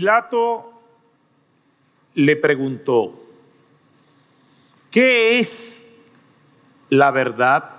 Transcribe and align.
Pilato 0.00 0.72
le 2.14 2.34
preguntó, 2.34 3.22
¿qué 4.90 5.38
es 5.38 6.06
la 6.88 7.10
verdad? 7.10 7.70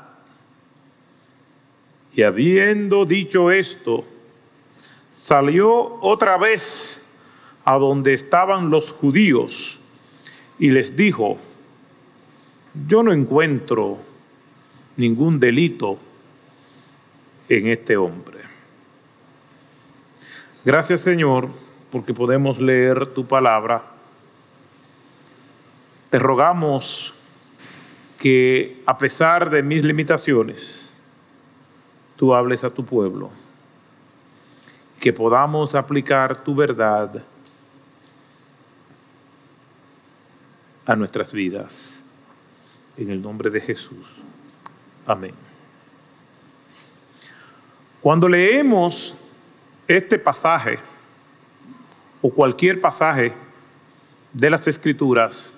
Y 2.13 2.21
habiendo 2.21 3.05
dicho 3.05 3.49
esto, 3.49 4.05
salió 5.11 5.97
otra 6.01 6.37
vez 6.37 7.15
a 7.65 7.79
donde 7.79 8.13
estaban 8.13 8.69
los 8.69 8.91
judíos 8.91 9.79
y 10.59 10.69
les 10.69 10.95
dijo, 10.95 11.39
yo 12.87 13.01
no 13.01 13.13
encuentro 13.13 13.97
ningún 14.95 15.39
delito 15.39 15.97
en 17.49 17.65
este 17.65 17.97
hombre. 17.97 18.41
Gracias 20.63 21.01
Señor 21.01 21.70
porque 21.91 22.13
podemos 22.13 22.59
leer 22.59 23.05
tu 23.07 23.27
palabra. 23.27 23.83
Te 26.09 26.19
rogamos 26.19 27.13
que 28.19 28.81
a 28.85 28.97
pesar 28.97 29.49
de 29.49 29.63
mis 29.63 29.83
limitaciones, 29.83 30.89
tú 32.15 32.33
hables 32.33 32.63
a 32.63 32.69
tu 32.69 32.85
pueblo, 32.85 33.29
que 34.99 35.11
podamos 35.11 35.75
aplicar 35.75 36.43
tu 36.43 36.55
verdad 36.55 37.23
a 40.85 40.95
nuestras 40.95 41.31
vidas. 41.31 41.95
En 42.97 43.09
el 43.09 43.21
nombre 43.21 43.49
de 43.49 43.61
Jesús. 43.61 44.05
Amén. 45.07 45.33
Cuando 48.01 48.27
leemos 48.27 49.15
este 49.87 50.19
pasaje, 50.19 50.77
o 52.21 52.29
cualquier 52.29 52.79
pasaje 52.79 53.33
de 54.33 54.49
las 54.49 54.67
escrituras, 54.67 55.53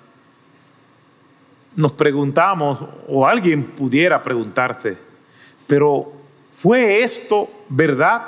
nos 1.76 1.92
preguntamos, 1.92 2.78
o 3.08 3.26
alguien 3.26 3.64
pudiera 3.64 4.22
preguntarse, 4.22 4.96
pero 5.66 6.12
¿fue 6.52 7.02
esto 7.02 7.48
verdad? 7.68 8.22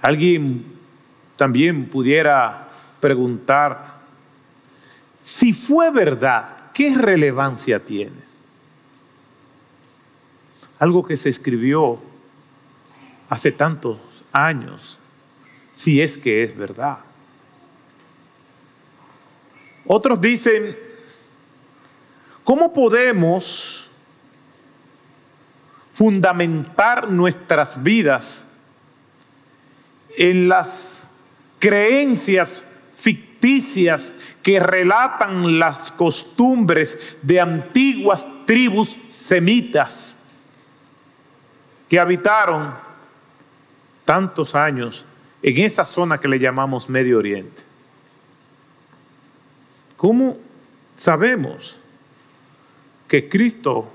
Alguien 0.00 0.64
también 1.36 1.86
pudiera 1.86 2.68
preguntar, 3.00 3.98
si 5.22 5.52
fue 5.52 5.90
verdad, 5.90 6.70
¿qué 6.72 6.94
relevancia 6.94 7.84
tiene? 7.84 8.28
Algo 10.78 11.04
que 11.04 11.16
se 11.16 11.28
escribió 11.28 11.98
hace 13.28 13.52
tantos 13.52 13.98
años, 14.32 14.98
si 15.72 16.00
es 16.00 16.18
que 16.18 16.42
es 16.42 16.56
verdad. 16.56 16.98
Otros 19.86 20.20
dicen, 20.20 20.76
¿cómo 22.44 22.72
podemos 22.72 23.88
fundamentar 25.92 27.10
nuestras 27.10 27.82
vidas 27.82 28.44
en 30.16 30.48
las 30.48 31.04
creencias 31.58 32.64
ficticias 32.94 34.12
que 34.42 34.60
relatan 34.60 35.58
las 35.58 35.90
costumbres 35.92 37.16
de 37.22 37.40
antiguas 37.40 38.26
tribus 38.46 38.94
semitas 39.10 40.26
que 41.88 41.98
habitaron 41.98 42.87
tantos 44.08 44.54
años 44.54 45.04
en 45.42 45.58
esa 45.58 45.84
zona 45.84 46.16
que 46.16 46.28
le 46.28 46.38
llamamos 46.38 46.88
Medio 46.88 47.18
Oriente. 47.18 47.60
¿Cómo 49.98 50.38
sabemos 50.94 51.76
que 53.06 53.28
Cristo 53.28 53.86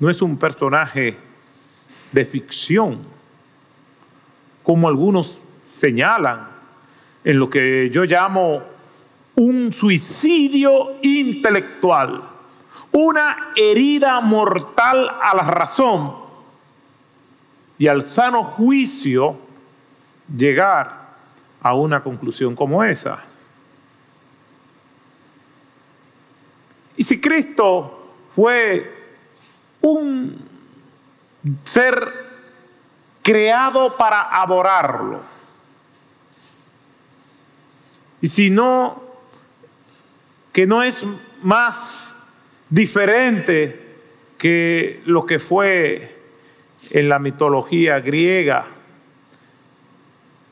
no 0.00 0.08
es 0.08 0.22
un 0.22 0.38
personaje 0.38 1.18
de 2.10 2.24
ficción, 2.24 3.00
como 4.62 4.88
algunos 4.88 5.38
señalan 5.68 6.48
en 7.22 7.38
lo 7.38 7.50
que 7.50 7.90
yo 7.90 8.04
llamo 8.04 8.62
un 9.34 9.74
suicidio 9.74 10.96
intelectual, 11.02 12.18
una 12.92 13.52
herida 13.54 14.22
mortal 14.22 15.06
a 15.20 15.36
la 15.36 15.42
razón 15.42 16.23
y 17.78 17.88
al 17.88 18.02
sano 18.02 18.44
juicio 18.44 19.36
llegar 20.36 21.04
a 21.60 21.74
una 21.74 22.02
conclusión 22.02 22.54
como 22.54 22.84
esa. 22.84 23.22
Y 26.96 27.04
si 27.04 27.20
Cristo 27.20 28.14
fue 28.34 28.92
un 29.80 30.38
ser 31.64 32.12
creado 33.22 33.96
para 33.96 34.40
adorarlo, 34.42 35.20
y 38.20 38.28
si 38.28 38.48
no, 38.48 39.02
que 40.52 40.66
no 40.66 40.82
es 40.82 41.04
más 41.42 42.28
diferente 42.70 43.98
que 44.38 45.02
lo 45.04 45.26
que 45.26 45.38
fue 45.38 46.13
en 46.90 47.08
la 47.08 47.18
mitología 47.18 48.00
griega, 48.00 48.64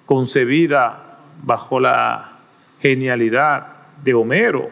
concebida 0.06 1.18
bajo 1.42 1.80
la 1.80 2.38
genialidad 2.80 3.66
de 4.02 4.14
Homero 4.14 4.70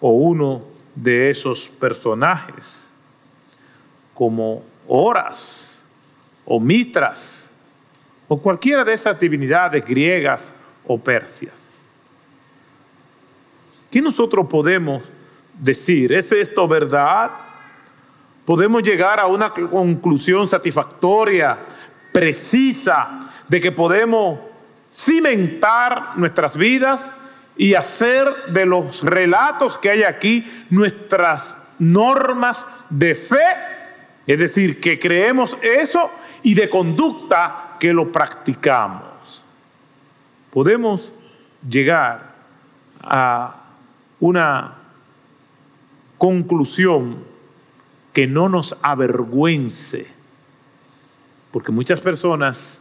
o 0.00 0.10
uno 0.10 0.62
de 0.94 1.30
esos 1.30 1.68
personajes, 1.68 2.90
como 4.14 4.62
Horas 4.88 5.84
o 6.44 6.60
Mitras 6.60 7.50
o 8.28 8.40
cualquiera 8.40 8.84
de 8.84 8.94
esas 8.94 9.18
divinidades 9.20 9.84
griegas 9.84 10.52
o 10.86 10.98
persias. 10.98 11.54
¿Qué 13.90 14.00
nosotros 14.00 14.46
podemos 14.48 15.02
decir? 15.60 16.12
¿Es 16.12 16.32
esto 16.32 16.66
verdad? 16.66 17.30
Podemos 18.46 18.82
llegar 18.82 19.20
a 19.20 19.26
una 19.26 19.50
conclusión 19.50 20.48
satisfactoria, 20.48 21.58
precisa, 22.12 23.20
de 23.48 23.60
que 23.60 23.72
podemos 23.72 24.38
cimentar 24.94 26.12
nuestras 26.16 26.56
vidas 26.56 27.12
y 27.56 27.74
hacer 27.74 28.26
de 28.48 28.64
los 28.64 29.02
relatos 29.02 29.78
que 29.78 29.90
hay 29.90 30.04
aquí 30.04 30.44
nuestras 30.70 31.56
normas 31.78 32.64
de 32.88 33.14
fe, 33.14 33.44
es 34.26 34.38
decir, 34.38 34.80
que 34.80 34.98
creemos 34.98 35.56
eso 35.62 36.10
y 36.42 36.54
de 36.54 36.70
conducta 36.70 37.76
que 37.78 37.92
lo 37.92 38.10
practicamos. 38.10 39.44
Podemos 40.50 41.10
llegar 41.68 42.34
a 43.02 43.54
una 44.20 44.74
conclusión 46.16 47.35
que 48.16 48.26
no 48.26 48.48
nos 48.48 48.78
avergüence, 48.80 50.06
porque 51.52 51.70
muchas 51.70 52.00
personas 52.00 52.80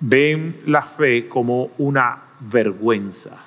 ven 0.00 0.58
la 0.64 0.80
fe 0.80 1.28
como 1.28 1.72
una 1.76 2.22
vergüenza. 2.40 3.38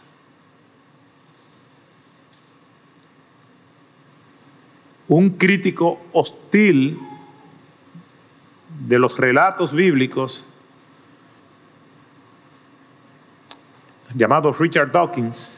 Un 5.07 5.31
crítico 5.31 5.99
hostil 6.13 6.99
de 8.87 8.99
los 8.99 9.17
relatos 9.17 9.73
bíblicos, 9.73 10.45
llamado 14.13 14.53
Richard 14.53 14.91
Dawkins, 14.91 15.54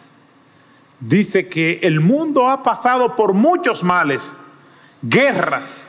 dice 1.00 1.48
que 1.48 1.80
el 1.84 2.00
mundo 2.00 2.50
ha 2.50 2.64
pasado 2.64 3.16
por 3.16 3.34
muchos 3.34 3.84
males, 3.84 4.34
guerras, 5.02 5.88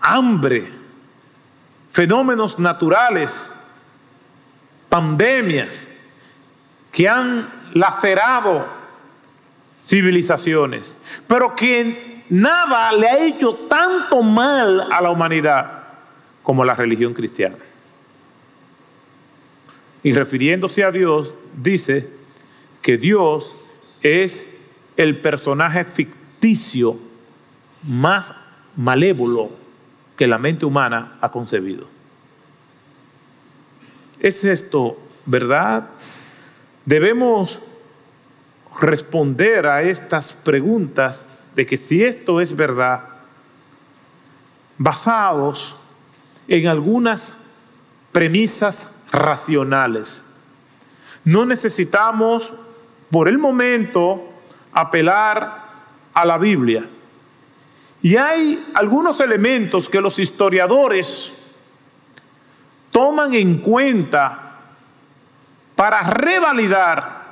hambre, 0.00 0.64
fenómenos 1.90 2.58
naturales, 2.58 3.54
pandemias 4.88 5.86
que 6.92 7.08
han 7.08 7.48
lacerado 7.74 8.66
civilizaciones, 9.86 10.96
pero 11.26 11.54
que 11.54 12.24
nada 12.28 12.92
le 12.92 13.08
ha 13.08 13.24
hecho 13.24 13.54
tanto 13.68 14.22
mal 14.22 14.80
a 14.92 15.00
la 15.00 15.10
humanidad 15.10 15.84
como 16.42 16.64
la 16.64 16.74
religión 16.74 17.12
cristiana. 17.12 17.56
Y 20.02 20.12
refiriéndose 20.12 20.84
a 20.84 20.90
Dios, 20.90 21.34
dice, 21.56 22.08
que 22.86 22.98
Dios 22.98 23.64
es 24.00 24.58
el 24.96 25.20
personaje 25.20 25.84
ficticio 25.84 26.96
más 27.82 28.32
malévolo 28.76 29.50
que 30.16 30.28
la 30.28 30.38
mente 30.38 30.66
humana 30.66 31.16
ha 31.20 31.32
concebido. 31.32 31.88
¿Es 34.20 34.44
esto 34.44 34.96
verdad? 35.24 35.88
Debemos 36.84 37.62
responder 38.80 39.66
a 39.66 39.82
estas 39.82 40.34
preguntas 40.34 41.26
de 41.56 41.66
que 41.66 41.78
si 41.78 42.04
esto 42.04 42.40
es 42.40 42.54
verdad, 42.54 43.02
basados 44.78 45.74
en 46.46 46.68
algunas 46.68 47.32
premisas 48.12 48.92
racionales. 49.10 50.22
No 51.24 51.46
necesitamos 51.46 52.52
por 53.10 53.28
el 53.28 53.38
momento 53.38 54.32
apelar 54.72 55.64
a 56.12 56.24
la 56.24 56.38
Biblia. 56.38 56.84
Y 58.02 58.16
hay 58.16 58.62
algunos 58.74 59.20
elementos 59.20 59.88
que 59.88 60.00
los 60.00 60.18
historiadores 60.18 61.56
toman 62.90 63.34
en 63.34 63.58
cuenta 63.58 64.46
para 65.74 66.02
revalidar 66.02 67.24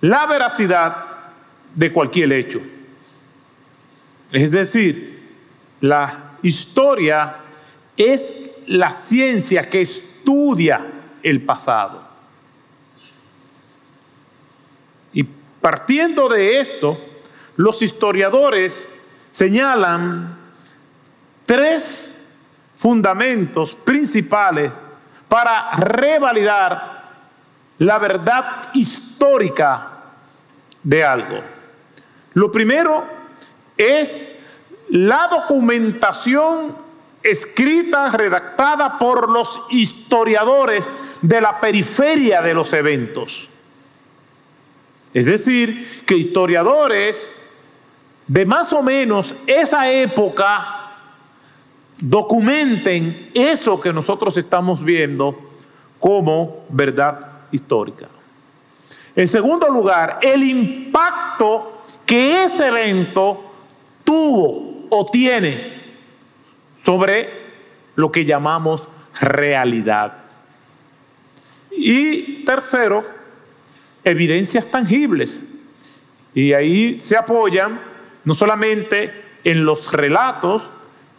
la 0.00 0.26
veracidad 0.26 0.96
de 1.74 1.92
cualquier 1.92 2.32
hecho. 2.32 2.60
Es 4.30 4.52
decir, 4.52 5.20
la 5.80 6.34
historia 6.42 7.36
es 7.96 8.50
la 8.68 8.90
ciencia 8.90 9.68
que 9.68 9.82
estudia 9.82 10.84
el 11.22 11.42
pasado. 11.42 12.02
Y 15.12 15.26
partiendo 15.62 16.28
de 16.28 16.60
esto, 16.60 17.00
los 17.56 17.80
historiadores 17.80 18.86
señalan 19.30 20.36
tres 21.46 22.24
fundamentos 22.76 23.76
principales 23.76 24.70
para 25.28 25.70
revalidar 25.76 27.02
la 27.78 27.98
verdad 27.98 28.44
histórica 28.74 29.88
de 30.82 31.04
algo. 31.04 31.40
Lo 32.34 32.50
primero 32.50 33.04
es 33.76 34.32
la 34.90 35.28
documentación 35.28 36.76
escrita, 37.22 38.10
redactada 38.10 38.98
por 38.98 39.28
los 39.30 39.62
historiadores 39.70 40.84
de 41.22 41.40
la 41.40 41.60
periferia 41.60 42.42
de 42.42 42.54
los 42.54 42.72
eventos. 42.72 43.48
Es 45.14 45.26
decir, 45.26 46.02
que 46.06 46.16
historiadores 46.16 47.30
de 48.26 48.46
más 48.46 48.72
o 48.72 48.82
menos 48.82 49.34
esa 49.46 49.90
época 49.90 50.92
documenten 52.00 53.30
eso 53.34 53.80
que 53.80 53.92
nosotros 53.92 54.36
estamos 54.36 54.82
viendo 54.82 55.38
como 55.98 56.64
verdad 56.70 57.44
histórica. 57.52 58.08
En 59.14 59.28
segundo 59.28 59.68
lugar, 59.68 60.18
el 60.22 60.42
impacto 60.42 61.84
que 62.06 62.44
ese 62.44 62.68
evento 62.68 63.52
tuvo 64.02 64.86
o 64.90 65.06
tiene 65.06 65.58
sobre 66.84 67.28
lo 67.94 68.10
que 68.10 68.24
llamamos 68.24 68.82
realidad. 69.20 70.16
Y 71.70 72.44
tercero, 72.44 73.04
evidencias 74.04 74.70
tangibles. 74.70 75.40
Y 76.34 76.52
ahí 76.52 76.98
se 76.98 77.16
apoyan 77.16 77.80
no 78.24 78.34
solamente 78.34 79.12
en 79.44 79.64
los 79.64 79.92
relatos, 79.92 80.62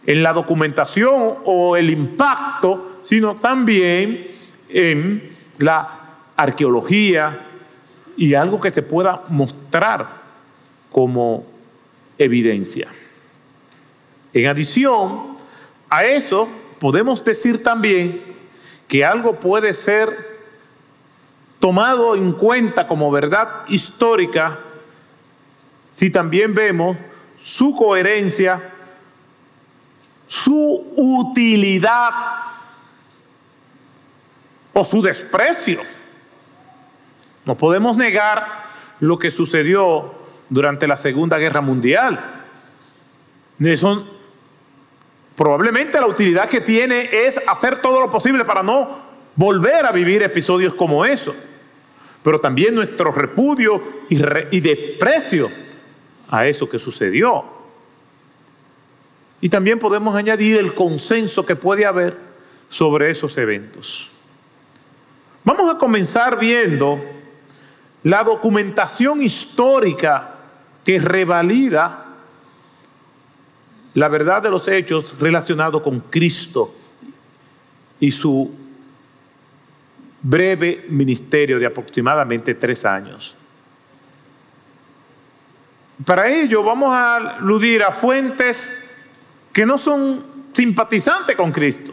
en 0.06 0.22
la 0.22 0.32
documentación 0.32 1.36
o 1.44 1.76
el 1.76 1.90
impacto, 1.90 3.00
sino 3.04 3.36
también 3.36 4.26
en 4.68 5.30
la 5.58 6.00
arqueología, 6.36 7.40
y 8.16 8.34
algo 8.34 8.60
que 8.60 8.72
se 8.72 8.82
pueda 8.82 9.22
mostrar 9.28 10.08
como 10.90 11.44
evidencia. 12.18 12.88
En 14.32 14.46
adición 14.46 15.34
a 15.90 16.04
eso, 16.04 16.48
podemos 16.78 17.24
decir 17.24 17.62
también 17.62 18.20
que 18.88 19.04
algo 19.04 19.38
puede 19.40 19.74
ser 19.74 20.33
tomado 21.64 22.14
en 22.14 22.32
cuenta 22.32 22.86
como 22.86 23.10
verdad 23.10 23.48
histórica 23.68 24.58
si 25.94 26.10
también 26.10 26.52
vemos 26.52 26.94
su 27.42 27.74
coherencia, 27.74 28.60
su 30.28 30.92
utilidad 30.94 32.10
o 34.74 34.84
su 34.84 35.00
desprecio. 35.00 35.80
No 37.46 37.56
podemos 37.56 37.96
negar 37.96 38.44
lo 39.00 39.18
que 39.18 39.30
sucedió 39.30 40.14
durante 40.50 40.86
la 40.86 40.98
Segunda 40.98 41.38
Guerra 41.38 41.62
Mundial. 41.62 42.22
Eso, 43.58 44.06
probablemente 45.34 45.98
la 45.98 46.08
utilidad 46.08 46.46
que 46.46 46.60
tiene 46.60 47.08
es 47.10 47.40
hacer 47.48 47.80
todo 47.80 48.02
lo 48.02 48.10
posible 48.10 48.44
para 48.44 48.62
no 48.62 48.98
volver 49.34 49.86
a 49.86 49.92
vivir 49.92 50.22
episodios 50.22 50.74
como 50.74 51.06
eso. 51.06 51.34
Pero 52.24 52.38
también 52.38 52.74
nuestro 52.74 53.12
repudio 53.12 53.82
y, 54.08 54.60
desprecio 54.60 55.50
a 56.30 56.46
eso 56.46 56.68
que 56.70 56.78
sucedió. 56.78 57.44
Y 59.42 59.50
también 59.50 59.78
podemos 59.78 60.16
añadir 60.16 60.56
el 60.56 60.72
consenso 60.72 61.44
que 61.44 61.54
puede 61.54 61.84
haber 61.84 62.16
sobre 62.70 63.10
esos 63.10 63.36
eventos. 63.36 64.10
Vamos 65.44 65.72
a 65.72 65.78
comenzar 65.78 66.38
viendo 66.38 66.98
la 68.04 68.24
documentación 68.24 69.22
histórica 69.22 70.36
que 70.82 70.98
revalida 70.98 72.06
la 73.92 74.08
verdad 74.08 74.42
de 74.42 74.48
los 74.48 74.66
hechos 74.66 75.16
relacionados 75.20 75.82
con 75.82 76.00
Cristo 76.00 76.74
y 78.00 78.10
su 78.10 78.63
breve 80.24 80.86
ministerio 80.88 81.58
de 81.58 81.66
aproximadamente 81.66 82.54
tres 82.54 82.84
años. 82.84 83.36
Para 86.04 86.28
ello 86.28 86.64
vamos 86.64 86.90
a 86.90 87.16
aludir 87.36 87.82
a 87.82 87.92
fuentes 87.92 88.90
que 89.52 89.64
no 89.64 89.78
son 89.78 90.24
simpatizantes 90.52 91.36
con 91.36 91.52
Cristo, 91.52 91.92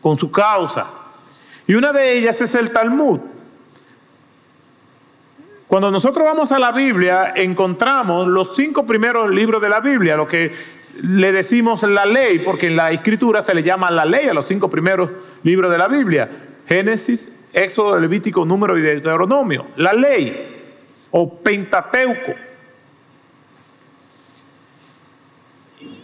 con 0.00 0.16
su 0.16 0.30
causa. 0.30 0.86
Y 1.66 1.74
una 1.74 1.92
de 1.92 2.18
ellas 2.18 2.40
es 2.40 2.54
el 2.54 2.70
Talmud. 2.70 3.20
Cuando 5.66 5.90
nosotros 5.90 6.26
vamos 6.26 6.52
a 6.52 6.58
la 6.58 6.70
Biblia, 6.70 7.32
encontramos 7.34 8.28
los 8.28 8.54
cinco 8.54 8.86
primeros 8.86 9.30
libros 9.30 9.62
de 9.62 9.70
la 9.70 9.80
Biblia, 9.80 10.14
lo 10.16 10.28
que 10.28 10.52
le 11.02 11.32
decimos 11.32 11.82
la 11.84 12.04
ley, 12.04 12.38
porque 12.40 12.66
en 12.66 12.76
la 12.76 12.90
escritura 12.90 13.42
se 13.42 13.54
le 13.54 13.62
llama 13.62 13.90
la 13.90 14.04
ley 14.04 14.26
a 14.26 14.34
los 14.34 14.46
cinco 14.46 14.68
primeros 14.68 15.10
libros 15.42 15.72
de 15.72 15.78
la 15.78 15.88
Biblia. 15.88 16.28
Génesis, 16.66 17.41
Éxodo, 17.52 17.98
Levítico, 17.98 18.44
Número 18.44 18.76
y 18.78 18.82
Deuteronomio. 18.82 19.66
La 19.76 19.92
ley 19.92 20.34
o 21.10 21.38
Pentateuco. 21.38 22.32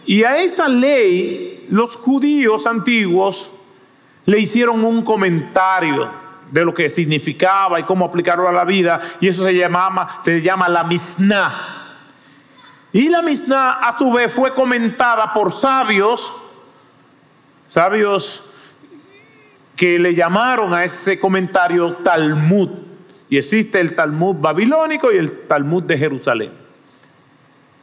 Y 0.05 0.23
a 0.23 0.41
esa 0.41 0.67
ley 0.67 1.67
los 1.69 1.95
judíos 1.95 2.65
antiguos 2.65 3.49
le 4.25 4.39
hicieron 4.39 4.83
un 4.83 5.03
comentario 5.03 6.09
de 6.51 6.65
lo 6.65 6.73
que 6.73 6.89
significaba 6.89 7.79
y 7.79 7.83
cómo 7.83 8.05
aplicarlo 8.05 8.47
a 8.47 8.51
la 8.51 8.65
vida, 8.65 8.99
y 9.19 9.27
eso 9.27 9.43
se, 9.43 9.53
llamaba, 9.53 10.19
se 10.23 10.41
llama 10.41 10.67
la 10.67 10.83
Mishnah. 10.83 11.51
Y 12.91 13.09
la 13.09 13.21
Mishnah 13.21 13.87
a 13.87 13.97
su 13.97 14.11
vez 14.11 14.33
fue 14.33 14.53
comentada 14.53 15.31
por 15.31 15.53
sabios, 15.53 16.33
sabios 17.69 18.48
que 19.79 19.97
le 19.97 20.13
llamaron 20.13 20.73
a 20.73 20.83
ese 20.83 21.17
comentario 21.17 21.93
Talmud. 21.93 22.69
Y 23.29 23.37
existe 23.37 23.79
el 23.79 23.95
Talmud 23.95 24.35
babilónico 24.35 25.09
y 25.09 25.15
el 25.15 25.47
Talmud 25.47 25.83
de 25.83 25.97
Jerusalén. 25.97 26.51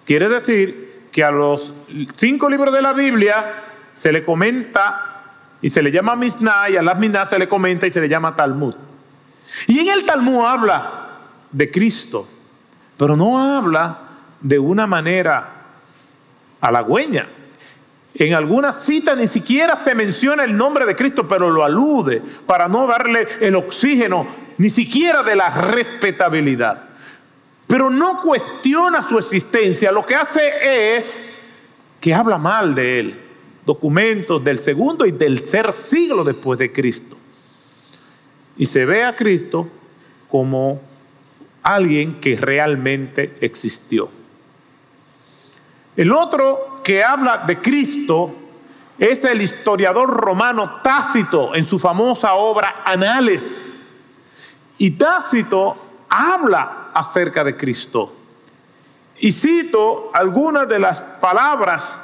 Quiere 0.04 0.28
decir 0.28 1.06
que 1.10 1.24
a 1.24 1.30
los 1.30 1.72
cinco 2.16 2.50
libros 2.50 2.74
de 2.74 2.82
la 2.82 2.92
Biblia 2.92 3.62
se 3.94 4.12
le 4.12 4.22
comenta 4.26 5.24
y 5.62 5.70
se 5.70 5.82
le 5.82 5.90
llama 5.90 6.16
Mishnah 6.16 6.68
y 6.68 6.76
a 6.76 6.82
las 6.82 6.98
Mishnah 6.98 7.24
se 7.24 7.38
le 7.38 7.48
comenta 7.48 7.86
y 7.86 7.92
se 7.92 8.02
le 8.02 8.10
llama 8.10 8.36
Talmud. 8.36 8.74
Y 9.66 9.78
en 9.78 9.88
el 9.88 10.04
Talmud 10.04 10.44
habla 10.44 11.06
de 11.50 11.70
Cristo, 11.70 12.28
pero 12.98 13.16
no 13.16 13.38
habla 13.38 14.00
de 14.42 14.58
una 14.58 14.86
manera 14.86 15.48
halagüeña. 16.60 17.26
En 18.18 18.34
algunas 18.34 18.82
citas 18.84 19.16
ni 19.18 19.26
siquiera 19.26 19.76
se 19.76 19.94
menciona 19.94 20.44
el 20.44 20.56
nombre 20.56 20.86
de 20.86 20.96
Cristo, 20.96 21.28
pero 21.28 21.50
lo 21.50 21.64
alude 21.64 22.22
para 22.46 22.66
no 22.66 22.86
darle 22.86 23.26
el 23.40 23.54
oxígeno, 23.56 24.26
ni 24.58 24.70
siquiera 24.70 25.22
de 25.22 25.36
la 25.36 25.50
respetabilidad. 25.50 26.82
Pero 27.66 27.90
no 27.90 28.20
cuestiona 28.22 29.06
su 29.06 29.18
existencia, 29.18 29.92
lo 29.92 30.06
que 30.06 30.14
hace 30.14 30.96
es 30.96 31.56
que 32.00 32.14
habla 32.14 32.38
mal 32.38 32.74
de 32.74 33.00
él 33.00 33.20
documentos 33.66 34.42
del 34.44 34.58
segundo 34.58 35.04
y 35.04 35.10
del 35.10 35.42
tercer 35.42 35.72
siglo 35.72 36.24
después 36.24 36.58
de 36.58 36.72
Cristo. 36.72 37.16
y 38.58 38.64
se 38.64 38.86
ve 38.86 39.04
a 39.04 39.14
Cristo 39.14 39.68
como 40.30 40.80
alguien 41.62 42.20
que 42.20 42.36
realmente 42.36 43.36
existió. 43.42 44.08
El 45.94 46.10
otro 46.12 46.75
que 46.86 47.02
habla 47.02 47.38
de 47.38 47.60
Cristo 47.60 48.32
es 48.96 49.24
el 49.24 49.42
historiador 49.42 50.08
romano 50.08 50.82
Tácito 50.84 51.52
en 51.56 51.66
su 51.66 51.80
famosa 51.80 52.34
obra 52.34 52.82
Anales. 52.84 53.88
Y 54.78 54.92
Tácito 54.92 55.76
habla 56.08 56.90
acerca 56.94 57.42
de 57.42 57.56
Cristo. 57.56 58.14
Y 59.18 59.32
cito 59.32 60.12
algunas 60.14 60.68
de 60.68 60.78
las 60.78 61.00
palabras 61.00 61.98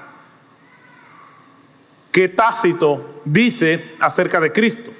que 2.10 2.28
Tácito 2.28 3.20
dice 3.24 3.94
acerca 4.00 4.40
de 4.40 4.50
Cristo. 4.50 4.90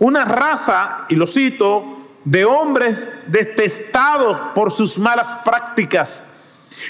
Una 0.00 0.26
raza, 0.26 1.06
y 1.08 1.14
lo 1.14 1.26
cito, 1.26 1.82
de 2.24 2.44
hombres 2.44 3.08
detestados 3.28 4.38
por 4.54 4.70
sus 4.70 4.98
malas 4.98 5.28
prácticas 5.46 6.24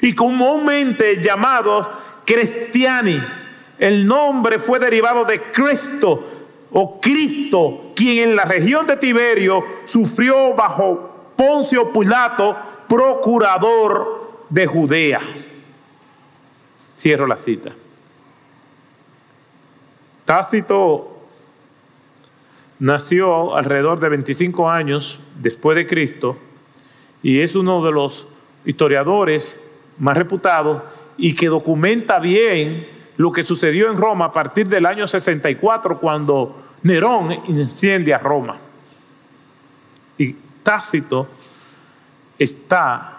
y 0.02 0.14
comúnmente 0.14 1.23
llamados 1.23 1.87
cristiani. 2.25 3.19
El 3.78 4.07
nombre 4.07 4.59
fue 4.59 4.78
derivado 4.78 5.25
de 5.25 5.40
Cristo 5.40 6.23
o 6.73 7.00
Cristo, 7.00 7.93
quien 7.95 8.31
en 8.31 8.37
la 8.37 8.45
región 8.45 8.87
de 8.87 8.97
Tiberio 8.97 9.64
sufrió 9.87 10.55
bajo 10.55 11.33
Poncio 11.37 11.93
Pilato, 11.93 12.57
procurador 12.88 14.45
de 14.49 14.66
Judea. 14.66 15.21
Cierro 16.99 17.26
la 17.26 17.37
cita. 17.37 17.73
Tácito 20.25 21.16
nació 22.78 23.57
alrededor 23.57 24.00
de 24.00 24.09
25 24.09 24.69
años 24.69 25.21
después 25.37 25.76
de 25.76 25.87
Cristo 25.87 26.37
y 27.23 27.40
es 27.40 27.55
uno 27.55 27.85
de 27.85 27.93
los 27.93 28.26
historiadores 28.64 29.65
más 29.98 30.16
reputados 30.16 30.82
y 31.16 31.34
que 31.34 31.48
documenta 31.48 32.18
bien 32.18 32.86
lo 33.16 33.32
que 33.32 33.44
sucedió 33.44 33.90
en 33.90 33.96
Roma 33.96 34.26
a 34.26 34.32
partir 34.32 34.68
del 34.68 34.86
año 34.86 35.06
64 35.06 35.98
cuando 35.98 36.62
Nerón 36.82 37.32
incendia 37.46 38.18
Roma. 38.18 38.56
Y 40.18 40.32
Tácito 40.62 41.26
está 42.38 43.16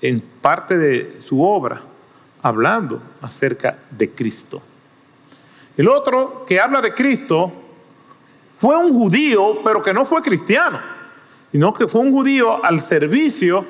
en 0.00 0.20
parte 0.40 0.78
de 0.78 1.20
su 1.22 1.42
obra 1.42 1.80
hablando 2.42 3.02
acerca 3.20 3.78
de 3.90 4.10
Cristo. 4.10 4.62
El 5.76 5.88
otro 5.88 6.44
que 6.46 6.60
habla 6.60 6.80
de 6.80 6.92
Cristo 6.92 7.52
fue 8.58 8.76
un 8.76 8.92
judío, 8.92 9.62
pero 9.64 9.82
que 9.82 9.94
no 9.94 10.04
fue 10.04 10.22
cristiano, 10.22 10.78
sino 11.50 11.72
que 11.72 11.88
fue 11.88 12.00
un 12.00 12.12
judío 12.12 12.64
al 12.64 12.80
servicio 12.80 13.64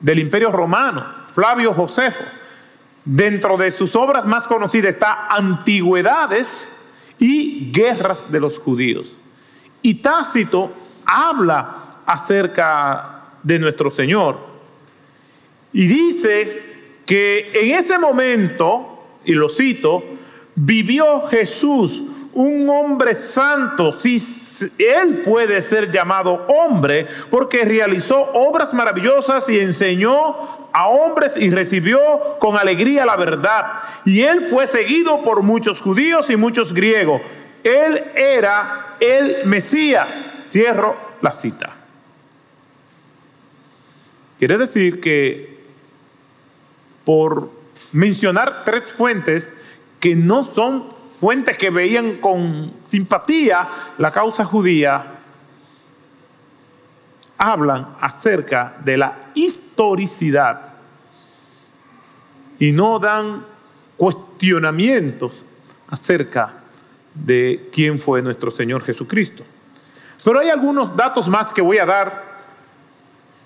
del 0.00 0.18
imperio 0.18 0.50
romano, 0.50 1.04
Flavio 1.34 1.72
Josefo. 1.72 2.24
Dentro 3.04 3.56
de 3.56 3.70
sus 3.70 3.94
obras 3.96 4.24
más 4.24 4.46
conocidas 4.46 4.94
está 4.94 5.28
Antigüedades 5.28 7.14
y 7.18 7.70
Guerras 7.70 8.30
de 8.30 8.40
los 8.40 8.58
Judíos. 8.58 9.06
Y 9.82 9.96
Tácito 9.96 10.72
habla 11.04 11.76
acerca 12.06 13.22
de 13.42 13.58
nuestro 13.58 13.90
Señor. 13.90 14.38
Y 15.72 15.86
dice 15.86 17.00
que 17.04 17.50
en 17.54 17.78
ese 17.78 17.98
momento, 17.98 19.18
y 19.24 19.34
lo 19.34 19.48
cito, 19.48 20.02
vivió 20.54 21.26
Jesús, 21.26 22.02
un 22.32 22.68
hombre 22.68 23.14
santo, 23.14 24.00
si 24.00 24.18
él 24.78 25.22
puede 25.24 25.62
ser 25.62 25.90
llamado 25.90 26.46
hombre, 26.48 27.06
porque 27.30 27.64
realizó 27.64 28.18
obras 28.18 28.74
maravillosas 28.74 29.48
y 29.48 29.60
enseñó 29.60 30.68
a 30.72 30.88
hombres 30.88 31.36
y 31.36 31.50
recibió 31.50 32.00
con 32.38 32.56
alegría 32.56 33.06
la 33.06 33.16
verdad. 33.16 33.66
Y 34.04 34.22
él 34.22 34.46
fue 34.48 34.66
seguido 34.66 35.22
por 35.22 35.42
muchos 35.42 35.80
judíos 35.80 36.30
y 36.30 36.36
muchos 36.36 36.74
griegos. 36.74 37.20
Él 37.62 37.98
era 38.14 38.96
el 39.00 39.46
Mesías. 39.46 40.08
Cierro 40.48 40.94
la 41.22 41.30
cita. 41.30 41.70
Quiere 44.38 44.58
decir 44.58 45.00
que 45.00 45.64
por 47.04 47.50
mencionar 47.92 48.64
tres 48.64 48.84
fuentes 48.92 49.50
que 50.00 50.16
no 50.16 50.44
son 50.44 50.93
fuentes 51.20 51.56
que 51.56 51.70
veían 51.70 52.16
con 52.16 52.72
simpatía 52.88 53.66
la 53.98 54.10
causa 54.10 54.44
judía, 54.44 55.04
hablan 57.38 57.96
acerca 58.00 58.76
de 58.84 58.96
la 58.96 59.18
historicidad 59.34 60.74
y 62.58 62.72
no 62.72 62.98
dan 62.98 63.44
cuestionamientos 63.96 65.32
acerca 65.88 66.52
de 67.14 67.68
quién 67.72 67.98
fue 67.98 68.22
nuestro 68.22 68.50
Señor 68.50 68.82
Jesucristo. 68.82 69.44
Pero 70.24 70.40
hay 70.40 70.48
algunos 70.48 70.96
datos 70.96 71.28
más 71.28 71.52
que 71.52 71.60
voy 71.60 71.78
a 71.78 71.86
dar 71.86 72.34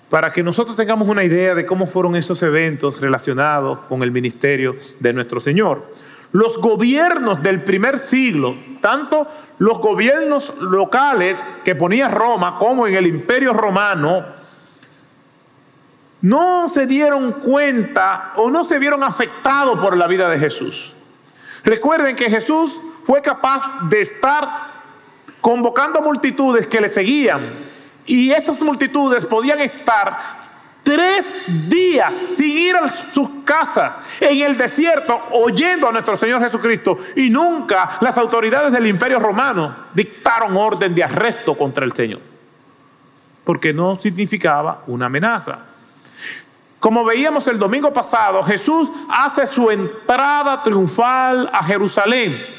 para 0.09 0.31
que 0.31 0.41
nosotros 0.41 0.75
tengamos 0.75 1.07
una 1.07 1.23
idea 1.23 1.53
de 1.53 1.65
cómo 1.65 1.85
fueron 1.85 2.15
esos 2.15 2.41
eventos 2.41 2.99
relacionados 2.99 3.79
con 3.87 4.01
el 4.01 4.11
ministerio 4.11 4.75
de 4.99 5.13
nuestro 5.13 5.39
Señor. 5.39 5.85
Los 6.31 6.59
gobiernos 6.59 7.41
del 7.41 7.63
primer 7.63 7.97
siglo, 7.97 8.55
tanto 8.81 9.27
los 9.57 9.79
gobiernos 9.79 10.53
locales 10.59 11.55
que 11.65 11.75
ponía 11.75 12.07
Roma 12.07 12.57
como 12.59 12.87
en 12.87 12.95
el 12.95 13.07
imperio 13.07 13.53
romano, 13.53 14.23
no 16.21 16.69
se 16.69 16.85
dieron 16.85 17.31
cuenta 17.31 18.33
o 18.35 18.49
no 18.49 18.63
se 18.63 18.77
vieron 18.77 19.03
afectados 19.03 19.79
por 19.79 19.97
la 19.97 20.07
vida 20.07 20.29
de 20.29 20.37
Jesús. 20.37 20.93
Recuerden 21.63 22.15
que 22.15 22.29
Jesús 22.29 22.79
fue 23.05 23.21
capaz 23.21 23.63
de 23.89 24.01
estar 24.01 24.47
convocando 25.41 26.01
multitudes 26.01 26.67
que 26.67 26.81
le 26.81 26.89
seguían 26.89 27.41
y 28.05 28.31
esas 28.31 28.61
multitudes 28.61 29.25
podían 29.25 29.59
estar 29.59 30.38
tres 30.95 31.69
días 31.69 32.15
sin 32.15 32.49
ir 32.49 32.75
a 32.75 32.89
sus 32.89 33.29
casas 33.45 33.93
en 34.19 34.41
el 34.41 34.57
desierto 34.57 35.21
oyendo 35.33 35.87
a 35.87 35.91
nuestro 35.91 36.17
Señor 36.17 36.41
Jesucristo 36.41 36.97
y 37.15 37.29
nunca 37.29 37.97
las 38.01 38.17
autoridades 38.17 38.73
del 38.73 38.87
imperio 38.87 39.19
romano 39.19 39.75
dictaron 39.93 40.57
orden 40.57 40.95
de 40.95 41.03
arresto 41.03 41.55
contra 41.55 41.85
el 41.85 41.93
Señor 41.93 42.19
porque 43.43 43.71
no 43.71 43.99
significaba 43.99 44.81
una 44.87 45.05
amenaza. 45.05 45.59
Como 46.79 47.05
veíamos 47.05 47.47
el 47.47 47.59
domingo 47.59 47.93
pasado, 47.93 48.41
Jesús 48.41 48.89
hace 49.09 49.45
su 49.45 49.69
entrada 49.69 50.63
triunfal 50.63 51.51
a 51.53 51.63
Jerusalén 51.63 52.58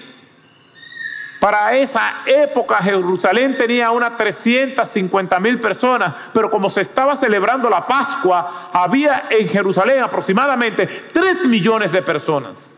para 1.40 1.74
esa 1.74 2.16
época 2.26 2.76
Jerusalén 2.82 3.56
tenía 3.56 3.90
unas 3.90 4.14
350 4.16 5.40
mil 5.40 5.58
personas, 5.58 6.14
pero 6.34 6.50
como 6.50 6.68
se 6.68 6.82
estaba 6.82 7.16
celebrando 7.16 7.70
la 7.70 7.86
Pascua, 7.86 8.70
había 8.72 9.24
en 9.30 9.48
Jerusalén 9.48 10.02
aproximadamente 10.02 10.86
3 10.86 11.46
millones 11.46 11.92
de 11.92 12.02
personas. 12.02 12.68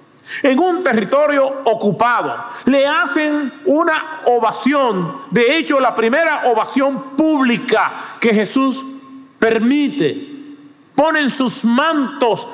En 0.45 0.59
un 0.61 0.85
territorio 0.85 1.45
ocupado, 1.64 2.45
le 2.66 2.87
hacen 2.87 3.52
una 3.66 4.21
ovación, 4.26 5.19
de 5.31 5.57
hecho 5.57 5.81
la 5.81 5.95
primera 5.95 6.42
ovación 6.45 7.16
pública 7.16 7.92
que 8.21 8.33
Jesús 8.33 8.81
permite. 9.40 10.31
Ponen 10.95 11.31
sus 11.31 11.64
mantos 11.64 12.47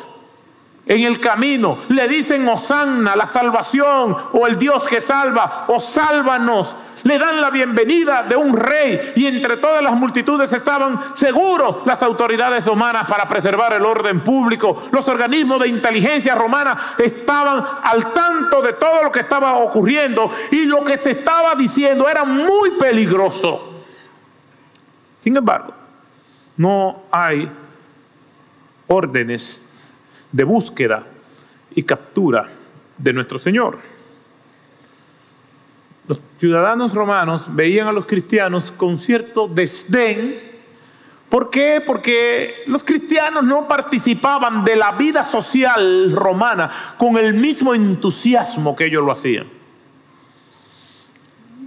en 0.88 1.04
el 1.04 1.20
camino. 1.20 1.78
Le 1.88 2.08
dicen 2.08 2.48
Osanna, 2.48 3.14
la 3.14 3.26
salvación, 3.26 4.16
o 4.32 4.46
el 4.46 4.58
Dios 4.58 4.88
que 4.88 5.00
salva, 5.00 5.66
o 5.68 5.78
sálvanos. 5.78 6.74
Le 7.04 7.16
dan 7.16 7.40
la 7.40 7.50
bienvenida 7.50 8.24
de 8.24 8.34
un 8.34 8.56
rey 8.56 9.12
y 9.14 9.26
entre 9.26 9.58
todas 9.58 9.82
las 9.82 9.94
multitudes 9.94 10.52
estaban 10.52 10.98
seguros 11.14 11.86
las 11.86 12.02
autoridades 12.02 12.64
romanas 12.64 13.06
para 13.06 13.28
preservar 13.28 13.72
el 13.74 13.84
orden 13.84 14.20
público. 14.24 14.82
Los 14.90 15.06
organismos 15.06 15.60
de 15.60 15.68
inteligencia 15.68 16.34
romana 16.34 16.76
estaban 16.98 17.64
al 17.84 18.12
tanto 18.12 18.60
de 18.62 18.72
todo 18.72 19.04
lo 19.04 19.12
que 19.12 19.20
estaba 19.20 19.54
ocurriendo 19.58 20.28
y 20.50 20.64
lo 20.64 20.82
que 20.82 20.96
se 20.96 21.12
estaba 21.12 21.54
diciendo 21.54 22.08
era 22.08 22.24
muy 22.24 22.72
peligroso. 22.72 23.84
Sin 25.16 25.36
embargo, 25.36 25.72
no 26.56 27.02
hay 27.12 27.48
órdenes 28.88 29.67
de 30.32 30.44
búsqueda 30.44 31.04
y 31.70 31.82
captura 31.82 32.48
de 32.96 33.12
nuestro 33.12 33.38
Señor. 33.38 33.78
Los 36.06 36.18
ciudadanos 36.38 36.94
romanos 36.94 37.44
veían 37.48 37.86
a 37.86 37.92
los 37.92 38.06
cristianos 38.06 38.72
con 38.72 38.98
cierto 38.98 39.46
desdén. 39.46 40.48
¿Por 41.28 41.50
qué? 41.50 41.82
Porque 41.84 42.54
los 42.66 42.82
cristianos 42.82 43.44
no 43.44 43.68
participaban 43.68 44.64
de 44.64 44.76
la 44.76 44.92
vida 44.92 45.22
social 45.22 46.10
romana 46.12 46.70
con 46.96 47.18
el 47.18 47.34
mismo 47.34 47.74
entusiasmo 47.74 48.74
que 48.74 48.86
ellos 48.86 49.04
lo 49.04 49.12
hacían. 49.12 49.46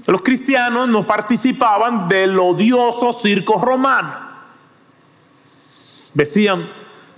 los 0.08 0.24
cristianos 0.24 0.90
no 0.90 1.06
participaban 1.06 2.08
del 2.08 2.38
odioso 2.38 3.14
circo 3.14 3.64
romano. 3.64 4.12
Decían, 6.14 6.62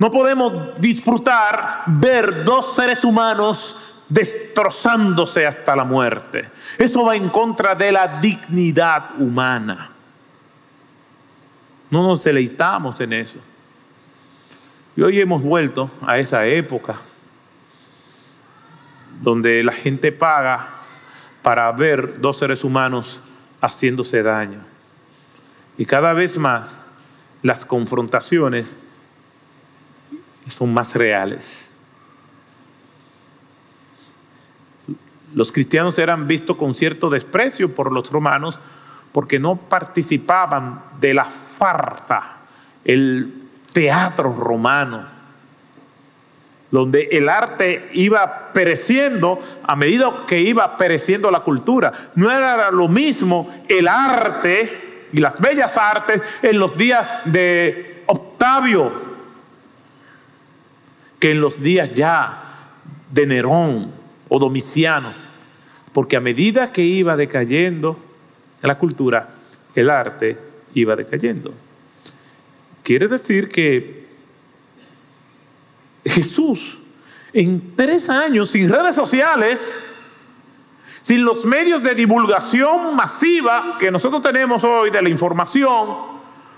no 0.04 0.12
podemos 0.12 0.82
disfrutar 0.82 1.84
ver 1.88 2.44
dos 2.44 2.76
seres 2.76 3.06
humanos 3.06 4.04
destrozándose 4.10 5.48
hasta 5.48 5.78
la 5.78 5.86
muerte. 5.86 6.50
Eso 6.78 7.06
va 7.06 7.16
en 7.16 7.30
contra 7.30 7.74
de 7.74 7.90
la 7.94 8.20
dignidad 8.20 9.12
humana. 9.18 9.92
No 11.90 12.04
nos 12.04 12.22
deleitamos 12.22 13.00
en 13.00 13.14
eso. 13.14 13.38
Y 14.98 15.04
hoy 15.04 15.22
hemos 15.22 15.42
vuelto 15.42 15.90
a 16.06 16.20
esa 16.20 16.46
época 16.48 16.98
donde 19.22 19.64
la 19.64 19.72
gente 19.72 20.12
paga 20.12 20.68
para 21.44 21.72
ver 21.72 22.20
dos 22.20 22.40
seres 22.40 22.66
humanos 22.66 23.22
haciéndose 23.62 24.22
daño. 24.22 24.60
Y 25.78 25.86
cada 25.86 26.12
vez 26.12 26.38
más 26.38 26.82
las 27.42 27.64
confrontaciones 27.64 28.83
son 30.50 30.74
más 30.74 30.96
reales. 30.96 31.72
Los 35.34 35.52
cristianos 35.52 35.98
eran 35.98 36.28
vistos 36.28 36.58
con 36.58 36.76
cierto 36.76 37.10
desprecio 37.10 37.74
por 37.74 37.92
los 37.92 38.12
romanos 38.12 38.60
porque 39.12 39.40
no 39.40 39.56
participaban 39.56 40.82
de 41.00 41.14
la 41.14 41.26
farta, 41.26 42.38
el 42.84 43.34
teatro 43.72 44.34
romano, 44.34 45.04
donde 46.72 47.10
el 47.12 47.30
arte 47.30 47.90
iba 47.94 48.52
pereciendo 48.54 49.40
a 49.64 49.76
medida 49.76 50.12
que 50.28 50.40
iba 50.40 50.78
pereciendo 50.78 51.30
la 51.32 51.42
cultura. 51.42 51.94
No 52.16 52.32
era 52.32 52.72
lo 52.72 52.88
mismo 52.88 53.52
el 53.68 53.88
arte 53.88 55.08
y 55.12 55.18
las 55.18 55.40
bellas 55.40 55.78
artes 55.78 56.22
en 56.42 56.58
los 56.58 56.76
días 56.76 57.08
de 57.26 58.04
Octavio 58.08 59.13
que 61.24 61.32
en 61.32 61.40
los 61.40 61.62
días 61.62 61.94
ya 61.94 62.38
de 63.10 63.26
Nerón 63.26 63.90
o 64.28 64.40
Domiciano, 64.40 65.14
porque 65.94 66.18
a 66.18 66.20
medida 66.20 66.74
que 66.74 66.82
iba 66.82 67.16
decayendo 67.16 67.98
la 68.62 68.78
cultura, 68.78 69.30
el 69.74 69.90
arte 69.90 70.38
iba 70.74 70.98
decayendo. 70.98 71.54
Quiere 72.84 73.08
decir 73.08 73.48
que 73.48 74.06
Jesús, 76.04 76.80
en 77.32 77.74
tres 77.78 78.10
años, 78.10 78.50
sin 78.50 78.68
redes 78.68 78.94
sociales, 78.94 80.10
sin 81.04 81.24
los 81.24 81.46
medios 81.46 81.82
de 81.84 81.96
divulgación 81.96 82.98
masiva 82.98 83.78
que 83.80 83.90
nosotros 83.90 84.22
tenemos 84.22 84.62
hoy 84.66 84.90
de 84.90 85.02
la 85.02 85.08
información, 85.08 85.88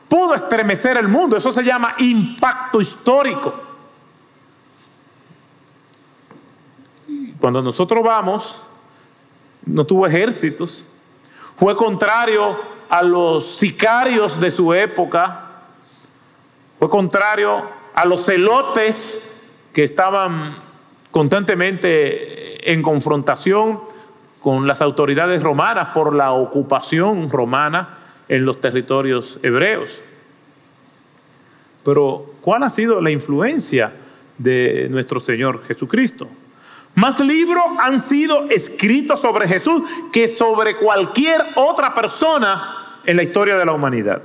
pudo 0.10 0.34
estremecer 0.34 0.98
el 0.98 1.08
mundo. 1.08 1.38
Eso 1.38 1.54
se 1.54 1.64
llama 1.64 1.94
impacto 2.00 2.82
histórico. 2.82 3.65
Cuando 7.40 7.62
nosotros 7.62 8.04
vamos, 8.04 8.62
no 9.66 9.86
tuvo 9.86 10.08
ejércitos, 10.08 10.86
fue 11.56 11.76
contrario 11.76 12.56
a 12.90 13.02
los 13.02 13.46
sicarios 13.46 14.40
de 14.40 14.52
su 14.52 14.74
época, 14.74 15.46
fue 16.80 16.90
contrario 16.90 17.64
a 17.94 18.06
los 18.06 18.26
celotes 18.26 19.56
que 19.74 19.84
estaban 19.84 20.56
constantemente 21.12 22.72
en 22.72 22.82
confrontación 22.82 23.80
con 24.42 24.68
las 24.68 24.82
autoridades 24.82 25.42
romanas 25.42 25.90
por 25.94 26.14
la 26.14 26.34
ocupación 26.34 27.30
romana 27.30 27.98
en 28.28 28.46
los 28.46 28.62
territorios 28.62 29.40
hebreos. 29.44 30.02
Pero, 31.84 32.26
¿cuál 32.42 32.64
ha 32.64 32.70
sido 32.70 33.02
la 33.02 33.12
influencia 33.12 33.94
de 34.38 34.88
nuestro 34.90 35.20
Señor 35.20 35.64
Jesucristo? 35.66 36.28
Más 36.96 37.20
libros 37.20 37.64
han 37.80 38.02
sido 38.02 38.50
escritos 38.50 39.20
sobre 39.20 39.48
Jesús 39.48 39.82
que 40.12 40.30
sobre 40.30 40.78
cualquier 40.78 41.44
otra 41.56 41.94
persona 41.94 42.78
en 43.04 43.18
la 43.18 43.24
historia 43.24 43.58
de 43.58 43.66
la 43.66 43.74
humanidad. 43.74 44.22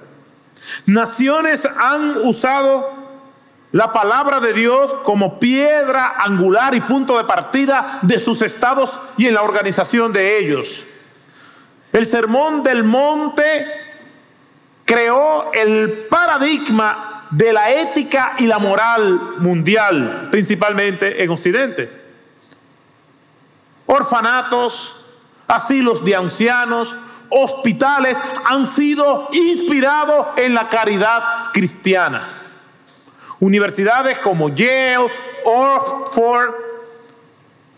Naciones 0.87 1.67
han 1.67 2.17
usado 2.19 2.89
la 3.73 3.93
palabra 3.93 4.41
de 4.41 4.53
Dios 4.53 4.93
como 5.03 5.39
piedra 5.39 6.15
angular 6.19 6.75
y 6.75 6.81
punto 6.81 7.19
de 7.19 7.25
partida 7.25 7.99
de 8.03 8.19
sus 8.19 8.43
estados 8.43 8.91
y 9.17 9.27
en 9.27 9.35
la 9.35 9.43
organización 9.43 10.13
de 10.13 10.39
ellos. 10.39 10.87
El 11.93 12.07
sermón 12.07 12.63
del 12.63 12.85
monte 12.85 13.67
creó 14.85 15.53
el 15.53 16.07
paradigma 16.09 17.27
de 17.31 17.53
la 17.53 17.73
ética 17.73 18.35
y 18.39 18.47
la 18.47 18.59
moral 18.59 19.21
mundial, 19.39 20.29
principalmente 20.31 21.23
en 21.23 21.31
Occidente. 21.31 22.00
Orfanatos, 23.91 25.05
asilos 25.49 26.05
de 26.05 26.15
ancianos, 26.15 26.97
hospitales 27.29 28.17
han 28.45 28.69
sido 28.69 29.29
inspirados 29.33 30.29
en 30.37 30.55
la 30.55 30.69
caridad 30.69 31.21
cristiana. 31.53 32.23
Universidades 33.41 34.19
como 34.19 34.49
Yale, 34.51 35.11
Oxford, 35.45 36.55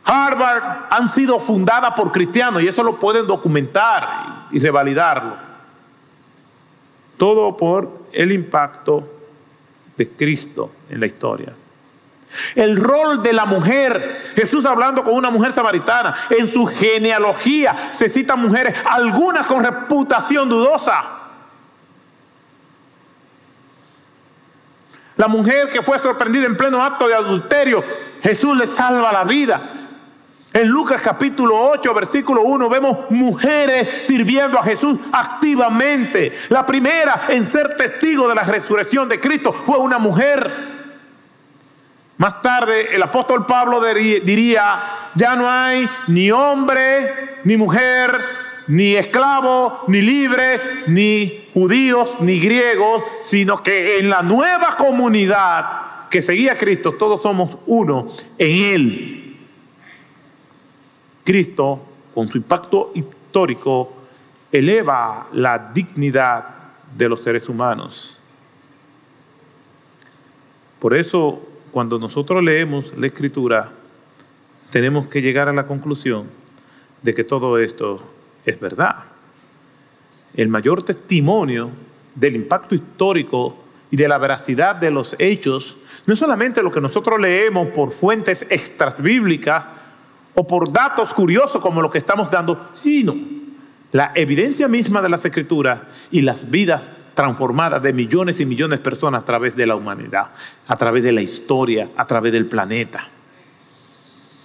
Harvard 0.05 0.63
han 0.91 1.09
sido 1.09 1.41
fundadas 1.41 1.95
por 1.95 2.13
cristianos 2.13 2.63
y 2.63 2.69
eso 2.69 2.83
lo 2.83 3.01
pueden 3.01 3.27
documentar 3.27 4.07
y 4.51 4.59
revalidarlo. 4.59 5.37
Todo 7.17 7.57
por 7.57 7.91
el 8.13 8.33
impacto 8.33 9.09
de 9.97 10.11
Cristo 10.11 10.71
en 10.91 11.01
la 11.01 11.07
historia. 11.07 11.55
El 12.55 12.77
rol 12.77 13.23
de 13.23 13.33
la 13.33 13.45
mujer, 13.45 14.01
Jesús 14.35 14.65
hablando 14.65 15.05
con 15.05 15.15
una 15.15 15.31
mujer 15.31 15.53
samaritana, 15.53 16.15
en 16.31 16.51
su 16.51 16.67
genealogía 16.67 17.75
se 17.93 18.09
citan 18.09 18.41
mujeres, 18.41 18.77
algunas 18.91 19.47
con 19.47 19.63
reputación 19.63 20.49
dudosa. 20.49 21.03
La 25.17 25.29
mujer 25.29 25.69
que 25.69 25.83
fue 25.83 25.99
sorprendida 25.99 26.47
en 26.47 26.57
pleno 26.57 26.83
acto 26.83 27.07
de 27.07 27.15
adulterio, 27.15 27.85
Jesús 28.23 28.57
le 28.57 28.67
salva 28.67 29.13
la 29.13 29.25
vida. 29.25 29.61
En 30.55 30.69
Lucas 30.69 31.01
capítulo 31.01 31.57
8, 31.57 31.95
versículo 31.95 32.43
1, 32.43 32.69
vemos 32.69 33.11
mujeres 33.11 33.89
sirviendo 34.07 34.59
a 34.59 34.63
Jesús 34.63 34.99
activamente. 35.13 36.33
La 36.51 36.67
primera 36.67 37.23
en 37.29 37.47
ser 37.47 37.75
testigo 37.77 38.29
de 38.29 38.35
la 38.35 38.43
resurrección 38.43 39.09
de 39.09 39.21
Cristo 39.21 39.53
fue 39.53 39.79
una 39.79 39.99
mujer. 39.99 40.72
Más 42.23 42.41
tarde 42.41 42.95
el 42.95 43.03
apóstol 43.03 43.45
Pablo 43.47 43.83
diría, 43.83 44.81
ya 45.17 45.35
no 45.35 45.51
hay 45.51 45.91
ni 46.07 46.31
hombre, 46.31 47.41
ni 47.43 47.57
mujer, 47.57 48.17
ni 48.69 48.95
esclavo, 48.95 49.81
ni 49.89 50.03
libre, 50.03 50.61
ni 50.87 51.49
judíos, 51.53 52.15
ni 52.21 52.39
griegos, 52.39 53.03
sino 53.25 53.61
que 53.61 53.99
en 53.99 54.09
la 54.09 54.23
nueva 54.23 54.77
comunidad 54.77 55.67
que 56.11 56.23
seguía 56.23 56.53
a 56.53 56.59
Cristo, 56.59 56.93
todos 56.93 57.21
somos 57.23 57.59
uno 57.67 58.07
en 58.39 58.65
Él. 58.73 59.37
Cristo, 61.25 61.85
con 62.15 62.29
su 62.29 62.39
impacto 62.39 62.93
histórico, 62.95 63.95
eleva 64.53 65.27
la 65.33 65.59
dignidad 65.75 66.45
de 66.97 67.09
los 67.09 67.21
seres 67.21 67.49
humanos. 67.49 68.19
Por 70.79 70.95
eso 70.95 71.49
cuando 71.73 71.99
nosotros 71.99 72.45
leemos 72.45 72.93
la 72.99 73.07
escritura, 73.07 73.71
tenemos 74.71 75.07
que 75.07 75.23
llegar 75.23 75.49
a 75.49 75.53
la 75.55 75.67
conclusión 75.67 76.27
de 77.03 77.15
que 77.15 77.25
todo 77.25 77.59
esto 77.59 78.01
es 78.45 78.61
verdad. 78.61 78.97
El 80.35 80.49
mayor 80.49 80.85
testimonio 80.85 81.71
del 82.15 82.37
impacto 82.37 82.75
histórico 82.75 83.57
y 83.91 83.97
de 83.97 84.07
la 84.07 84.19
veracidad 84.19 84.77
de 84.77 84.91
los 84.91 85.17
hechos 85.19 85.79
no 86.07 86.15
es 86.15 86.21
solamente 86.21 86.63
lo 86.63 86.71
que 86.71 86.81
nosotros 86.81 87.19
leemos 87.19 87.69
por 87.69 87.91
fuentes 87.91 88.47
extras 88.51 89.01
bíblicas 89.01 89.65
o 90.35 90.47
por 90.47 90.73
datos 90.73 91.15
curiosos 91.15 91.61
como 91.61 91.81
lo 91.81 91.91
que 91.91 91.99
estamos 91.99 92.31
dando, 92.31 92.71
sino 92.75 93.15
la 93.93 94.13
evidencia 94.15 94.69
misma 94.69 95.01
de 95.03 95.09
las 95.09 95.25
escrituras 95.25 95.81
y 96.11 96.23
las 96.23 96.51
vidas 96.51 96.89
transformada 97.15 97.81
de 97.81 97.93
millones 97.93 98.41
y 98.41 98.47
millones 98.47 98.79
de 98.79 98.85
personas 98.85 99.23
a 99.23 99.27
través 99.27 99.57
de 99.57 99.67
la 99.67 99.77
humanidad, 99.77 100.27
a 100.69 100.77
través 100.77 101.03
de 101.03 101.13
la 101.13 101.23
historia, 101.23 101.89
a 101.97 102.07
través 102.07 102.33
del 102.33 102.47
planeta. 102.47 103.07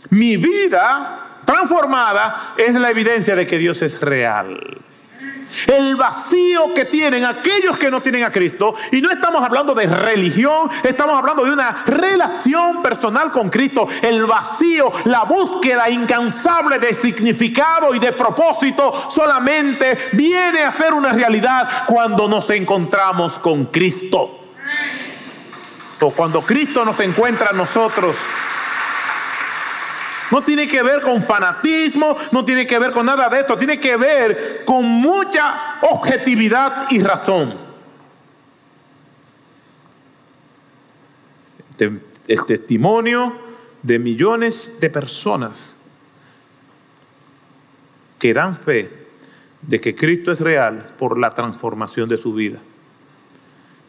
Mi 0.10 0.38
vida 0.38 1.42
transformada 1.46 2.54
es 2.58 2.76
la 2.76 2.90
evidencia 2.90 3.36
de 3.36 3.48
que 3.48 3.58
Dios 3.58 3.82
es 3.82 4.02
real. 4.02 4.58
El 5.68 5.96
vacío 5.96 6.74
que 6.74 6.86
tienen 6.86 7.26
aquellos 7.26 7.78
que 7.78 7.92
no 7.92 8.02
tienen 8.02 8.24
a 8.24 8.32
Cristo. 8.32 8.76
Y 8.92 9.02
no 9.02 9.12
estamos 9.12 9.44
hablando 9.44 9.74
de 9.74 9.88
religión, 9.88 10.70
estamos 10.84 11.18
hablando 11.18 11.44
de 11.44 11.52
una 11.52 11.84
relación 11.86 12.82
personal 12.82 13.32
con 13.32 13.50
Cristo. 13.50 13.88
El 14.02 14.26
vacío, 14.26 14.92
la 15.06 15.24
búsqueda 15.24 15.90
incansable 15.90 16.80
de 16.80 16.94
significado 16.94 17.94
y 17.94 18.00
de 18.00 18.12
propósito 18.12 18.94
solamente 19.10 19.98
viene 20.14 20.64
a 20.64 20.72
ser 20.72 20.94
una 20.94 21.12
realidad 21.14 21.68
cuando 21.86 22.28
nos 22.28 22.50
encontramos 22.50 23.40
con 23.40 23.66
Cristo. 23.66 24.46
O 26.00 26.12
cuando 26.12 26.42
Cristo 26.42 26.86
nos 26.86 27.00
encuentra 27.00 27.50
a 27.50 27.54
nosotros. 27.54 28.16
No 30.32 30.42
tiene 30.42 30.68
que 30.68 30.84
ver 30.84 31.02
con 31.02 31.24
fanatismo, 31.24 32.16
no 32.32 32.44
tiene 32.44 32.68
que 32.68 32.80
ver 32.80 32.92
con 32.92 33.06
nada 33.06 33.30
de 33.30 33.42
esto, 33.42 33.58
tiene 33.58 33.80
que 33.80 33.96
ver 33.96 34.64
con 34.66 34.84
mucha 34.86 35.80
objetividad 35.82 36.88
y 36.90 37.02
razón. 37.02 37.54
El 41.78 42.46
testimonio 42.46 43.34
de 43.84 44.00
millones 44.00 44.80
de 44.80 44.90
personas 44.90 45.74
que 48.20 48.34
dan 48.34 48.58
fe 48.58 48.92
de 49.62 49.80
que 49.80 49.96
Cristo 49.96 50.32
es 50.32 50.40
real 50.42 50.94
por 50.98 51.18
la 51.18 51.30
transformación 51.32 52.10
de 52.10 52.18
su 52.18 52.34
vida 52.34 52.60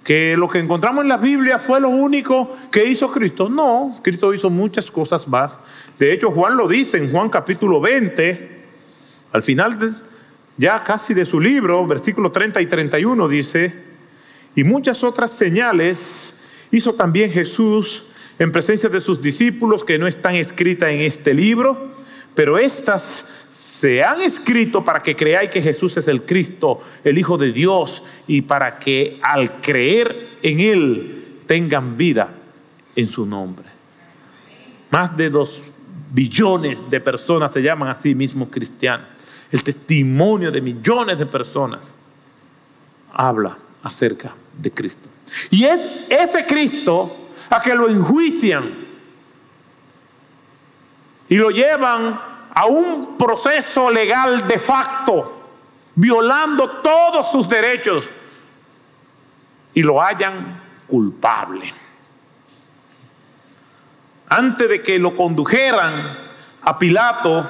que 0.09 0.38
lo 0.38 0.49
que 0.49 0.59
encontramos 0.59 1.03
en 1.03 1.09
la 1.11 1.18
Biblia 1.18 1.59
fue 1.59 1.83
lo 1.83 1.90
único 1.90 2.57
que 2.73 2.87
hizo 2.87 3.11
Cristo. 3.11 3.51
No, 3.51 3.94
Cristo 4.03 4.33
hizo 4.33 4.49
muchas 4.49 4.90
cosas 4.90 5.29
más. 5.29 5.59
De 5.99 6.14
hecho, 6.14 6.31
Juan 6.31 6.57
lo 6.57 6.66
dice 6.66 6.97
en 6.97 7.12
Juan 7.12 7.29
capítulo 7.29 7.79
20, 7.79 8.49
al 9.33 9.42
final 9.42 9.79
ya 10.57 10.83
casi 10.83 11.12
de 11.12 11.27
su 11.27 11.38
libro, 11.38 11.87
versículos 11.87 12.33
30 12.33 12.59
y 12.62 12.64
31 12.64 13.29
dice, 13.29 13.71
y 14.55 14.64
muchas 14.64 15.05
otras 15.05 15.31
señales 15.31 16.68
hizo 16.73 16.94
también 16.94 17.31
Jesús 17.31 18.05
en 18.38 18.51
presencia 18.51 18.88
de 18.88 19.03
sus 19.03 19.21
discípulos 19.21 19.85
que 19.85 19.99
no 19.99 20.07
están 20.07 20.37
escritas 20.37 20.88
en 20.88 21.01
este 21.01 21.35
libro, 21.35 21.92
pero 22.35 22.57
estas 22.57 23.48
se 23.79 24.03
han 24.03 24.21
escrito 24.21 24.85
para 24.85 25.03
que 25.03 25.14
creáis 25.14 25.51
que 25.51 25.62
Jesús 25.62 25.97
es 25.97 26.09
el 26.09 26.25
Cristo, 26.25 26.83
el 27.05 27.17
Hijo 27.17 27.38
de 27.38 27.53
Dios, 27.53 28.25
y 28.27 28.43
para 28.43 28.79
que 28.81 29.21
al 29.23 29.61
creer 29.61 30.38
en 30.43 30.59
Él 30.59 31.25
tengan 31.47 31.97
vida 31.97 32.29
en 32.97 33.07
su 33.07 33.25
nombre. 33.25 33.67
Más 34.91 35.17
de 35.17 35.31
dos 35.31 35.62
billones 36.12 36.91
de 36.91 37.01
personas 37.01 37.53
se 37.53 37.62
llaman 37.62 37.88
a 37.88 37.95
sí 37.95 38.17
mismos 38.17 38.49
cristianos. 38.51 39.07
El 39.53 39.62
testimonio 39.62 40.51
de 40.51 40.61
millones 40.61 41.19
de 41.19 41.27
personas 41.27 41.93
habla 43.12 43.57
acerca 43.85 44.35
de 44.61 44.73
Cristo. 44.73 45.09
Y 45.51 45.64
es 45.64 45.81
ese 46.09 46.45
Cristo 46.47 47.14
a 47.49 47.61
que 47.61 47.75
lo 47.75 47.88
enjuician 47.88 48.64
y 51.29 51.37
lo 51.37 51.51
llevan 51.51 52.19
a 52.59 52.66
un 52.66 53.16
proceso 53.16 53.88
legal 53.88 54.49
de 54.49 54.59
facto, 54.59 55.44
violando 55.94 56.68
todos 56.68 57.31
sus 57.31 57.49
derechos 57.49 58.11
y 59.75 59.83
lo 59.83 60.03
hayan 60.03 60.61
culpable. 60.88 61.73
Antes 64.29 64.68
de 64.68 64.83
que 64.83 64.99
lo 64.99 65.14
condujeran 65.14 65.94
a 66.62 66.77
Pilato, 66.77 67.49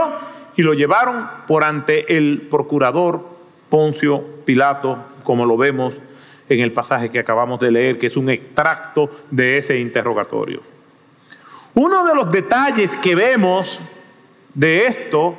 y 0.57 0.63
lo 0.63 0.75
llevaron 0.75 1.29
por 1.47 1.65
ante 1.65 2.17
el 2.17 2.47
procurador 2.51 3.25
Poncio 3.69 4.25
Pilato, 4.45 4.99
como 5.23 5.47
lo 5.47 5.57
vemos 5.57 5.95
en 6.49 6.61
el 6.61 6.73
pasaje 6.73 7.11
que 7.11 7.21
acabamos 7.21 7.61
de 7.61 7.71
leer, 7.71 7.99
que 7.99 8.09
es 8.09 8.17
un 8.17 8.29
extracto 8.29 9.09
de 9.31 9.59
ese 9.59 9.79
interrogatorio. 9.79 10.61
Uno 11.75 12.05
de 12.05 12.15
los 12.15 12.33
detalles 12.33 12.97
que 12.97 13.15
vemos 13.15 13.79
de 14.55 14.87
esto 14.87 15.39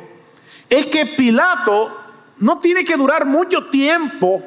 es 0.69 0.87
que 0.87 1.05
Pilato 1.05 1.97
no 2.37 2.59
tiene 2.59 2.83
que 2.83 2.95
durar 2.95 3.25
mucho 3.25 3.65
tiempo 3.65 4.41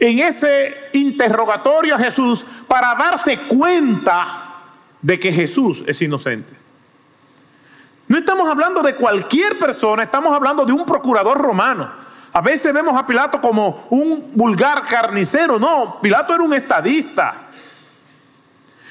en 0.00 0.18
ese 0.20 0.74
interrogatorio 0.92 1.94
a 1.94 1.98
Jesús 1.98 2.44
para 2.66 2.94
darse 2.94 3.38
cuenta 3.38 4.54
de 5.02 5.18
que 5.18 5.32
Jesús 5.32 5.82
es 5.86 6.00
inocente. 6.02 6.54
No 8.06 8.18
estamos 8.18 8.48
hablando 8.48 8.82
de 8.82 8.94
cualquier 8.94 9.58
persona, 9.58 10.04
estamos 10.04 10.32
hablando 10.32 10.64
de 10.64 10.72
un 10.72 10.86
procurador 10.86 11.38
romano. 11.38 11.90
A 12.32 12.40
veces 12.40 12.72
vemos 12.72 12.96
a 12.96 13.06
Pilato 13.06 13.40
como 13.40 13.86
un 13.90 14.32
vulgar 14.34 14.82
carnicero. 14.82 15.58
No, 15.58 15.98
Pilato 16.00 16.34
era 16.34 16.42
un 16.42 16.54
estadista. 16.54 17.34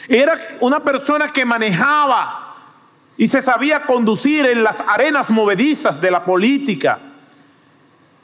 Era 0.07 0.37
una 0.59 0.79
persona 0.79 1.31
que 1.31 1.45
manejaba 1.45 2.46
y 3.17 3.27
se 3.27 3.41
sabía 3.41 3.83
conducir 3.83 4.45
en 4.45 4.63
las 4.63 4.77
arenas 4.87 5.29
movedizas 5.29 5.99
de 5.99 6.11
la 6.11 6.23
política. 6.23 6.99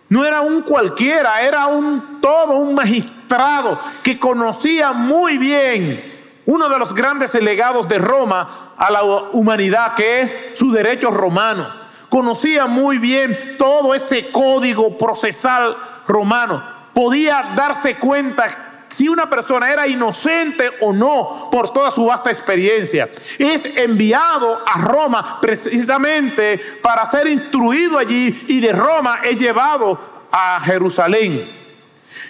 No 0.09 0.23
era 0.23 0.41
un 0.41 0.61
cualquiera, 0.61 1.41
era 1.41 1.65
un 1.67 2.21
todo, 2.21 2.53
un 2.57 2.75
magistrado 2.75 3.79
que 4.03 4.19
conocía 4.19 4.93
muy 4.93 5.37
bien 5.37 6.13
uno 6.45 6.69
de 6.69 6.77
los 6.77 6.93
grandes 6.93 7.33
legados 7.35 7.87
de 7.87 7.97
Roma 7.99 8.73
a 8.77 8.91
la 8.91 9.03
humanidad, 9.03 9.95
que 9.95 10.21
es 10.21 10.31
su 10.55 10.71
derecho 10.71 11.09
romano. 11.09 11.67
Conocía 12.09 12.67
muy 12.67 12.97
bien 12.97 13.55
todo 13.57 13.95
ese 13.95 14.29
código 14.29 14.97
procesal 14.97 15.75
romano. 16.07 16.61
Podía 16.93 17.53
darse 17.55 17.95
cuenta 17.95 18.47
si 18.93 19.09
una 19.09 19.27
persona 19.27 19.71
era 19.71 19.87
inocente 19.87 20.69
o 20.81 20.93
no 20.93 21.49
por 21.51 21.71
toda 21.73 21.89
su 21.89 22.05
vasta 22.05 22.29
experiencia. 22.29 23.09
Es 23.39 23.77
enviado 23.77 24.61
a 24.65 24.79
Roma 24.79 25.39
precisamente 25.41 26.59
para 26.83 27.09
ser 27.09 27.27
instruido 27.27 27.97
allí 27.97 28.45
y 28.49 28.59
de 28.59 28.71
Roma 28.71 29.21
es 29.23 29.39
llevado 29.39 30.27
a 30.31 30.61
Jerusalén. 30.61 31.43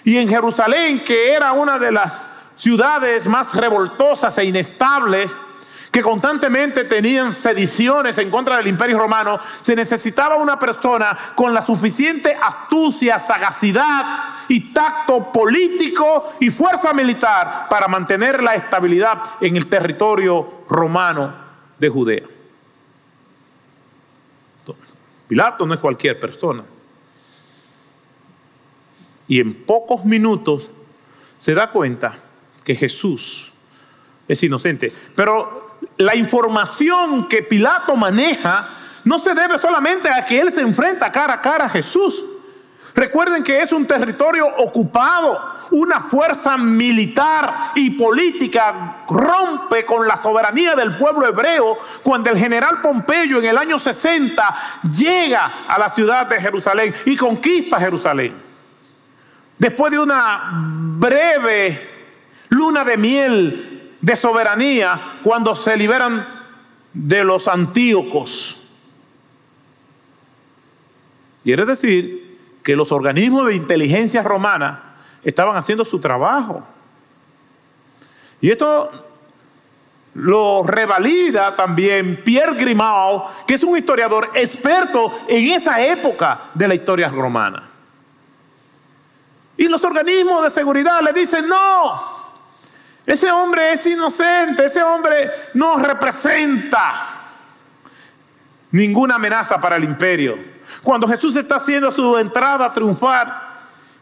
Y 0.04 0.16
en 0.16 0.26
Jerusalén, 0.26 1.04
que 1.04 1.32
era 1.32 1.52
una 1.52 1.78
de 1.78 1.92
las 1.92 2.24
ciudades 2.56 3.26
más 3.26 3.54
revoltosas 3.54 4.36
e 4.38 4.46
inestables, 4.46 5.30
que 5.90 6.02
constantemente 6.02 6.84
tenían 6.84 7.32
sediciones 7.32 8.18
en 8.18 8.30
contra 8.30 8.56
del 8.56 8.66
imperio 8.68 8.98
romano, 8.98 9.38
se 9.62 9.76
necesitaba 9.76 10.36
una 10.36 10.58
persona 10.58 11.16
con 11.36 11.52
la 11.52 11.62
suficiente 11.62 12.34
astucia, 12.42 13.18
sagacidad 13.18 14.04
y 14.48 14.72
tacto 14.72 15.32
político 15.32 16.34
y 16.40 16.50
fuerza 16.50 16.92
militar 16.92 17.66
para 17.68 17.88
mantener 17.88 18.42
la 18.42 18.54
estabilidad 18.54 19.22
en 19.40 19.56
el 19.56 19.66
territorio 19.66 20.64
romano 20.68 21.34
de 21.78 21.88
Judea. 21.88 22.22
Pilato 25.28 25.66
no 25.66 25.74
es 25.74 25.80
cualquier 25.80 26.20
persona. 26.20 26.62
Y 29.26 29.40
en 29.40 29.54
pocos 29.54 30.04
minutos 30.04 30.68
se 31.40 31.54
da 31.54 31.70
cuenta 31.70 32.14
que 32.62 32.74
Jesús 32.74 33.52
es 34.28 34.42
inocente. 34.42 34.92
Pero 35.14 35.76
la 35.98 36.14
información 36.14 37.28
que 37.28 37.42
Pilato 37.42 37.96
maneja 37.96 38.68
no 39.04 39.18
se 39.18 39.34
debe 39.34 39.58
solamente 39.58 40.08
a 40.08 40.24
que 40.24 40.40
él 40.40 40.52
se 40.52 40.62
enfrenta 40.62 41.12
cara 41.12 41.34
a 41.34 41.40
cara 41.40 41.66
a 41.66 41.68
Jesús. 41.68 42.22
Recuerden 42.94 43.42
que 43.42 43.60
es 43.60 43.72
un 43.72 43.86
territorio 43.86 44.46
ocupado. 44.46 45.54
Una 45.72 46.00
fuerza 46.00 46.56
militar 46.56 47.52
y 47.74 47.90
política 47.90 49.02
rompe 49.08 49.84
con 49.84 50.06
la 50.06 50.16
soberanía 50.16 50.76
del 50.76 50.96
pueblo 50.96 51.26
hebreo 51.26 51.76
cuando 52.02 52.30
el 52.30 52.38
general 52.38 52.80
Pompeyo 52.80 53.38
en 53.38 53.46
el 53.46 53.58
año 53.58 53.78
60 53.78 54.54
llega 54.96 55.50
a 55.66 55.78
la 55.78 55.88
ciudad 55.88 56.26
de 56.26 56.40
Jerusalén 56.40 56.94
y 57.06 57.16
conquista 57.16 57.80
Jerusalén. 57.80 58.34
Después 59.58 59.90
de 59.90 59.98
una 59.98 60.50
breve 60.52 61.90
luna 62.50 62.84
de 62.84 62.96
miel 62.96 63.96
de 64.00 64.16
soberanía 64.16 65.00
cuando 65.22 65.56
se 65.56 65.76
liberan 65.76 66.24
de 66.92 67.24
los 67.24 67.48
antíocos. 67.48 68.76
Quiere 71.42 71.64
decir 71.64 72.23
que 72.64 72.74
los 72.74 72.90
organismos 72.90 73.46
de 73.46 73.56
inteligencia 73.56 74.22
romana 74.22 74.96
estaban 75.22 75.56
haciendo 75.56 75.84
su 75.84 76.00
trabajo. 76.00 76.66
Y 78.40 78.50
esto 78.50 78.90
lo 80.14 80.62
revalida 80.64 81.54
también 81.54 82.22
Pierre 82.24 82.54
Grimao, 82.54 83.30
que 83.46 83.54
es 83.54 83.62
un 83.64 83.76
historiador 83.76 84.30
experto 84.34 85.12
en 85.28 85.52
esa 85.52 85.84
época 85.84 86.40
de 86.54 86.66
la 86.66 86.74
historia 86.74 87.08
romana. 87.10 87.62
Y 89.56 89.68
los 89.68 89.84
organismos 89.84 90.44
de 90.44 90.50
seguridad 90.50 91.02
le 91.02 91.12
dicen, 91.12 91.46
no, 91.46 92.00
ese 93.04 93.30
hombre 93.30 93.72
es 93.72 93.86
inocente, 93.86 94.64
ese 94.64 94.82
hombre 94.82 95.30
no 95.52 95.76
representa 95.76 96.94
ninguna 98.70 99.16
amenaza 99.16 99.60
para 99.60 99.76
el 99.76 99.84
imperio. 99.84 100.53
Cuando 100.82 101.06
Jesús 101.08 101.36
está 101.36 101.56
haciendo 101.56 101.90
su 101.90 102.16
entrada 102.18 102.72
triunfal, 102.72 103.32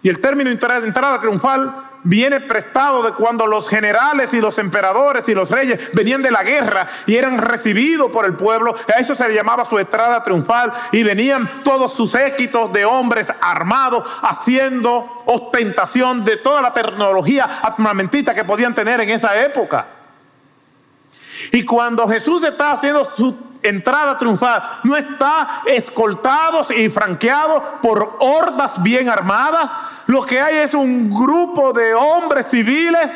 y 0.03 0.09
el 0.09 0.21
término 0.21 0.51
entrada 0.51 1.21
triunfal 1.21 1.73
viene 2.05 2.41
prestado 2.41 3.03
de 3.03 3.13
cuando 3.13 3.47
los 3.47 3.69
generales 3.69 4.35
y 4.35 4.41
los 4.41 4.59
emperadores 4.59 5.29
y 5.29 5.35
los 5.35 5.51
reyes 5.51 5.91
venían 5.93 6.23
de 6.23 6.33
la 6.33 6.43
guerra 6.43 6.89
y 7.07 7.17
eran 7.17 7.39
recibidos 7.39 8.11
por 8.11 8.25
el 8.25 8.35
pueblo. 8.35 8.75
A 8.95 8.99
eso 8.99 9.15
se 9.15 9.29
le 9.29 9.35
llamaba 9.35 9.65
su 9.65 9.79
entrada 9.79 10.23
triunfal 10.23 10.73
y 10.91 11.05
venían 11.05 11.49
todos 11.63 11.95
sus 11.95 12.15
éxitos 12.17 12.73
de 12.73 12.85
hombres 12.85 13.33
armados 13.41 14.05
haciendo 14.23 15.23
ostentación 15.27 16.25
de 16.25 16.37
toda 16.39 16.61
la 16.61 16.73
tecnología 16.73 17.45
armamentista 17.63 18.35
que 18.35 18.45
podían 18.45 18.75
tener 18.75 19.01
en 19.01 19.11
esa 19.11 19.41
época. 19.41 19.87
Y 21.53 21.65
cuando 21.65 22.09
Jesús 22.09 22.43
está 22.43 22.73
haciendo 22.73 23.09
su 23.17 23.52
entrada 23.63 24.19
triunfal, 24.19 24.63
no 24.85 24.97
está 24.97 25.63
escoltados 25.67 26.71
y 26.71 26.89
franqueados 26.89 27.63
por 27.83 28.17
hordas 28.21 28.83
bien 28.83 29.09
armadas, 29.09 29.71
lo 30.07 30.25
que 30.25 30.41
hay 30.41 30.59
es 30.59 30.75
un 30.75 31.11
grupo 31.11 31.73
de 31.73 31.95
hombres 31.95 32.47
civiles, 32.47 33.09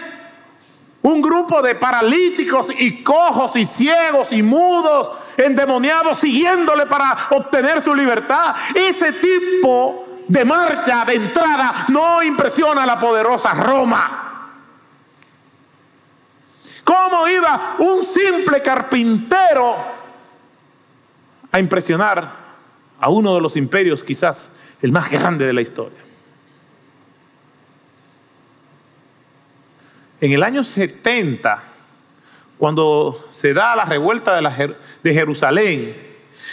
un 1.02 1.20
grupo 1.20 1.62
de 1.62 1.74
paralíticos 1.74 2.68
y 2.78 3.02
cojos 3.02 3.56
y 3.56 3.64
ciegos 3.64 4.32
y 4.32 4.42
mudos, 4.42 5.11
endemoniados, 5.37 6.18
siguiéndole 6.18 6.87
para 6.87 7.16
obtener 7.30 7.82
su 7.82 7.94
libertad. 7.94 8.54
Ese 8.74 9.12
tipo 9.12 10.06
de 10.26 10.44
marcha, 10.44 11.04
de 11.04 11.14
entrada, 11.14 11.72
no 11.88 12.22
impresiona 12.22 12.82
a 12.82 12.87
la 12.87 12.98
poderosa 12.98 13.54
Roma. 13.54 14.22
¿Cómo 16.82 17.28
iba 17.28 17.74
un 17.78 18.04
simple 18.04 18.62
carpintero 18.62 19.95
a 21.57 21.61
impresionar 21.61 22.31
a 23.01 23.09
uno 23.09 23.35
de 23.35 23.40
los 23.40 23.57
imperios, 23.57 24.05
quizás 24.05 24.51
el 24.83 24.92
más 24.92 25.11
grande 25.11 25.47
de 25.47 25.53
la 25.55 25.62
historia? 25.62 25.99
En 30.21 30.33
el 30.33 30.42
año 30.42 30.62
70, 30.62 31.62
cuando 32.59 33.29
se 33.33 33.55
da 33.55 33.75
la 33.75 33.85
revuelta 33.87 34.40
de, 35.03 35.14
Jerusalén 35.14 35.95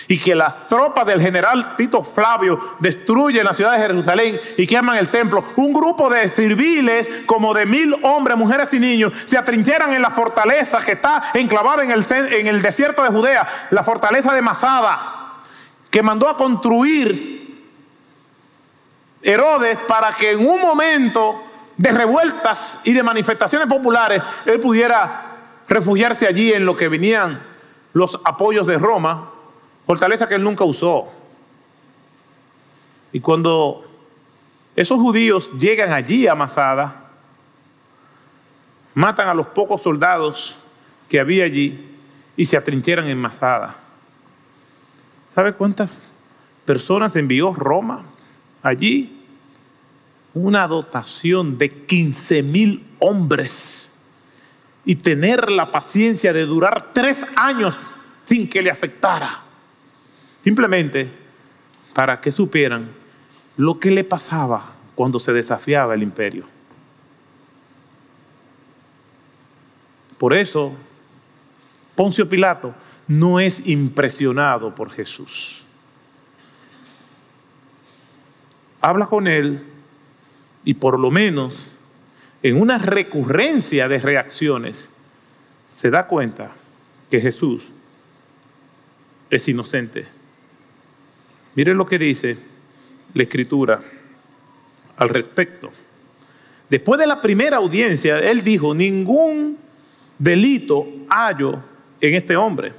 y 0.08 0.20
que 0.20 0.36
las 0.36 0.68
tropas 0.68 1.06
del 1.06 1.22
general 1.22 1.76
Tito 1.76 2.04
Flavio 2.04 2.60
destruyen 2.80 3.46
la 3.46 3.54
ciudad 3.54 3.74
de 3.74 3.80
Jerusalén 3.80 4.40
y 4.58 4.68
queman 4.68 4.98
el 4.98 5.10
templo, 5.10 5.44
un 5.56 5.74
grupo 5.74 6.10
de 6.10 6.28
civiles, 6.28 7.10
como 7.26 7.54
de 7.54 7.66
mil 7.66 7.96
hombres, 8.04 8.38
mujeres 8.38 8.74
y 8.74 8.80
niños, 8.80 9.14
se 9.26 9.38
atrincheran 9.38 9.94
en 9.94 10.02
la 10.02 10.10
fortaleza 10.10 10.80
que 10.80 10.94
está 10.94 11.24
enclavada 11.34 11.84
en 11.84 11.92
el, 11.92 12.06
en 12.12 12.48
el 12.48 12.62
desierto 12.62 13.04
de 13.04 13.10
Judea, 13.10 13.48
la 13.72 13.84
fortaleza 13.84 14.34
de 14.34 14.42
Masada, 14.42 15.00
que 15.90 16.02
mandó 16.02 16.28
a 16.28 16.38
construir 16.38 17.34
Herodes 19.22 19.78
para 19.88 20.14
que 20.14 20.32
en 20.32 20.46
un 20.46 20.60
momento 20.60 21.42
de 21.78 21.92
revueltas 21.92 22.80
y 22.84 22.94
de 22.94 23.04
manifestaciones 23.04 23.68
populares, 23.68 24.22
él 24.46 24.60
pudiera 24.60 25.22
refugiarse 25.68 26.28
allí 26.28 26.54
en 26.54 26.66
lo 26.66 26.76
que 26.76 26.90
venían 26.90 27.42
los 27.94 28.20
apoyos 28.26 28.68
de 28.68 28.78
Roma, 28.78 29.33
fortaleza 29.86 30.28
que 30.28 30.36
él 30.36 30.44
nunca 30.44 30.64
usó. 30.64 31.12
Y 33.12 33.20
cuando 33.20 33.86
esos 34.76 35.00
judíos 35.00 35.52
llegan 35.58 35.94
allí 35.94 36.28
a 36.28 36.36
Masada, 36.36 37.12
matan 38.94 39.28
a 39.28 39.34
los 39.34 39.48
pocos 39.48 39.82
soldados 39.82 40.64
que 41.10 41.20
había 41.20 41.46
allí 41.46 41.98
y 42.36 42.46
se 42.46 42.58
atrincheran 42.58 43.08
en 43.08 43.20
Masada. 43.20 43.76
¿Sabe 45.34 45.54
cuántas 45.54 46.04
personas 46.66 47.16
envió 47.16 47.54
Roma 47.54 48.04
allí? 48.62 49.24
una 50.34 50.68
dotación 50.68 51.58
de 51.58 51.70
15 51.70 52.44
mil 52.44 52.84
hombres 53.00 54.06
y 54.86 54.96
tener 54.96 55.52
la 55.52 55.72
paciencia 55.72 56.34
de 56.34 56.46
durar 56.46 56.94
tres 56.94 57.26
años 57.36 57.76
sin 58.26 58.50
que 58.50 58.62
le 58.62 58.72
afectara. 58.72 59.30
Simplemente 60.44 61.10
para 61.94 62.20
que 62.20 62.32
supieran 62.32 62.90
lo 63.56 63.80
que 63.80 63.92
le 63.92 64.04
pasaba 64.04 64.74
cuando 64.96 65.20
se 65.20 65.32
desafiaba 65.32 65.94
el 65.94 66.04
imperio. 66.04 66.46
Por 70.18 70.34
eso, 70.34 70.74
Poncio 71.96 72.28
Pilato 72.28 72.74
no 73.08 73.40
es 73.40 73.68
impresionado 73.68 74.74
por 74.74 74.92
Jesús. 74.92 75.64
Habla 78.82 79.06
con 79.06 79.28
él 79.28 79.62
y 80.66 80.74
por 80.74 81.00
lo 81.00 81.12
menos 81.12 81.54
en 82.42 82.60
una 82.60 82.78
recurrencia 82.78 83.88
de 83.88 84.00
reacciones 84.00 84.90
se 85.68 85.90
da 85.90 86.08
cuenta 86.08 86.52
que 87.10 87.22
Jesús 87.22 87.64
es 89.30 89.48
inocente. 89.48 90.23
Miren 91.56 91.78
lo 91.78 91.86
que 91.86 92.00
dice 92.00 92.38
la 93.14 93.24
escritura 93.24 93.82
al 94.98 95.10
respecto. 95.10 95.72
Después 96.70 97.00
de 97.00 97.08
la 97.08 97.22
primera 97.22 97.58
audiencia, 97.58 98.20
él 98.20 98.44
dijo, 98.44 98.74
ningún 98.74 99.58
delito 100.18 100.88
hallo 101.10 101.60
en 102.02 102.16
este 102.16 102.36
hombre. 102.36 102.74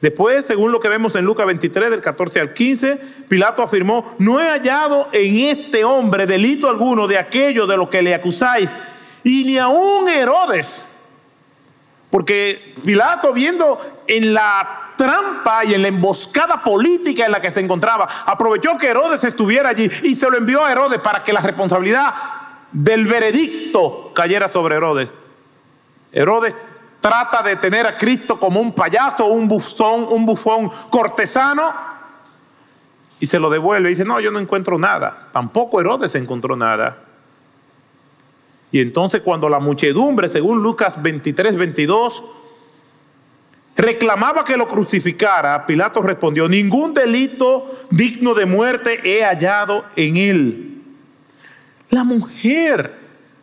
Después, 0.00 0.46
según 0.46 0.72
lo 0.72 0.80
que 0.80 0.88
vemos 0.88 1.14
en 1.14 1.24
Lucas 1.24 1.46
23, 1.46 1.90
del 1.90 2.00
14 2.00 2.40
al 2.40 2.52
15, 2.52 3.00
Pilato 3.28 3.62
afirmó, 3.62 4.04
no 4.18 4.40
he 4.40 4.48
hallado 4.48 5.08
en 5.12 5.48
este 5.48 5.84
hombre 5.84 6.26
delito 6.26 6.68
alguno 6.68 7.06
de 7.06 7.18
aquello 7.18 7.66
de 7.66 7.76
lo 7.76 7.88
que 7.88 8.02
le 8.02 8.14
acusáis, 8.14 8.68
y 9.22 9.44
ni 9.44 9.58
aún 9.58 10.08
Herodes. 10.08 10.84
Porque 12.10 12.74
Pilato, 12.84 13.32
viendo 13.32 13.78
en 14.08 14.34
la 14.34 14.91
trampa 15.02 15.64
y 15.64 15.74
en 15.74 15.82
la 15.82 15.88
emboscada 15.88 16.62
política 16.62 17.26
en 17.26 17.32
la 17.32 17.40
que 17.40 17.50
se 17.50 17.58
encontraba, 17.58 18.06
aprovechó 18.24 18.78
que 18.78 18.86
Herodes 18.86 19.24
estuviera 19.24 19.70
allí 19.70 19.90
y 20.04 20.14
se 20.14 20.30
lo 20.30 20.36
envió 20.36 20.64
a 20.64 20.70
Herodes 20.70 21.00
para 21.00 21.24
que 21.24 21.32
la 21.32 21.40
responsabilidad 21.40 22.14
del 22.70 23.06
veredicto 23.08 24.12
cayera 24.14 24.50
sobre 24.50 24.76
Herodes. 24.76 25.08
Herodes 26.12 26.54
trata 27.00 27.42
de 27.42 27.56
tener 27.56 27.84
a 27.84 27.96
Cristo 27.96 28.38
como 28.38 28.60
un 28.60 28.72
payaso, 28.72 29.26
un 29.26 29.48
bufón, 29.48 30.06
un 30.08 30.24
bufón 30.24 30.70
cortesano, 30.88 31.72
y 33.18 33.26
se 33.26 33.40
lo 33.40 33.50
devuelve. 33.50 33.88
Y 33.88 33.94
dice, 33.94 34.04
no, 34.04 34.20
yo 34.20 34.30
no 34.30 34.38
encuentro 34.38 34.78
nada. 34.78 35.28
Tampoco 35.32 35.80
Herodes 35.80 36.14
encontró 36.14 36.54
nada. 36.54 36.98
Y 38.70 38.80
entonces 38.80 39.20
cuando 39.22 39.48
la 39.48 39.58
muchedumbre, 39.58 40.28
según 40.28 40.62
Lucas 40.62 41.02
23, 41.02 41.56
22, 41.56 42.22
reclamaba 43.76 44.44
que 44.44 44.56
lo 44.56 44.68
crucificara, 44.68 45.66
Pilato 45.66 46.02
respondió, 46.02 46.48
ningún 46.48 46.94
delito 46.94 47.70
digno 47.90 48.34
de 48.34 48.46
muerte 48.46 49.00
he 49.04 49.24
hallado 49.24 49.84
en 49.96 50.16
él. 50.16 50.82
La 51.90 52.04
mujer 52.04 52.94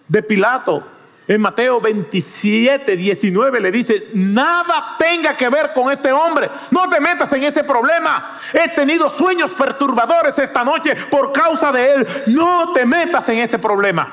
de 0.08 0.24
Pilato 0.24 0.84
en 1.28 1.42
Mateo 1.42 1.80
27, 1.80 2.98
19 2.98 3.60
le 3.60 3.72
dice, 3.72 4.08
nada 4.16 4.96
tenga 4.98 5.38
que 5.38 5.48
ver 5.48 5.72
con 5.74 5.92
este 5.92 6.12
hombre. 6.12 6.50
No 6.72 6.90
te 6.90 7.00
metas 7.00 7.32
en 7.34 7.44
ese 7.44 7.64
problema. 7.64 8.32
He 8.52 8.68
tenido 8.70 9.12
sueños 9.12 9.52
perturbadores 9.52 10.40
esta 10.40 10.64
noche 10.64 10.96
por 11.12 11.32
causa 11.32 11.72
de 11.72 11.94
él. 11.94 12.08
No 12.28 12.74
te 12.74 12.84
metas 12.84 13.30
en 13.30 13.38
ese 13.38 13.60
problema. 13.60 14.12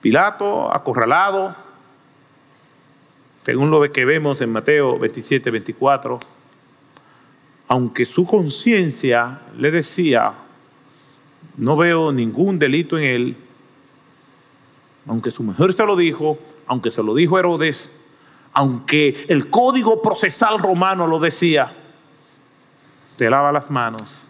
Pilato, 0.00 0.74
acorralado, 0.74 1.54
según 3.46 3.70
lo 3.70 3.80
que 3.92 4.04
vemos 4.04 4.40
en 4.40 4.50
Mateo 4.50 4.98
27, 4.98 5.52
24, 5.52 6.18
aunque 7.68 8.04
su 8.04 8.26
conciencia 8.26 9.40
le 9.56 9.70
decía, 9.70 10.32
no 11.56 11.76
veo 11.76 12.10
ningún 12.10 12.58
delito 12.58 12.98
en 12.98 13.04
él, 13.04 13.36
aunque 15.06 15.30
su 15.30 15.44
mujer 15.44 15.72
se 15.72 15.86
lo 15.86 15.94
dijo, 15.94 16.40
aunque 16.66 16.90
se 16.90 17.04
lo 17.04 17.14
dijo 17.14 17.38
Herodes, 17.38 17.92
aunque 18.52 19.16
el 19.28 19.48
código 19.48 20.02
procesal 20.02 20.58
romano 20.58 21.06
lo 21.06 21.20
decía, 21.20 21.72
se 23.16 23.30
lava 23.30 23.52
las 23.52 23.70
manos 23.70 24.26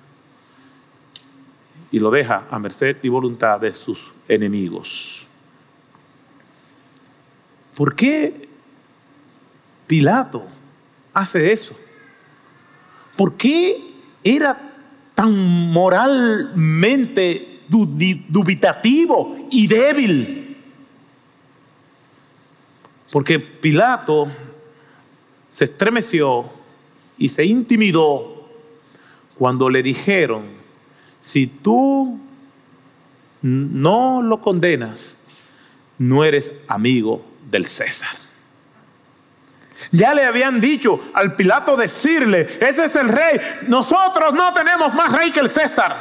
y 1.90 2.00
lo 2.00 2.10
deja 2.10 2.46
a 2.50 2.58
merced 2.58 2.98
y 3.02 3.08
voluntad 3.08 3.60
de 3.60 3.72
sus 3.72 4.12
enemigos. 4.28 5.26
¿Por 7.74 7.96
qué 7.96 8.45
Pilato 9.86 10.46
hace 11.12 11.52
eso? 11.52 11.76
¿Por 13.16 13.34
qué 13.34 13.76
era 14.22 14.56
tan 15.14 15.32
moralmente 15.72 17.62
dubitativo 17.68 19.36
y 19.50 19.66
débil? 19.66 20.56
Porque 23.10 23.38
Pilato 23.38 24.28
se 25.50 25.64
estremeció 25.64 26.44
y 27.18 27.28
se 27.28 27.44
intimidó 27.44 28.46
cuando 29.38 29.70
le 29.70 29.82
dijeron, 29.82 30.44
si 31.22 31.46
tú 31.46 32.18
no 33.42 34.22
lo 34.22 34.42
condenas, 34.42 35.16
no 35.98 36.24
eres 36.24 36.52
amigo 36.68 37.24
del 37.50 37.64
César. 37.64 38.25
Ya 39.92 40.14
le 40.14 40.24
habían 40.24 40.60
dicho 40.60 41.00
al 41.14 41.34
Pilato 41.34 41.76
decirle, 41.76 42.42
ese 42.60 42.86
es 42.86 42.96
el 42.96 43.08
rey, 43.08 43.38
nosotros 43.68 44.34
no 44.34 44.52
tenemos 44.52 44.94
más 44.94 45.12
rey 45.12 45.30
que 45.30 45.40
el 45.40 45.50
César. 45.50 45.94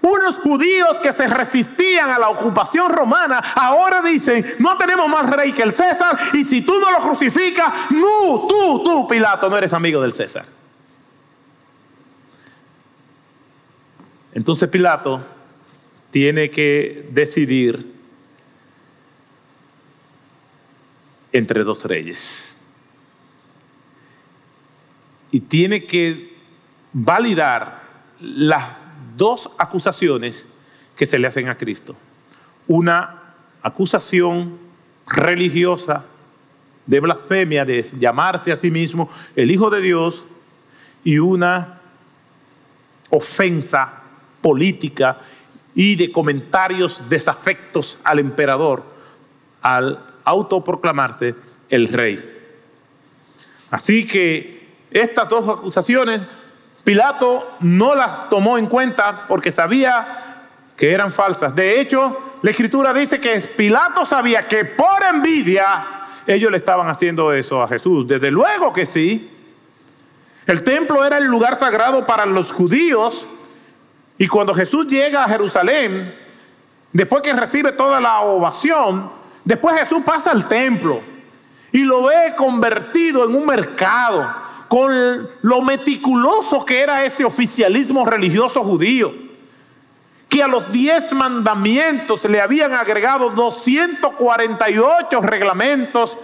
Unos 0.00 0.38
judíos 0.38 1.00
que 1.00 1.12
se 1.12 1.26
resistían 1.26 2.10
a 2.10 2.18
la 2.18 2.28
ocupación 2.28 2.92
romana 2.92 3.38
ahora 3.54 4.02
dicen, 4.02 4.44
no 4.60 4.76
tenemos 4.76 5.08
más 5.08 5.30
rey 5.30 5.52
que 5.52 5.62
el 5.62 5.72
César 5.72 6.16
y 6.32 6.44
si 6.44 6.62
tú 6.62 6.78
no 6.78 6.92
lo 6.92 6.98
crucificas, 6.98 7.72
no, 7.90 8.46
tú, 8.48 8.84
tú, 8.84 9.08
Pilato, 9.08 9.50
no 9.50 9.58
eres 9.58 9.72
amigo 9.72 10.00
del 10.00 10.12
César. 10.12 10.44
Entonces 14.32 14.68
Pilato 14.68 15.20
tiene 16.10 16.50
que 16.50 17.08
decidir 17.10 17.92
entre 21.32 21.64
dos 21.64 21.84
reyes. 21.84 22.45
Y 25.36 25.40
tiene 25.40 25.84
que 25.84 26.32
validar 26.94 27.78
las 28.22 28.78
dos 29.18 29.50
acusaciones 29.58 30.46
que 30.96 31.04
se 31.04 31.18
le 31.18 31.26
hacen 31.26 31.50
a 31.50 31.58
Cristo. 31.58 31.94
Una 32.66 33.34
acusación 33.60 34.56
religiosa 35.06 36.06
de 36.86 37.00
blasfemia, 37.00 37.66
de 37.66 37.84
llamarse 37.98 38.50
a 38.50 38.56
sí 38.56 38.70
mismo 38.70 39.10
el 39.34 39.50
Hijo 39.50 39.68
de 39.68 39.82
Dios, 39.82 40.24
y 41.04 41.18
una 41.18 41.80
ofensa 43.10 43.92
política 44.40 45.18
y 45.74 45.96
de 45.96 46.10
comentarios 46.10 47.10
desafectos 47.10 47.98
al 48.04 48.20
emperador 48.20 48.82
al 49.60 50.02
autoproclamarse 50.24 51.34
el 51.68 51.88
rey. 51.88 52.24
Así 53.70 54.06
que 54.06 54.55
estas 55.00 55.28
dos 55.28 55.48
acusaciones 55.48 56.22
Pilato 56.86 57.56
no 57.62 57.96
las 57.96 58.30
tomó 58.30 58.58
en 58.58 58.66
cuenta 58.66 59.24
porque 59.26 59.50
sabía 59.50 60.06
que 60.76 60.92
eran 60.92 61.10
falsas. 61.10 61.52
De 61.52 61.80
hecho, 61.80 62.36
la 62.42 62.52
escritura 62.52 62.94
dice 62.94 63.18
que 63.18 63.40
Pilato 63.40 64.04
sabía 64.04 64.46
que 64.46 64.64
por 64.64 65.02
envidia 65.12 65.84
ellos 66.28 66.48
le 66.48 66.58
estaban 66.58 66.88
haciendo 66.88 67.32
eso 67.32 67.60
a 67.60 67.66
Jesús. 67.66 68.06
Desde 68.06 68.30
luego 68.30 68.72
que 68.72 68.86
sí. 68.86 69.32
El 70.46 70.62
templo 70.62 71.04
era 71.04 71.18
el 71.18 71.24
lugar 71.24 71.56
sagrado 71.56 72.06
para 72.06 72.24
los 72.24 72.52
judíos 72.52 73.26
y 74.16 74.28
cuando 74.28 74.54
Jesús 74.54 74.86
llega 74.86 75.24
a 75.24 75.28
Jerusalén, 75.28 76.14
después 76.92 77.20
que 77.20 77.32
recibe 77.32 77.72
toda 77.72 78.00
la 78.00 78.20
ovación, 78.20 79.10
después 79.44 79.76
Jesús 79.76 80.02
pasa 80.06 80.30
al 80.30 80.48
templo 80.48 81.00
y 81.72 81.80
lo 81.80 82.04
ve 82.04 82.32
convertido 82.36 83.24
en 83.24 83.34
un 83.34 83.44
mercado 83.44 84.45
con 84.68 85.28
lo 85.42 85.62
meticuloso 85.62 86.64
que 86.64 86.80
era 86.80 87.04
ese 87.04 87.24
oficialismo 87.24 88.04
religioso 88.04 88.62
judío, 88.62 89.12
que 90.28 90.42
a 90.42 90.48
los 90.48 90.72
diez 90.72 91.12
mandamientos 91.12 92.24
le 92.24 92.40
habían 92.40 92.74
agregado 92.74 93.30
248 93.30 95.20
reglamentos 95.20 96.18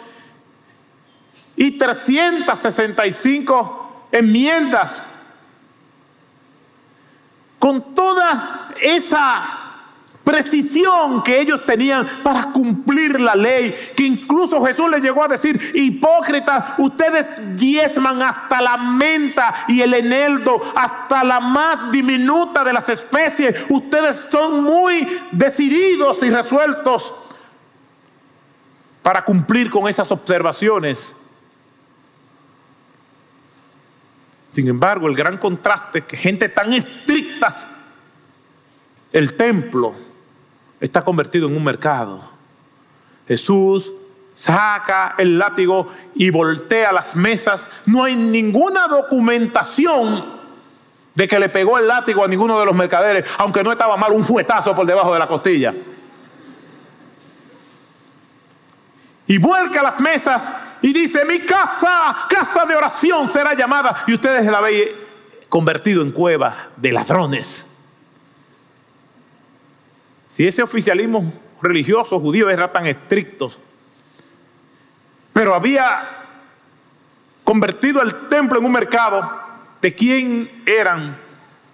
y 1.56 1.78
365 1.78 4.08
enmiendas. 4.12 5.04
Con 7.58 7.94
toda 7.94 8.70
esa 8.80 9.61
precisión 10.24 11.22
que 11.22 11.40
ellos 11.40 11.64
tenían 11.66 12.06
para 12.22 12.52
cumplir 12.52 13.20
la 13.20 13.34
ley, 13.34 13.74
que 13.96 14.04
incluso 14.04 14.64
Jesús 14.64 14.88
les 14.90 15.02
llegó 15.02 15.24
a 15.24 15.28
decir, 15.28 15.58
hipócritas, 15.74 16.74
ustedes 16.78 17.56
diezman 17.56 18.22
hasta 18.22 18.60
la 18.60 18.76
menta 18.76 19.64
y 19.68 19.80
el 19.80 19.94
eneldo, 19.94 20.60
hasta 20.74 21.24
la 21.24 21.40
más 21.40 21.90
diminuta 21.90 22.64
de 22.64 22.72
las 22.72 22.88
especies, 22.88 23.66
ustedes 23.68 24.24
son 24.30 24.62
muy 24.62 25.06
decididos 25.32 26.22
y 26.22 26.30
resueltos 26.30 27.26
para 29.02 29.24
cumplir 29.24 29.68
con 29.70 29.88
esas 29.88 30.10
observaciones. 30.12 31.16
Sin 34.52 34.68
embargo, 34.68 35.08
el 35.08 35.16
gran 35.16 35.38
contraste 35.38 36.02
que 36.02 36.16
gente 36.16 36.48
tan 36.48 36.72
estricta, 36.74 37.52
el 39.10 39.34
templo 39.34 39.94
está 40.82 41.02
convertido 41.04 41.46
en 41.48 41.56
un 41.56 41.64
mercado. 41.64 42.20
Jesús 43.26 43.92
saca 44.34 45.14
el 45.16 45.38
látigo 45.38 45.88
y 46.16 46.30
voltea 46.30 46.92
las 46.92 47.14
mesas. 47.14 47.66
No 47.86 48.04
hay 48.04 48.16
ninguna 48.16 48.88
documentación 48.88 50.24
de 51.14 51.28
que 51.28 51.38
le 51.38 51.48
pegó 51.48 51.78
el 51.78 51.86
látigo 51.86 52.24
a 52.24 52.28
ninguno 52.28 52.58
de 52.58 52.66
los 52.66 52.74
mercaderes, 52.74 53.24
aunque 53.38 53.62
no 53.62 53.70
estaba 53.70 53.96
mal 53.96 54.12
un 54.12 54.24
fuetazo 54.24 54.74
por 54.74 54.84
debajo 54.84 55.12
de 55.12 55.18
la 55.20 55.28
costilla. 55.28 55.72
Y 59.28 59.38
vuelca 59.38 59.84
las 59.84 60.00
mesas 60.00 60.52
y 60.82 60.92
dice, 60.92 61.24
mi 61.24 61.38
casa, 61.38 62.26
casa 62.28 62.66
de 62.66 62.74
oración 62.74 63.30
será 63.30 63.54
llamada. 63.54 64.02
Y 64.08 64.14
ustedes 64.14 64.46
la 64.46 64.58
habéis 64.58 64.88
convertido 65.48 66.02
en 66.02 66.10
cueva 66.10 66.70
de 66.76 66.90
ladrones. 66.90 67.71
Si 70.32 70.46
ese 70.46 70.62
oficialismo 70.62 71.32
religioso 71.60 72.18
judío 72.18 72.48
era 72.48 72.72
tan 72.72 72.86
estricto, 72.86 73.52
pero 75.32 75.54
había 75.54 76.08
convertido 77.44 78.00
el 78.02 78.28
templo 78.28 78.58
en 78.58 78.64
un 78.64 78.72
mercado, 78.72 79.22
¿de 79.80 79.94
quién 79.94 80.48
eran 80.64 81.18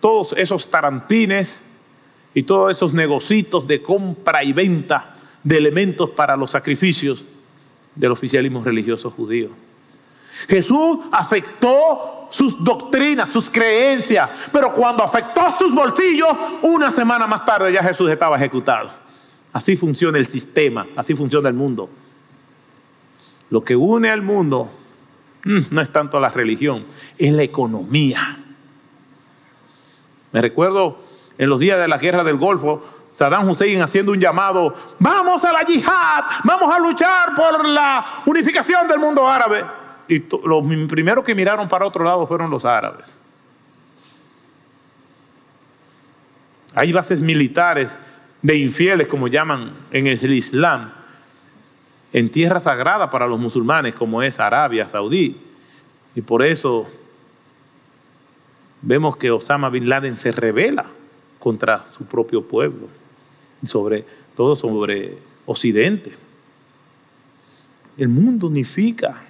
todos 0.01 0.35
esos 0.37 0.71
tarantines 0.71 1.61
y 2.35 2.43
todos 2.43 2.75
esos 2.75 2.95
negocitos 2.95 3.67
de 3.69 3.83
compra 3.83 4.43
y 4.43 4.53
venta 4.53 5.15
de 5.43 5.59
elementos 5.59 6.11
para 6.11 6.37
los 6.37 6.51
sacrificios? 6.51 7.25
del 7.99 8.13
oficialismo 8.13 8.63
religioso 8.63 9.11
judío. 9.11 9.51
Jesús 10.49 11.01
afectó 11.11 12.18
sus 12.31 12.63
doctrinas, 12.63 13.29
sus 13.29 13.51
creencias, 13.51 14.29
pero 14.53 14.73
cuando 14.73 15.03
afectó 15.03 15.43
sus 15.59 15.75
bolsillos, 15.75 16.29
una 16.63 16.91
semana 16.91 17.27
más 17.27 17.45
tarde 17.45 17.73
ya 17.73 17.83
Jesús 17.83 18.11
estaba 18.11 18.37
ejecutado. 18.37 18.91
Así 19.53 19.77
funciona 19.77 20.19
el 20.19 20.27
sistema, 20.27 20.87
así 20.97 21.15
funciona 21.15 21.49
el 21.49 21.55
mundo. 21.55 21.89
Lo 23.51 23.65
que 23.65 23.77
une 23.77 24.11
al 24.11 24.23
mundo 24.23 24.71
mm, 25.45 25.59
no 25.71 25.81
es 25.81 25.91
tanto 25.91 26.21
la 26.21 26.29
religión, 26.29 26.85
es 27.17 27.33
la 27.33 27.43
economía. 27.43 28.39
Me 30.33 30.43
recuerdo 30.43 30.99
en 31.39 31.49
los 31.49 31.61
días 31.61 31.79
de 31.79 31.89
la 31.89 31.99
guerra 31.99 32.25
del 32.25 32.37
Golfo, 32.37 32.83
Saddam 33.15 33.49
Hussein 33.49 33.83
haciendo 33.83 34.13
un 34.13 34.21
llamado, 34.21 34.75
vamos 34.99 35.45
a 35.45 35.53
la 35.53 35.63
yihad, 35.63 36.25
vamos 36.45 36.73
a 36.73 36.79
luchar 36.79 37.35
por 37.35 37.67
la 37.67 38.05
unificación 38.27 38.87
del 38.87 38.99
mundo 38.99 39.27
árabe. 39.27 39.65
Y 40.09 40.25
los 40.45 40.65
primeros 40.89 41.25
que 41.25 41.35
miraron 41.35 41.69
para 41.69 41.87
otro 41.87 42.05
lado 42.05 42.27
fueron 42.27 42.51
los 42.51 42.65
árabes. 42.65 43.17
Hay 46.75 46.93
bases 46.93 47.21
militares 47.21 47.99
de 48.43 48.57
infieles, 48.57 49.09
como 49.09 49.29
llaman 49.29 49.73
en 49.91 50.07
el 50.07 50.33
Islam, 50.33 50.93
en 52.13 52.31
tierra 52.31 52.61
sagrada 52.61 53.11
para 53.11 53.27
los 53.27 53.39
musulmanes, 53.39 53.95
como 53.95 54.23
es 54.23 54.41
Arabia 54.41 54.89
Saudí. 54.89 55.37
Y 56.15 56.23
por 56.23 56.43
eso 56.43 56.89
vemos 58.81 59.17
que 59.17 59.31
Osama 59.31 59.69
Bin 59.69 59.89
Laden 59.89 60.17
se 60.17 60.33
revela 60.33 60.87
contra 61.39 61.85
su 61.97 62.05
propio 62.05 62.43
pueblo 62.43 62.89
sobre 63.67 64.05
todo 64.37 64.55
sobre 64.57 65.19
Occidente. 65.47 66.13
El 67.97 68.09
mundo 68.09 68.47
unifica 68.47 69.23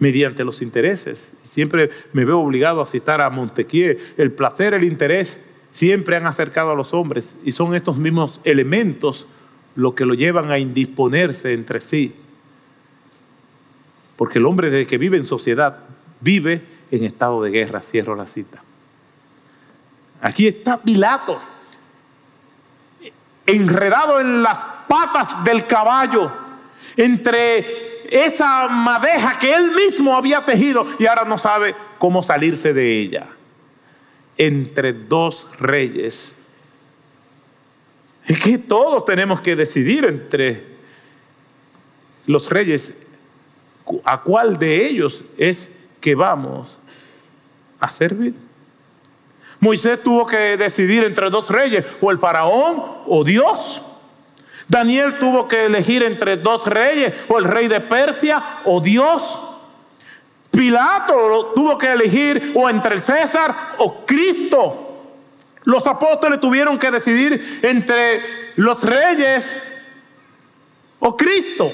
mediante 0.00 0.44
los 0.44 0.62
intereses. 0.62 1.28
Siempre 1.44 1.90
me 2.12 2.24
veo 2.24 2.40
obligado 2.40 2.82
a 2.82 2.86
citar 2.86 3.20
a 3.20 3.30
Montesquieu, 3.30 3.96
el 4.16 4.32
placer, 4.32 4.74
el 4.74 4.84
interés 4.84 5.40
siempre 5.72 6.16
han 6.16 6.26
acercado 6.26 6.72
a 6.72 6.74
los 6.74 6.92
hombres 6.94 7.36
y 7.44 7.52
son 7.52 7.74
estos 7.74 7.98
mismos 7.98 8.40
elementos 8.44 9.26
lo 9.76 9.94
que 9.94 10.04
lo 10.04 10.14
llevan 10.14 10.50
a 10.50 10.58
indisponerse 10.58 11.52
entre 11.52 11.80
sí. 11.80 12.14
Porque 14.16 14.38
el 14.38 14.46
hombre 14.46 14.70
desde 14.70 14.86
que 14.86 14.98
vive 14.98 15.16
en 15.16 15.26
sociedad 15.26 15.78
vive 16.20 16.60
en 16.90 17.04
estado 17.04 17.42
de 17.42 17.50
guerra, 17.50 17.80
cierro 17.80 18.16
la 18.16 18.26
cita. 18.26 18.62
Aquí 20.20 20.46
está 20.46 20.78
Pilato, 20.82 21.40
enredado 23.46 24.20
en 24.20 24.42
las 24.42 24.66
patas 24.86 25.44
del 25.44 25.66
caballo, 25.66 26.30
entre 26.96 27.89
esa 28.10 28.68
madeja 28.68 29.38
que 29.38 29.52
él 29.54 29.70
mismo 29.72 30.16
había 30.16 30.44
tejido 30.44 30.86
y 30.98 31.06
ahora 31.06 31.24
no 31.24 31.38
sabe 31.38 31.74
cómo 31.98 32.22
salirse 32.22 32.72
de 32.72 33.00
ella. 33.00 33.26
Entre 34.36 34.92
dos 34.92 35.48
reyes. 35.58 36.36
Es 38.26 38.40
que 38.40 38.58
todos 38.58 39.04
tenemos 39.04 39.40
que 39.40 39.56
decidir 39.56 40.04
entre 40.04 40.64
los 42.26 42.48
reyes 42.50 42.94
a 44.04 44.22
cuál 44.22 44.58
de 44.58 44.86
ellos 44.86 45.24
es 45.36 45.68
que 46.00 46.14
vamos 46.14 46.68
a 47.80 47.90
servir. 47.90 48.34
Moisés 49.58 50.02
tuvo 50.02 50.26
que 50.26 50.56
decidir 50.56 51.04
entre 51.04 51.28
dos 51.28 51.50
reyes, 51.50 51.84
o 52.00 52.10
el 52.10 52.18
faraón 52.18 52.82
o 53.06 53.24
Dios. 53.24 53.89
Daniel 54.70 55.18
tuvo 55.18 55.48
que 55.48 55.64
elegir 55.64 56.04
entre 56.04 56.36
dos 56.36 56.64
reyes, 56.66 57.12
o 57.26 57.38
el 57.38 57.44
rey 57.44 57.66
de 57.66 57.80
Persia 57.80 58.40
o 58.64 58.80
Dios. 58.80 59.56
Pilato 60.52 61.52
tuvo 61.56 61.76
que 61.76 61.90
elegir 61.90 62.52
o 62.54 62.70
entre 62.70 62.94
el 62.94 63.02
César 63.02 63.52
o 63.78 64.06
Cristo. 64.06 64.86
Los 65.64 65.84
apóstoles 65.88 66.40
tuvieron 66.40 66.78
que 66.78 66.92
decidir 66.92 67.60
entre 67.62 68.22
los 68.56 68.82
reyes 68.84 69.82
o 71.00 71.16
Cristo. 71.16 71.72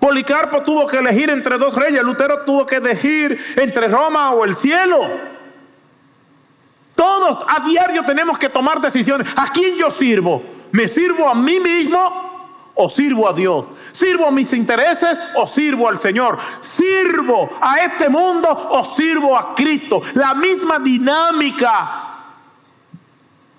Policarpo 0.00 0.62
tuvo 0.62 0.88
que 0.88 0.98
elegir 0.98 1.30
entre 1.30 1.56
dos 1.56 1.76
reyes. 1.76 2.02
Lutero 2.02 2.40
tuvo 2.40 2.66
que 2.66 2.76
elegir 2.76 3.38
entre 3.56 3.86
Roma 3.86 4.32
o 4.32 4.44
el 4.44 4.56
cielo. 4.56 4.98
Todos 6.96 7.44
a 7.48 7.60
diario 7.64 8.02
tenemos 8.04 8.38
que 8.38 8.48
tomar 8.48 8.80
decisiones. 8.80 9.28
¿A 9.36 9.52
quién 9.52 9.76
yo 9.76 9.88
sirvo? 9.92 10.57
¿Me 10.72 10.88
sirvo 10.88 11.28
a 11.28 11.34
mí 11.34 11.60
mismo 11.60 12.28
o 12.74 12.88
sirvo 12.88 13.28
a 13.28 13.32
Dios? 13.32 13.66
¿Sirvo 13.92 14.26
a 14.26 14.30
mis 14.30 14.52
intereses 14.52 15.18
o 15.36 15.46
sirvo 15.46 15.88
al 15.88 16.00
Señor? 16.00 16.38
¿Sirvo 16.60 17.50
a 17.60 17.80
este 17.80 18.08
mundo 18.08 18.48
o 18.48 18.84
sirvo 18.84 19.36
a 19.36 19.54
Cristo? 19.54 20.00
La 20.14 20.34
misma 20.34 20.78
dinámica 20.78 22.08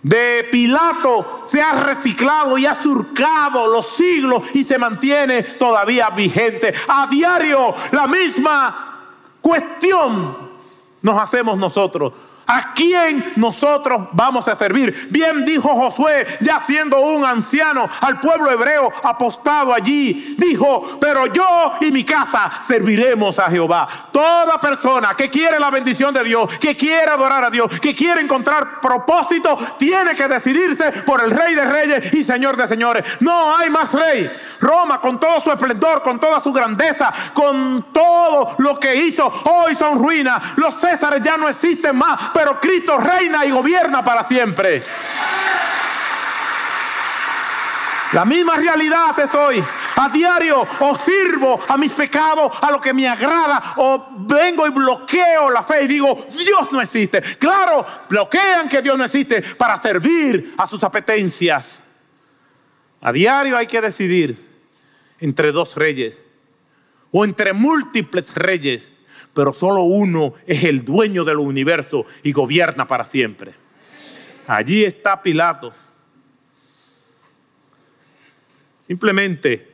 de 0.01 0.47
Pilato 0.49 1.43
se 1.47 1.61
ha 1.61 1.73
reciclado 1.73 2.57
y 2.57 2.65
ha 2.65 2.75
surcado 2.75 3.67
los 3.67 3.87
siglos 3.87 4.43
y 4.53 4.63
se 4.63 4.77
mantiene 4.77 5.43
todavía 5.43 6.09
vigente. 6.11 6.73
A 6.87 7.07
diario 7.07 7.73
la 7.91 8.07
misma 8.07 9.09
cuestión 9.41 10.37
nos 11.01 11.17
hacemos 11.17 11.57
nosotros. 11.57 12.13
¿A 12.51 12.73
quién 12.73 13.23
nosotros 13.35 14.07
vamos 14.13 14.47
a 14.47 14.55
servir? 14.55 15.07
Bien 15.11 15.45
dijo 15.45 15.69
Josué, 15.69 16.25
ya 16.39 16.59
siendo 16.59 16.99
un 16.99 17.23
anciano, 17.23 17.87
al 18.01 18.19
pueblo 18.19 18.49
hebreo 18.49 18.91
apostado 19.03 19.71
allí. 19.71 20.35
Dijo, 20.35 20.97
pero 20.99 21.27
yo 21.27 21.73
y 21.81 21.91
mi 21.91 22.03
casa 22.03 22.51
serviremos 22.65 23.37
a 23.37 23.51
Jehová. 23.51 23.87
Toda 24.11 24.59
persona 24.59 25.13
que 25.13 25.29
quiere 25.29 25.59
la 25.59 25.69
bendición 25.69 26.11
de 26.11 26.23
Dios, 26.23 26.57
que 26.57 26.75
quiere 26.75 27.11
adorar 27.11 27.43
a 27.43 27.51
Dios, 27.51 27.79
que 27.79 27.93
quiere 27.93 28.21
encontrar 28.21 28.81
propósito, 28.81 29.55
tiene 29.77 30.15
que 30.15 30.27
decidirse 30.27 30.91
por 31.05 31.23
el 31.23 31.29
Rey 31.29 31.53
de 31.53 31.65
Reyes 31.65 32.11
y 32.15 32.23
Señor 32.23 32.57
de 32.57 32.67
Señores. 32.67 33.05
No 33.19 33.55
hay 33.57 33.69
más 33.69 33.93
rey. 33.93 34.27
Roma, 34.59 34.99
con 34.99 35.19
todo 35.19 35.39
su 35.39 35.51
esplendor, 35.51 36.01
con 36.01 36.19
toda 36.19 36.39
su 36.39 36.51
grandeza, 36.51 37.13
con 37.31 37.85
todo 37.93 38.55
lo 38.57 38.79
que 38.79 38.95
hizo, 38.95 39.31
hoy 39.45 39.75
son 39.75 39.99
ruinas. 39.99 40.57
Los 40.57 40.79
Césares 40.81 41.21
ya 41.21 41.37
no 41.37 41.47
existen 41.47 41.95
más 41.95 42.38
pero 42.39 42.57
Cristo 42.57 42.97
reina 42.97 43.45
y 43.45 43.51
gobierna 43.51 44.01
para 44.01 44.25
siempre. 44.25 44.81
La 48.13 48.23
misma 48.23 48.55
realidad 48.55 49.19
es 49.19 49.35
hoy. 49.35 49.61
A 49.97 50.07
diario 50.07 50.65
o 50.79 50.97
sirvo 50.97 51.59
a 51.67 51.75
mis 51.75 51.91
pecados, 51.91 52.53
a 52.61 52.71
lo 52.71 52.79
que 52.79 52.93
me 52.93 53.09
agrada, 53.09 53.61
o 53.75 54.07
vengo 54.19 54.65
y 54.65 54.69
bloqueo 54.69 55.49
la 55.49 55.63
fe 55.63 55.83
y 55.83 55.87
digo, 55.87 56.15
Dios 56.29 56.71
no 56.71 56.81
existe. 56.81 57.21
Claro, 57.37 57.85
bloquean 58.07 58.69
que 58.69 58.81
Dios 58.81 58.97
no 58.97 59.03
existe 59.03 59.41
para 59.57 59.81
servir 59.81 60.53
a 60.57 60.65
sus 60.65 60.81
apetencias. 60.85 61.81
A 63.01 63.11
diario 63.11 63.57
hay 63.57 63.67
que 63.67 63.81
decidir 63.81 64.37
entre 65.19 65.51
dos 65.51 65.75
reyes 65.75 66.17
o 67.11 67.25
entre 67.25 67.51
múltiples 67.51 68.33
reyes 68.37 68.88
pero 69.39 69.53
solo 69.53 69.83
uno 69.83 70.33
es 70.45 70.65
el 70.65 70.83
dueño 70.83 71.23
del 71.23 71.37
universo 71.37 72.05
y 72.23 72.33
gobierna 72.33 72.85
para 72.85 73.05
siempre. 73.05 73.53
Allí 74.45 74.83
está 74.83 75.21
Pilato. 75.21 75.71
Simplemente 78.85 79.65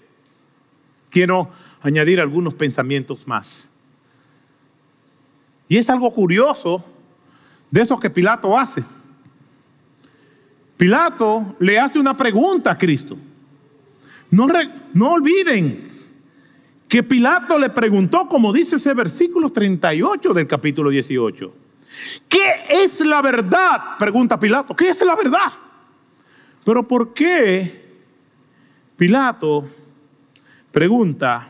quiero 1.09 1.49
añadir 1.82 2.22
algunos 2.22 2.53
pensamientos 2.53 3.28
más. 3.28 3.68
Y 5.68 5.78
es 5.78 5.89
algo 5.89 6.13
curioso 6.13 6.86
de 7.72 7.82
eso 7.82 7.99
que 7.99 8.11
Pilato 8.11 8.55
hace. 8.55 8.84
Pilato 10.78 11.55
le 11.57 11.80
hace 11.80 11.97
una 11.97 12.16
pregunta 12.16 12.70
a 12.70 12.78
Cristo. 12.78 13.18
No, 14.30 14.45
no 14.93 15.13
olviden 15.13 15.95
que 16.96 17.04
Pilato 17.04 17.60
le 17.60 17.70
preguntó, 17.72 18.26
como 18.30 18.54
dice 18.54 18.78
ese 18.78 18.93
versículo 18.93 19.52
38 19.52 20.34
del 20.34 20.48
capítulo 20.48 20.89
18. 20.89 21.54
¿Qué 22.30 22.54
es 22.70 23.02
la 23.02 23.22
verdad? 23.22 23.82
Pregunta 24.00 24.39
Pilato. 24.39 24.74
¿Qué 24.74 24.88
es 24.88 25.02
la 25.02 25.14
verdad? 25.14 25.52
Pero 26.64 26.88
¿por 26.88 27.14
qué 27.14 27.84
Pilato 28.96 29.68
pregunta, 30.72 31.50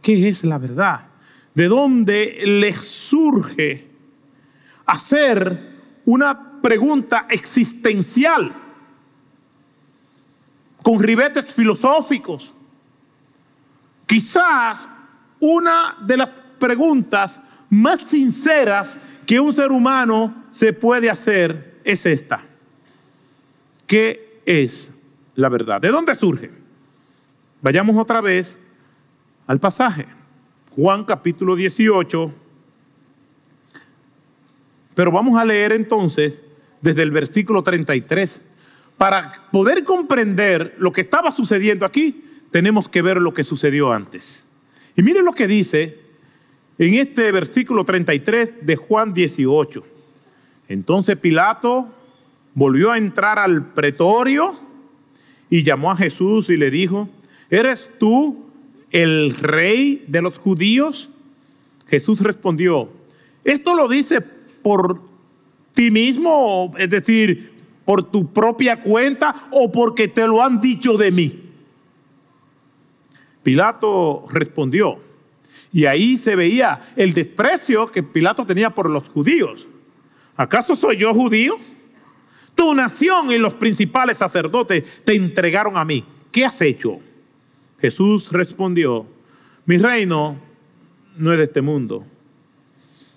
¿qué 0.00 0.28
es 0.30 0.42
la 0.44 0.56
verdad? 0.56 1.08
¿De 1.52 1.66
dónde 1.66 2.40
le 2.46 2.72
surge 2.72 3.86
hacer 4.86 5.58
una 6.06 6.62
pregunta 6.62 7.26
existencial 7.28 8.50
con 10.82 10.98
ribetes 10.98 11.52
filosóficos? 11.52 12.54
Quizás 14.08 14.88
una 15.38 15.94
de 16.00 16.16
las 16.16 16.30
preguntas 16.58 17.42
más 17.68 18.00
sinceras 18.06 18.98
que 19.26 19.38
un 19.38 19.52
ser 19.52 19.70
humano 19.70 20.46
se 20.50 20.72
puede 20.72 21.10
hacer 21.10 21.78
es 21.84 22.06
esta. 22.06 22.40
¿Qué 23.86 24.40
es 24.46 24.94
la 25.34 25.50
verdad? 25.50 25.78
¿De 25.78 25.90
dónde 25.90 26.14
surge? 26.14 26.50
Vayamos 27.60 27.98
otra 27.98 28.22
vez 28.22 28.58
al 29.46 29.60
pasaje. 29.60 30.06
Juan 30.74 31.04
capítulo 31.04 31.54
18. 31.54 32.32
Pero 34.94 35.12
vamos 35.12 35.38
a 35.38 35.44
leer 35.44 35.72
entonces 35.74 36.42
desde 36.80 37.02
el 37.02 37.10
versículo 37.10 37.62
33 37.62 38.40
para 38.96 39.34
poder 39.52 39.84
comprender 39.84 40.76
lo 40.78 40.92
que 40.92 41.02
estaba 41.02 41.30
sucediendo 41.30 41.84
aquí 41.84 42.24
tenemos 42.50 42.88
que 42.88 43.02
ver 43.02 43.18
lo 43.18 43.34
que 43.34 43.44
sucedió 43.44 43.92
antes. 43.92 44.44
Y 44.96 45.02
miren 45.02 45.24
lo 45.24 45.32
que 45.32 45.46
dice 45.46 45.98
en 46.78 46.94
este 46.94 47.30
versículo 47.32 47.84
33 47.84 48.66
de 48.66 48.76
Juan 48.76 49.12
18. 49.12 49.84
Entonces 50.68 51.16
Pilato 51.16 51.88
volvió 52.54 52.90
a 52.90 52.98
entrar 52.98 53.38
al 53.38 53.72
pretorio 53.72 54.58
y 55.50 55.62
llamó 55.62 55.90
a 55.90 55.96
Jesús 55.96 56.50
y 56.50 56.56
le 56.56 56.70
dijo, 56.70 57.08
¿eres 57.50 57.90
tú 57.98 58.46
el 58.90 59.34
rey 59.36 60.04
de 60.08 60.22
los 60.22 60.38
judíos? 60.38 61.10
Jesús 61.88 62.20
respondió, 62.20 62.90
¿esto 63.44 63.74
lo 63.74 63.88
dice 63.88 64.20
por 64.20 65.00
ti 65.72 65.90
mismo, 65.90 66.74
es 66.78 66.90
decir, 66.90 67.52
por 67.84 68.10
tu 68.10 68.32
propia 68.32 68.80
cuenta 68.80 69.34
o 69.52 69.72
porque 69.72 70.08
te 70.08 70.26
lo 70.26 70.42
han 70.42 70.60
dicho 70.60 70.98
de 70.98 71.12
mí? 71.12 71.47
Pilato 73.48 74.26
respondió. 74.28 74.98
Y 75.72 75.86
ahí 75.86 76.18
se 76.18 76.36
veía 76.36 76.82
el 76.96 77.14
desprecio 77.14 77.90
que 77.90 78.02
Pilato 78.02 78.44
tenía 78.44 78.68
por 78.68 78.90
los 78.90 79.08
judíos. 79.08 79.66
¿Acaso 80.36 80.76
soy 80.76 80.98
yo 80.98 81.14
judío? 81.14 81.56
Tu 82.54 82.74
nación 82.74 83.30
y 83.30 83.38
los 83.38 83.54
principales 83.54 84.18
sacerdotes 84.18 85.02
te 85.02 85.16
entregaron 85.16 85.78
a 85.78 85.86
mí. 85.86 86.04
¿Qué 86.30 86.44
has 86.44 86.60
hecho? 86.60 87.00
Jesús 87.80 88.32
respondió, 88.32 89.06
mi 89.64 89.78
reino 89.78 90.36
no 91.16 91.32
es 91.32 91.38
de 91.38 91.44
este 91.44 91.62
mundo. 91.62 92.04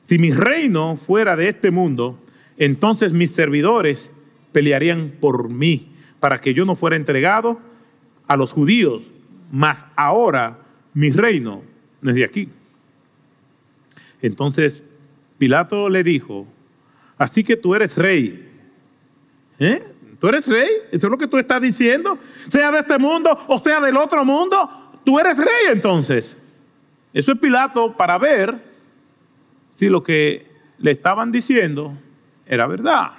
Si 0.06 0.18
mi 0.18 0.32
reino 0.32 0.96
fuera 0.96 1.36
de 1.36 1.50
este 1.50 1.72
mundo, 1.72 2.18
entonces 2.58 3.12
mis 3.12 3.32
servidores 3.32 4.14
pelearían 4.54 5.12
por 5.20 5.50
mí 5.50 5.92
para 6.22 6.40
que 6.40 6.54
yo 6.54 6.64
no 6.64 6.78
fuera 6.78 6.96
entregado 6.96 7.60
a 8.28 8.38
los 8.38 8.54
judíos, 8.54 9.04
mas 9.52 9.86
ahora 9.96 10.58
mi 10.94 11.12
reino 11.12 11.62
es 12.04 12.16
de 12.16 12.24
aquí. 12.24 12.50
Entonces 14.22 14.84
Pilato 15.38 15.90
le 15.90 16.04
dijo, 16.04 16.48
así 17.18 17.44
que 17.44 17.58
tú 17.58 17.76
eres 17.76 17.98
rey. 17.98 18.50
¿Eh? 19.60 19.80
¿Tú 20.20 20.28
eres 20.28 20.48
rey? 20.48 20.70
¿Eso 20.92 21.08
es 21.08 21.12
lo 21.12 21.18
que 21.18 21.28
tú 21.28 21.38
estás 21.38 21.62
diciendo? 21.62 22.18
Sea 22.50 22.72
de 22.72 22.80
este 22.80 22.98
mundo 22.98 23.38
o 23.48 23.60
sea 23.60 23.82
del 23.82 23.98
otro 23.98 24.24
mundo, 24.24 25.00
tú 25.04 25.20
eres 25.20 25.38
rey 25.38 25.72
entonces. 25.72 26.38
Eso 27.14 27.34
es 27.34 27.40
Pilato 27.40 27.96
para 27.98 28.18
ver 28.18 28.58
si 29.74 29.90
lo 29.90 30.02
que 30.02 30.48
le 30.78 30.92
estaban 30.92 31.32
diciendo 31.32 31.94
era 32.46 32.68
verdad. 32.68 33.12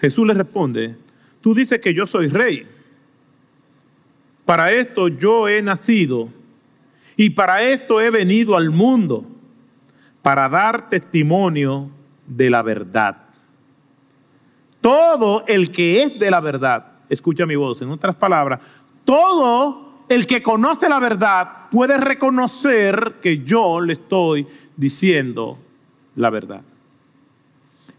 Jesús 0.00 0.26
le 0.26 0.34
responde, 0.34 0.96
tú 1.40 1.54
dices 1.54 1.80
que 1.80 1.94
yo 1.94 2.06
soy 2.06 2.28
rey. 2.28 2.66
Para 4.50 4.72
esto 4.72 5.06
yo 5.06 5.46
he 5.46 5.62
nacido 5.62 6.28
y 7.16 7.30
para 7.30 7.62
esto 7.62 8.00
he 8.00 8.10
venido 8.10 8.56
al 8.56 8.70
mundo, 8.70 9.24
para 10.22 10.48
dar 10.48 10.88
testimonio 10.88 11.88
de 12.26 12.50
la 12.50 12.60
verdad. 12.60 13.16
Todo 14.80 15.44
el 15.46 15.70
que 15.70 16.02
es 16.02 16.18
de 16.18 16.32
la 16.32 16.40
verdad, 16.40 16.84
escucha 17.08 17.46
mi 17.46 17.54
voz, 17.54 17.80
en 17.80 17.90
otras 17.90 18.16
palabras, 18.16 18.58
todo 19.04 20.04
el 20.08 20.26
que 20.26 20.42
conoce 20.42 20.88
la 20.88 20.98
verdad 20.98 21.68
puede 21.70 21.96
reconocer 21.96 23.18
que 23.22 23.44
yo 23.44 23.80
le 23.80 23.92
estoy 23.92 24.48
diciendo 24.76 25.58
la 26.16 26.28
verdad. 26.28 26.62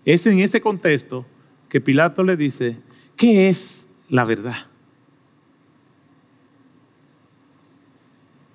Es 0.04 0.26
en 0.28 0.39
ese 0.39 0.60
contexto 0.60 1.26
que 1.70 1.80
Pilato 1.80 2.26
le 2.26 2.36
dice, 2.36 2.78
¿qué 3.16 3.47
es 3.47 3.88
la 4.10 4.26
verdad? 4.26 4.66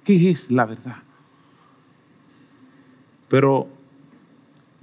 ¿Qué 0.07 0.31
es 0.31 0.53
la 0.53 0.65
verdad? 0.65 1.03
Pero 3.29 3.69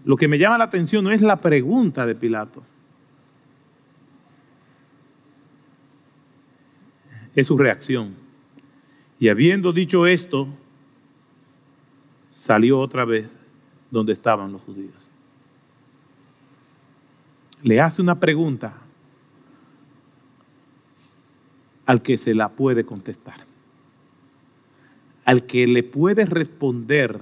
lo 0.03 0.17
que 0.17 0.27
me 0.27 0.37
llama 0.37 0.57
la 0.57 0.65
atención 0.65 1.03
no 1.05 1.11
es 1.11 1.21
la 1.21 1.37
pregunta 1.37 2.05
de 2.05 2.13
Pilato, 2.13 2.61
es 7.35 7.47
su 7.47 7.57
reacción. 7.57 8.13
Y 9.17 9.29
habiendo 9.29 9.71
dicho 9.71 10.05
esto, 10.05 10.49
salió 12.33 12.77
otra 12.79 13.05
vez 13.05 13.31
donde 13.89 14.11
estaban 14.11 14.51
los 14.51 14.61
judíos. 14.63 14.93
Le 17.61 17.79
hace 17.79 18.01
una 18.01 18.19
pregunta 18.19 18.73
al 21.85 22.01
que 22.01 22.17
se 22.17 22.33
la 22.33 22.49
puede 22.49 22.85
contestar, 22.85 23.37
al 25.25 25.45
que 25.45 25.67
le 25.67 25.83
puede 25.83 26.25
responder 26.25 27.19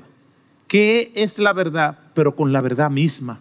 qué 0.67 1.11
es 1.15 1.37
la 1.39 1.53
verdad, 1.53 1.99
pero 2.13 2.35
con 2.35 2.51
la 2.51 2.61
verdad 2.61 2.89
misma. 2.89 3.39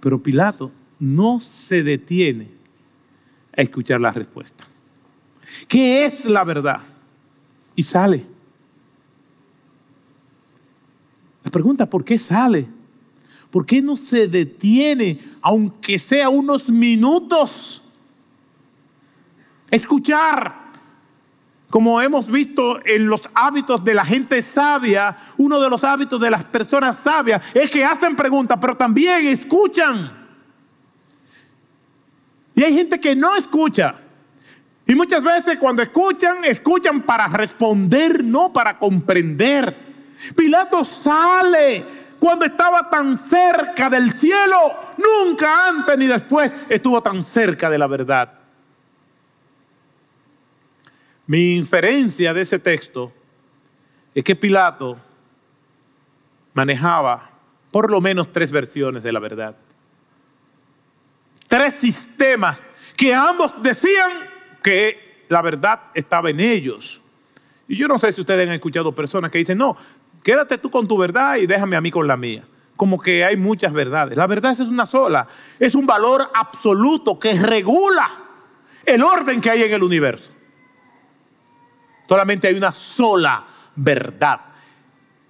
Pero 0.00 0.22
Pilato 0.22 0.70
no 0.98 1.40
se 1.40 1.82
detiene 1.82 2.48
a 3.56 3.62
escuchar 3.62 4.00
la 4.00 4.10
respuesta. 4.10 4.64
¿Qué 5.68 6.04
es 6.04 6.24
la 6.24 6.44
verdad? 6.44 6.80
Y 7.76 7.82
sale. 7.82 8.24
La 11.42 11.50
pregunta, 11.50 11.88
¿por 11.88 12.04
qué 12.04 12.18
sale? 12.18 12.66
¿Por 13.50 13.66
qué 13.66 13.80
no 13.80 13.96
se 13.96 14.26
detiene, 14.26 15.18
aunque 15.40 15.98
sea 15.98 16.28
unos 16.28 16.68
minutos? 16.70 17.92
Escuchar. 19.70 20.63
Como 21.74 22.00
hemos 22.00 22.30
visto 22.30 22.78
en 22.86 23.08
los 23.08 23.22
hábitos 23.34 23.82
de 23.82 23.94
la 23.94 24.04
gente 24.04 24.40
sabia, 24.42 25.16
uno 25.38 25.60
de 25.60 25.68
los 25.68 25.82
hábitos 25.82 26.20
de 26.20 26.30
las 26.30 26.44
personas 26.44 26.96
sabias 26.98 27.42
es 27.52 27.68
que 27.68 27.84
hacen 27.84 28.14
preguntas, 28.14 28.56
pero 28.60 28.76
también 28.76 29.26
escuchan. 29.26 30.08
Y 32.54 32.62
hay 32.62 32.74
gente 32.76 33.00
que 33.00 33.16
no 33.16 33.34
escucha. 33.34 33.96
Y 34.86 34.94
muchas 34.94 35.24
veces 35.24 35.58
cuando 35.58 35.82
escuchan, 35.82 36.44
escuchan 36.44 37.02
para 37.02 37.26
responder, 37.26 38.22
no 38.22 38.52
para 38.52 38.78
comprender. 38.78 39.76
Pilato 40.36 40.84
sale 40.84 41.84
cuando 42.20 42.44
estaba 42.44 42.88
tan 42.88 43.18
cerca 43.18 43.90
del 43.90 44.12
cielo. 44.12 44.60
Nunca 44.96 45.70
antes 45.70 45.98
ni 45.98 46.06
después 46.06 46.54
estuvo 46.68 47.02
tan 47.02 47.24
cerca 47.24 47.68
de 47.68 47.78
la 47.78 47.88
verdad. 47.88 48.43
Mi 51.26 51.56
inferencia 51.56 52.34
de 52.34 52.42
ese 52.42 52.58
texto 52.58 53.12
es 54.14 54.22
que 54.22 54.36
Pilato 54.36 54.98
manejaba 56.52 57.30
por 57.70 57.90
lo 57.90 58.00
menos 58.00 58.30
tres 58.32 58.52
versiones 58.52 59.02
de 59.02 59.12
la 59.12 59.20
verdad 59.20 59.56
tres 61.54 61.74
sistemas 61.74 62.58
que 62.96 63.14
ambos 63.14 63.62
decían 63.62 64.10
que 64.60 65.24
la 65.28 65.40
verdad 65.40 65.78
estaba 65.94 66.28
en 66.30 66.40
ellos. 66.40 67.00
Y 67.68 67.76
yo 67.76 67.86
no 67.86 67.96
sé 68.00 68.12
si 68.12 68.22
ustedes 68.22 68.48
han 68.48 68.54
escuchado 68.54 68.92
personas 68.92 69.30
que 69.30 69.38
dicen, 69.38 69.58
no, 69.58 69.76
quédate 70.24 70.58
tú 70.58 70.68
con 70.68 70.88
tu 70.88 70.98
verdad 70.98 71.36
y 71.36 71.46
déjame 71.46 71.76
a 71.76 71.80
mí 71.80 71.92
con 71.92 72.08
la 72.08 72.16
mía. 72.16 72.44
Como 72.74 73.00
que 73.00 73.24
hay 73.24 73.36
muchas 73.36 73.72
verdades. 73.72 74.18
La 74.18 74.26
verdad 74.26 74.50
es 74.50 74.58
una 74.58 74.84
sola. 74.84 75.28
Es 75.60 75.76
un 75.76 75.86
valor 75.86 76.28
absoluto 76.34 77.20
que 77.20 77.34
regula 77.34 78.10
el 78.84 79.04
orden 79.04 79.40
que 79.40 79.50
hay 79.50 79.62
en 79.62 79.74
el 79.74 79.84
universo. 79.84 80.32
Solamente 82.08 82.48
hay 82.48 82.54
una 82.54 82.72
sola 82.72 83.44
verdad. 83.76 84.40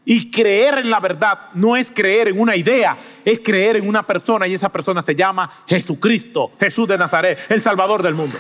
Y 0.05 0.31
creer 0.31 0.79
en 0.79 0.91
la 0.91 1.01
verdad 1.01 1.51
no 1.55 1.77
es 1.77 1.91
creer 1.91 2.29
en 2.29 2.39
una 2.39 2.55
idea, 2.57 2.97
es 3.25 3.41
creer 3.41 3.77
en 3.77 3.89
una 3.89 4.03
persona 4.03 4.47
y 4.47 4.53
esa 4.53 4.69
persona 4.69 5.03
se 5.03 5.15
llama 5.15 5.51
Jesucristo, 5.67 6.53
Jesús 6.61 6.87
de 6.87 6.99
Nazaret, 6.99 7.39
el 7.49 7.61
Salvador 7.63 8.03
del 8.03 8.15
mundo. 8.15 8.39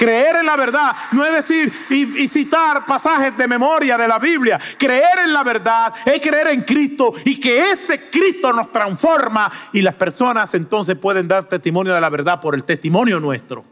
Creer 0.00 0.36
en 0.36 0.46
la 0.46 0.56
verdad 0.56 0.96
no 1.12 1.26
es 1.26 1.46
decir 1.46 1.70
y, 1.90 2.26
citar 2.26 2.86
pasajes 2.86 3.36
de 3.36 3.46
memoria 3.46 3.98
de 3.98 4.08
la 4.08 4.18
Biblia. 4.18 4.58
Creer 4.78 5.18
en 5.26 5.32
la 5.32 5.42
verdad 5.42 5.92
es 6.06 6.22
creer 6.22 6.48
en 6.48 6.62
Cristo 6.62 7.12
y 7.22 7.38
que 7.38 7.70
ese 7.70 8.08
Cristo 8.08 8.50
nos 8.50 8.72
transforma 8.72 9.52
y 9.74 9.82
las 9.82 9.94
personas 9.94 10.54
entonces 10.54 10.96
pueden 10.96 11.28
dar 11.28 11.44
testimonio 11.44 11.92
de 11.92 12.00
la 12.00 12.08
verdad 12.08 12.40
por 12.40 12.54
el 12.54 12.64
testimonio 12.64 13.20
nuestro. 13.20 13.62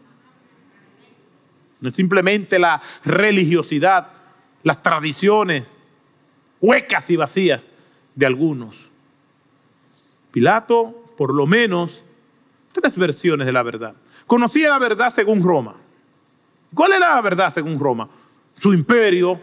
No 1.81 1.91
es 1.91 1.95
simplemente 1.95 2.59
la 2.59 2.81
religiosidad, 3.05 4.09
las 4.63 4.83
tradiciones 4.83 5.65
huecas 6.61 7.09
y 7.11 7.17
vacías 7.17 7.63
de 8.15 8.27
algunos. 8.27 8.89
Pilato, 10.33 11.13
por 11.17 11.35
lo 11.35 11.47
menos, 11.47 12.03
tres 12.73 12.97
versiones 12.97 13.47
de 13.47 13.53
la 13.53 13.63
verdad. 13.63 13.95
Conocía 14.27 14.69
la 14.69 14.79
verdad 14.79 15.13
según 15.13 15.43
Roma. 15.43 15.75
¿Cuál 16.75 16.93
era 16.93 17.15
la 17.15 17.21
verdad 17.21 17.53
según 17.55 17.79
Roma? 17.79 18.09
Su 18.55 18.75
imperio, 18.75 19.41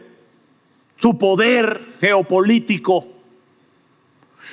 su 0.98 1.18
poder 1.18 1.80
geopolítico, 2.00 3.08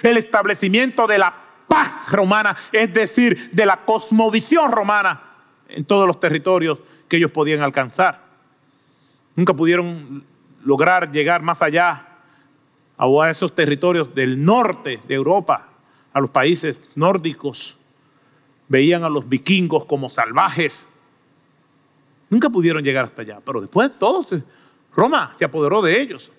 el 0.03 0.17
establecimiento 0.17 1.07
de 1.07 1.19
la 1.19 1.35
paz 1.69 2.11
romana, 2.13 2.57
es 2.71 2.93
decir, 2.95 3.51
de 3.53 3.67
la 3.67 3.85
cosmovisión 3.85 4.71
romana 4.71 5.21
en 5.69 5.85
todos 5.85 6.07
los 6.07 6.21
territorios 6.21 6.79
que 7.13 7.19
ellos 7.19 7.31
podían 7.31 7.61
alcanzar. 7.61 8.25
Nunca 9.37 9.53
pudieron 9.53 10.25
lograr 10.65 11.13
llegar 11.13 11.43
más 11.43 11.61
allá 11.61 12.09
a 12.97 13.31
esos 13.31 13.55
territorios 13.55 14.15
del 14.15 14.43
norte 14.43 14.99
de 15.07 15.15
Europa, 15.15 15.69
a 16.15 16.21
los 16.21 16.31
países 16.31 16.97
nórdicos. 16.97 17.77
Veían 18.67 19.05
a 19.05 19.11
los 19.11 19.29
vikingos 19.29 19.85
como 19.85 20.09
salvajes. 20.09 20.87
Nunca 22.31 22.49
pudieron 22.49 22.83
llegar 22.83 23.05
hasta 23.05 23.21
allá, 23.21 23.41
pero 23.45 23.61
después 23.61 23.91
todos, 23.99 24.29
Roma 24.97 25.35
se 25.39 25.45
apoderó 25.45 25.83
de 25.83 26.01
ellos. 26.01 26.33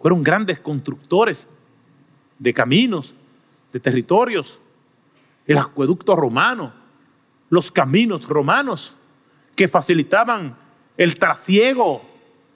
Fueron 0.00 0.22
grandes 0.22 0.60
constructores 0.60 1.48
de 2.38 2.54
caminos, 2.54 3.16
de 3.72 3.80
territorios, 3.80 4.60
el 5.44 5.58
acueducto 5.58 6.14
romano, 6.14 6.81
los 7.52 7.70
caminos 7.70 8.26
romanos 8.30 8.96
que 9.54 9.68
facilitaban 9.68 10.56
el 10.96 11.18
trasiego 11.18 12.00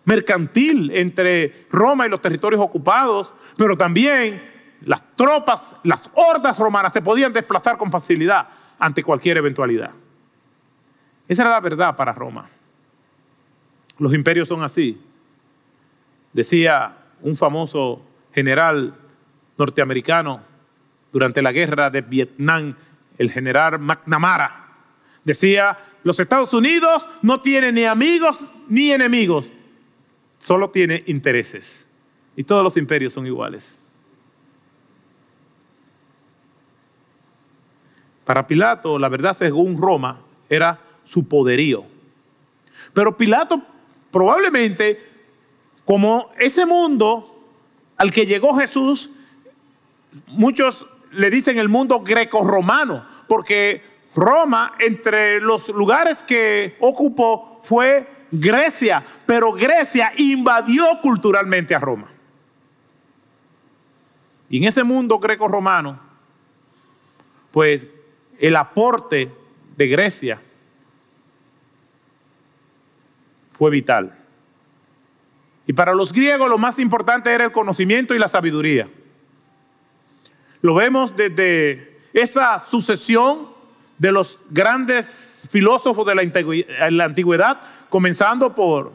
mercantil 0.06 0.90
entre 0.90 1.66
Roma 1.70 2.06
y 2.06 2.08
los 2.08 2.22
territorios 2.22 2.62
ocupados, 2.62 3.34
pero 3.58 3.76
también 3.76 4.42
las 4.80 5.02
tropas, 5.14 5.76
las 5.82 6.08
hordas 6.14 6.58
romanas 6.58 6.94
se 6.94 7.02
podían 7.02 7.30
desplazar 7.30 7.76
con 7.76 7.90
facilidad 7.90 8.48
ante 8.78 9.02
cualquier 9.02 9.36
eventualidad. 9.36 9.90
Esa 11.28 11.42
era 11.42 11.50
la 11.50 11.60
verdad 11.60 11.94
para 11.94 12.12
Roma. 12.12 12.48
Los 13.98 14.14
imperios 14.14 14.48
son 14.48 14.62
así. 14.62 14.98
Decía 16.32 16.96
un 17.20 17.36
famoso 17.36 18.00
general 18.32 18.94
norteamericano 19.58 20.40
durante 21.12 21.42
la 21.42 21.52
guerra 21.52 21.90
de 21.90 22.00
Vietnam, 22.00 22.74
el 23.18 23.30
general 23.30 23.78
McNamara, 23.78 24.65
decía, 25.26 25.76
los 26.04 26.20
Estados 26.20 26.54
Unidos 26.54 27.04
no 27.20 27.40
tiene 27.40 27.72
ni 27.72 27.84
amigos 27.84 28.38
ni 28.68 28.92
enemigos, 28.92 29.46
solo 30.38 30.70
tiene 30.70 31.02
intereses. 31.06 31.84
Y 32.36 32.44
todos 32.44 32.62
los 32.62 32.76
imperios 32.76 33.12
son 33.12 33.26
iguales. 33.26 33.78
Para 38.24 38.46
Pilato, 38.46 38.98
la 38.98 39.08
verdad 39.08 39.36
según 39.36 39.80
Roma 39.80 40.20
era 40.48 40.78
su 41.04 41.26
poderío. 41.26 41.84
Pero 42.94 43.16
Pilato 43.16 43.60
probablemente, 44.12 45.00
como 45.84 46.30
ese 46.38 46.66
mundo 46.66 47.32
al 47.96 48.12
que 48.12 48.26
llegó 48.26 48.56
Jesús, 48.56 49.10
muchos 50.28 50.86
le 51.10 51.30
dicen 51.30 51.58
el 51.58 51.68
mundo 51.68 52.00
greco-romano, 52.00 53.06
porque 53.28 53.95
Roma, 54.16 54.72
entre 54.78 55.40
los 55.42 55.68
lugares 55.68 56.24
que 56.24 56.74
ocupó, 56.80 57.60
fue 57.62 58.08
Grecia, 58.30 59.04
pero 59.26 59.52
Grecia 59.52 60.10
invadió 60.16 60.86
culturalmente 61.02 61.74
a 61.74 61.78
Roma. 61.78 62.08
Y 64.48 64.56
en 64.56 64.64
ese 64.64 64.84
mundo 64.84 65.18
greco-romano, 65.18 66.00
pues 67.52 67.82
el 68.38 68.56
aporte 68.56 69.30
de 69.76 69.86
Grecia 69.86 70.40
fue 73.52 73.70
vital. 73.70 74.16
Y 75.66 75.74
para 75.74 75.94
los 75.94 76.12
griegos 76.12 76.48
lo 76.48 76.56
más 76.56 76.78
importante 76.78 77.34
era 77.34 77.44
el 77.44 77.52
conocimiento 77.52 78.14
y 78.14 78.18
la 78.18 78.28
sabiduría. 78.28 78.88
Lo 80.62 80.74
vemos 80.74 81.14
desde 81.16 81.98
esa 82.14 82.64
sucesión 82.66 83.55
de 83.98 84.12
los 84.12 84.38
grandes 84.50 85.48
filósofos 85.50 86.06
de 86.06 86.14
la 86.90 87.04
antigüedad, 87.04 87.60
comenzando 87.88 88.54
por 88.54 88.92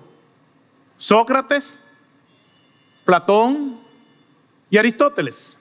Sócrates, 0.97 1.78
Platón 3.06 3.80
y 4.70 4.78
Aristóteles. 4.78 5.58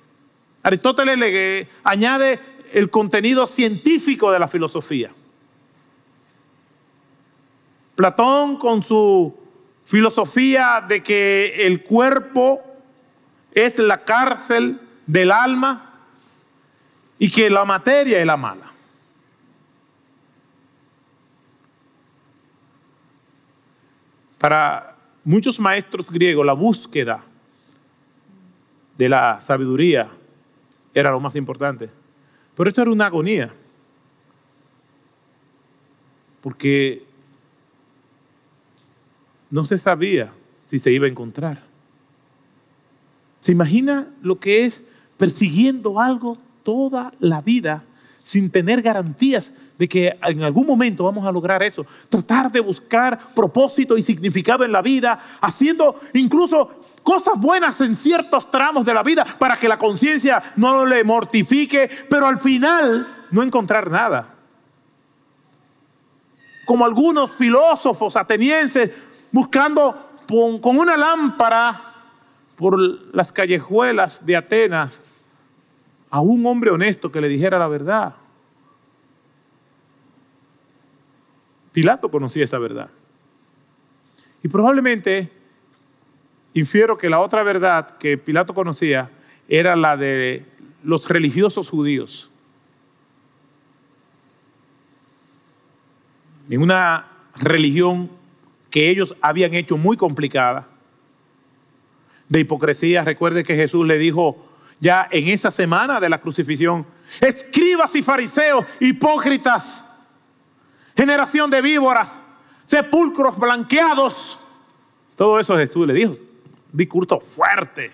Aristóteles 0.63 1.19
le 1.19 1.69
añade 1.85 2.39
el 2.73 2.91
contenido 2.91 3.47
científico 3.47 4.31
de 4.31 4.39
la 4.39 4.49
filosofía. 4.49 5.11
Platón 7.97 8.57
con 8.57 8.83
su 8.83 9.35
filosofía 9.85 10.85
de 10.87 11.03
que 11.03 11.67
el 11.67 11.83
cuerpo 11.83 12.63
es 13.53 13.79
la 13.79 14.05
cárcel 14.05 14.81
del 15.07 15.31
alma 15.33 15.91
y 17.19 17.31
que 17.31 17.51
la 17.51 17.65
materia 17.65 18.21
es 18.21 18.27
la 18.27 18.37
mala. 18.37 18.70
Para 24.41 24.97
muchos 25.23 25.61
maestros 25.61 26.11
griegos 26.11 26.47
la 26.47 26.55
búsqueda 26.55 27.23
de 28.97 29.07
la 29.07 29.39
sabiduría 29.39 30.09
era 30.95 31.11
lo 31.11 31.21
más 31.21 31.37
importante. 31.37 31.91
Pero 32.57 32.71
esto 32.71 32.81
era 32.81 32.91
una 32.91 33.07
agonía. 33.07 33.53
Porque 36.41 37.03
no 39.51 39.67
se 39.67 39.77
sabía 39.77 40.33
si 40.67 40.79
se 40.79 40.91
iba 40.91 41.05
a 41.05 41.11
encontrar. 41.11 41.63
¿Se 43.43 43.53
imagina 43.53 44.09
lo 44.23 44.41
que 44.41 44.65
es 44.65 44.83
persiguiendo 45.19 46.01
algo 46.01 46.39
toda 46.63 47.13
la 47.19 47.43
vida 47.43 47.85
sin 48.25 48.51
tener 48.51 48.81
garantías 48.81 49.53
de 49.81 49.89
que 49.89 50.15
en 50.25 50.43
algún 50.43 50.67
momento 50.67 51.05
vamos 51.05 51.27
a 51.27 51.33
lograr 51.33 51.63
eso. 51.63 51.87
Tratar 52.11 52.53
de 52.53 52.61
buscar 52.61 53.19
propósito 53.35 53.97
y 53.97 54.03
significado 54.03 54.63
en 54.63 54.73
la 54.73 54.83
vida, 54.83 55.19
haciendo 55.41 55.99
incluso 56.13 56.71
cosas 57.03 57.41
buenas 57.41 57.81
en 57.81 57.97
ciertos 57.97 58.51
tramos 58.51 58.85
de 58.85 58.93
la 58.93 59.03
vida 59.03 59.25
para 59.39 59.57
que 59.57 59.69
la 59.69 59.79
conciencia 59.79 60.43
no 60.57 60.85
le 60.85 61.03
mortifique, 61.03 61.91
pero 62.11 62.27
al 62.27 62.39
final 62.39 63.09
no 63.31 63.43
encontrar 63.43 63.91
nada. 63.91 64.35
Como 66.67 66.85
algunos 66.85 67.35
filósofos 67.35 68.17
atenienses 68.17 68.91
buscando 69.33 70.11
con 70.29 70.77
una 70.77 70.99
lámpara 70.99 71.95
por 72.55 72.79
las 73.15 73.33
callejuelas 73.33 74.27
de 74.27 74.37
Atenas 74.37 75.01
a 76.11 76.21
un 76.21 76.45
hombre 76.45 76.71
honesto 76.71 77.11
que 77.11 77.23
le 77.23 77.31
dijera 77.31 77.59
la 77.59 77.69
verdad. 77.69 78.13
Pilato 81.73 82.11
conocía 82.11 82.45
esa 82.45 82.59
verdad. 82.59 82.91
Y 84.43 84.49
probablemente 84.49 85.31
infiero 86.55 86.99
que 86.99 87.11
la 87.11 87.21
otra 87.21 87.43
verdad 87.43 87.97
que 87.99 88.19
Pilato 88.19 88.55
conocía 88.55 89.11
era 89.49 89.77
la 89.77 89.97
de 89.97 90.45
los 90.83 91.09
religiosos 91.09 91.69
judíos. 91.71 92.31
En 96.49 96.63
una 96.63 97.07
religión 97.37 98.11
que 98.71 98.91
ellos 98.91 99.15
habían 99.21 99.55
hecho 99.55 99.77
muy 99.77 99.97
complicada, 99.97 100.69
de 102.31 102.41
hipocresía. 102.41 103.05
Recuerde 103.05 103.45
que 103.45 103.57
Jesús 103.57 103.87
le 103.87 103.99
dijo 103.99 104.49
ya 104.79 105.07
en 105.11 105.29
esa 105.29 105.51
semana 105.51 106.01
de 106.01 106.09
la 106.09 106.21
crucifixión. 106.21 106.87
Escribas 107.21 107.95
y 107.97 108.03
fariseos, 108.03 108.65
hipócritas, 108.79 109.90
generación 111.01 111.49
de 111.49 111.63
víboras, 111.63 112.19
sepulcros 112.67 113.39
blanqueados. 113.39 114.67
Todo 115.17 115.41
eso 115.41 115.57
Jesús 115.57 115.87
le 115.87 115.95
dijo. 115.95 116.15
Discurso 116.71 117.19
fuerte. 117.19 117.91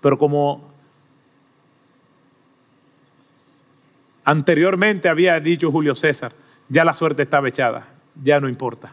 Pero 0.00 0.16
como 0.16 0.72
anteriormente 4.24 5.08
había 5.08 5.40
dicho 5.40 5.72
Julio 5.72 5.96
César, 5.96 6.32
ya 6.68 6.84
la 6.84 6.94
suerte 6.94 7.22
estaba 7.22 7.48
echada, 7.48 7.88
ya 8.22 8.38
no 8.38 8.48
importa. 8.48 8.92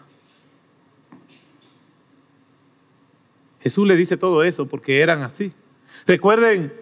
Jesús 3.61 3.87
le 3.87 3.95
dice 3.95 4.17
todo 4.17 4.43
eso 4.43 4.67
porque 4.67 5.01
eran 5.01 5.21
así. 5.21 5.53
Recuerden 6.07 6.73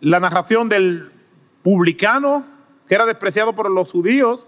la 0.00 0.18
narración 0.18 0.68
del 0.68 1.08
publicano 1.62 2.55
que 2.88 2.94
era 2.94 3.06
despreciado 3.06 3.54
por 3.54 3.70
los 3.70 3.90
judíos 3.90 4.46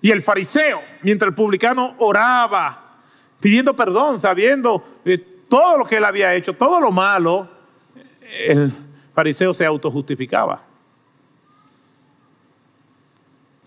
y 0.00 0.10
el 0.10 0.22
fariseo, 0.22 0.80
mientras 1.02 1.28
el 1.28 1.34
publicano 1.34 1.94
oraba 1.98 2.90
pidiendo 3.40 3.74
perdón, 3.74 4.20
sabiendo 4.20 4.84
todo 5.48 5.78
lo 5.78 5.84
que 5.84 5.96
él 5.96 6.04
había 6.04 6.34
hecho, 6.34 6.52
todo 6.52 6.80
lo 6.80 6.92
malo, 6.92 7.48
el 8.46 8.72
fariseo 9.14 9.52
se 9.54 9.64
autojustificaba. 9.64 10.62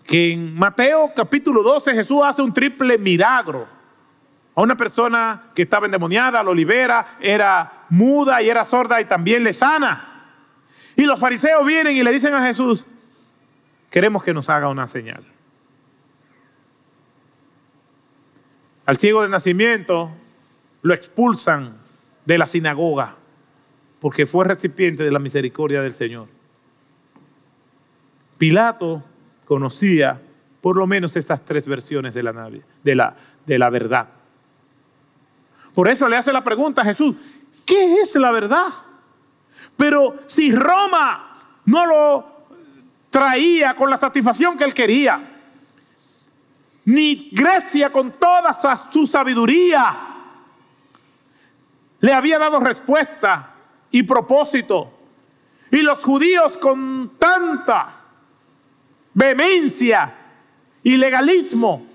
Que 0.06 0.32
en 0.32 0.54
Mateo 0.54 1.12
capítulo 1.14 1.62
12 1.62 1.94
Jesús 1.94 2.20
hace 2.24 2.42
un 2.42 2.52
triple 2.52 2.98
milagro 2.98 3.66
a 4.54 4.62
una 4.62 4.76
persona 4.76 5.50
que 5.54 5.62
estaba 5.62 5.86
endemoniada, 5.86 6.42
lo 6.42 6.54
libera, 6.54 7.16
era 7.20 7.86
muda 7.90 8.40
y 8.40 8.48
era 8.48 8.64
sorda 8.64 9.00
y 9.00 9.04
también 9.04 9.42
le 9.42 9.52
sana. 9.52 10.12
Y 10.96 11.02
los 11.02 11.18
fariseos 11.18 11.66
vienen 11.66 11.96
y 11.96 12.04
le 12.04 12.12
dicen 12.12 12.34
a 12.34 12.46
Jesús, 12.46 12.86
queremos 13.94 14.24
que 14.24 14.34
nos 14.34 14.48
haga 14.48 14.68
una 14.70 14.88
señal. 14.88 15.22
Al 18.86 18.96
ciego 18.96 19.22
de 19.22 19.28
nacimiento 19.28 20.10
lo 20.82 20.94
expulsan 20.94 21.76
de 22.24 22.36
la 22.36 22.48
sinagoga 22.48 23.14
porque 24.00 24.26
fue 24.26 24.46
recipiente 24.46 25.04
de 25.04 25.12
la 25.12 25.20
misericordia 25.20 25.80
del 25.80 25.94
Señor. 25.94 26.26
Pilato 28.36 29.00
conocía 29.44 30.20
por 30.60 30.76
lo 30.76 30.88
menos 30.88 31.14
estas 31.14 31.44
tres 31.44 31.68
versiones 31.68 32.14
de 32.14 32.24
la, 32.24 32.50
de 32.82 32.94
la, 32.96 33.14
de 33.46 33.58
la 33.60 33.70
verdad. 33.70 34.08
Por 35.72 35.86
eso 35.86 36.08
le 36.08 36.16
hace 36.16 36.32
la 36.32 36.42
pregunta 36.42 36.82
a 36.82 36.84
Jesús, 36.84 37.14
¿qué 37.64 38.00
es 38.00 38.16
la 38.16 38.32
verdad? 38.32 38.66
Pero 39.76 40.16
si 40.26 40.50
Roma 40.50 41.38
no 41.66 41.86
lo 41.86 42.33
traía 43.14 43.76
con 43.76 43.88
la 43.88 43.96
satisfacción 43.96 44.58
que 44.58 44.64
él 44.64 44.74
quería, 44.74 45.20
ni 46.86 47.30
Grecia 47.30 47.92
con 47.92 48.10
toda 48.10 48.52
su 48.90 49.06
sabiduría 49.06 49.94
le 52.00 52.12
había 52.12 52.40
dado 52.40 52.58
respuesta 52.58 53.54
y 53.92 54.02
propósito, 54.02 54.92
y 55.70 55.82
los 55.82 56.02
judíos 56.02 56.56
con 56.56 57.12
tanta 57.16 58.00
vehemencia 59.12 60.12
y 60.82 60.96
legalismo 60.96 61.86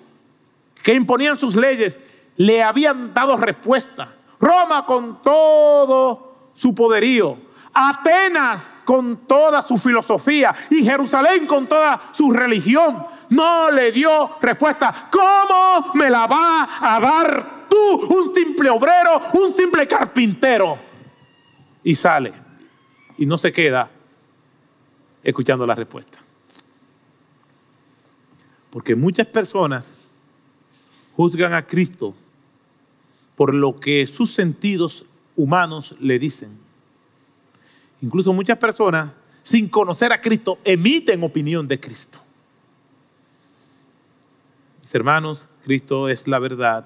que 0.81 0.93
imponían 0.93 1.37
sus 1.37 1.57
leyes, 1.57 1.99
le 2.37 2.63
habían 2.63 3.13
dado 3.13 3.35
respuesta. 3.35 4.15
Roma 4.39 4.85
con 4.85 5.21
todo 5.21 6.51
su 6.55 6.73
poderío, 6.73 7.37
Atenas 7.73 8.69
con 8.85 9.27
toda 9.27 9.61
su 9.61 9.77
filosofía 9.77 10.53
y 10.69 10.83
Jerusalén 10.83 11.45
con 11.45 11.67
toda 11.67 12.01
su 12.11 12.31
religión. 12.31 12.97
No 13.29 13.69
le 13.71 13.91
dio 13.91 14.37
respuesta. 14.41 15.09
¿Cómo 15.11 15.93
me 15.93 16.09
la 16.09 16.25
va 16.25 16.67
a 16.81 16.99
dar 16.99 17.67
tú, 17.69 18.15
un 18.15 18.33
simple 18.33 18.69
obrero, 18.69 19.19
un 19.33 19.55
simple 19.55 19.87
carpintero? 19.87 20.77
Y 21.83 21.95
sale 21.95 22.33
y 23.17 23.25
no 23.25 23.37
se 23.37 23.51
queda 23.51 23.91
escuchando 25.23 25.65
la 25.65 25.75
respuesta. 25.75 26.19
Porque 28.71 28.95
muchas 28.95 29.27
personas 29.27 29.85
juzgan 31.15 31.53
a 31.53 31.65
Cristo 31.65 32.15
por 33.35 33.53
lo 33.53 33.79
que 33.79 34.07
sus 34.07 34.31
sentidos 34.33 35.05
humanos 35.35 35.95
le 35.99 36.19
dicen. 36.19 36.57
Incluso 38.01 38.33
muchas 38.33 38.57
personas, 38.57 39.11
sin 39.41 39.69
conocer 39.69 40.13
a 40.13 40.21
Cristo, 40.21 40.59
emiten 40.63 41.23
opinión 41.23 41.67
de 41.67 41.79
Cristo. 41.79 42.19
Mis 44.81 44.95
hermanos, 44.95 45.47
Cristo 45.63 46.09
es 46.09 46.27
la 46.27 46.39
verdad. 46.39 46.85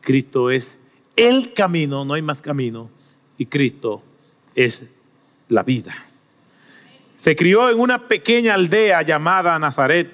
Cristo 0.00 0.50
es 0.50 0.78
el 1.16 1.52
camino, 1.52 2.04
no 2.04 2.14
hay 2.14 2.22
más 2.22 2.40
camino. 2.40 2.90
Y 3.38 3.46
Cristo 3.46 4.02
es 4.54 4.84
la 5.48 5.62
vida. 5.62 5.94
Se 7.16 7.34
crió 7.34 7.70
en 7.70 7.80
una 7.80 8.06
pequeña 8.08 8.54
aldea 8.54 9.02
llamada 9.02 9.58
Nazaret, 9.58 10.08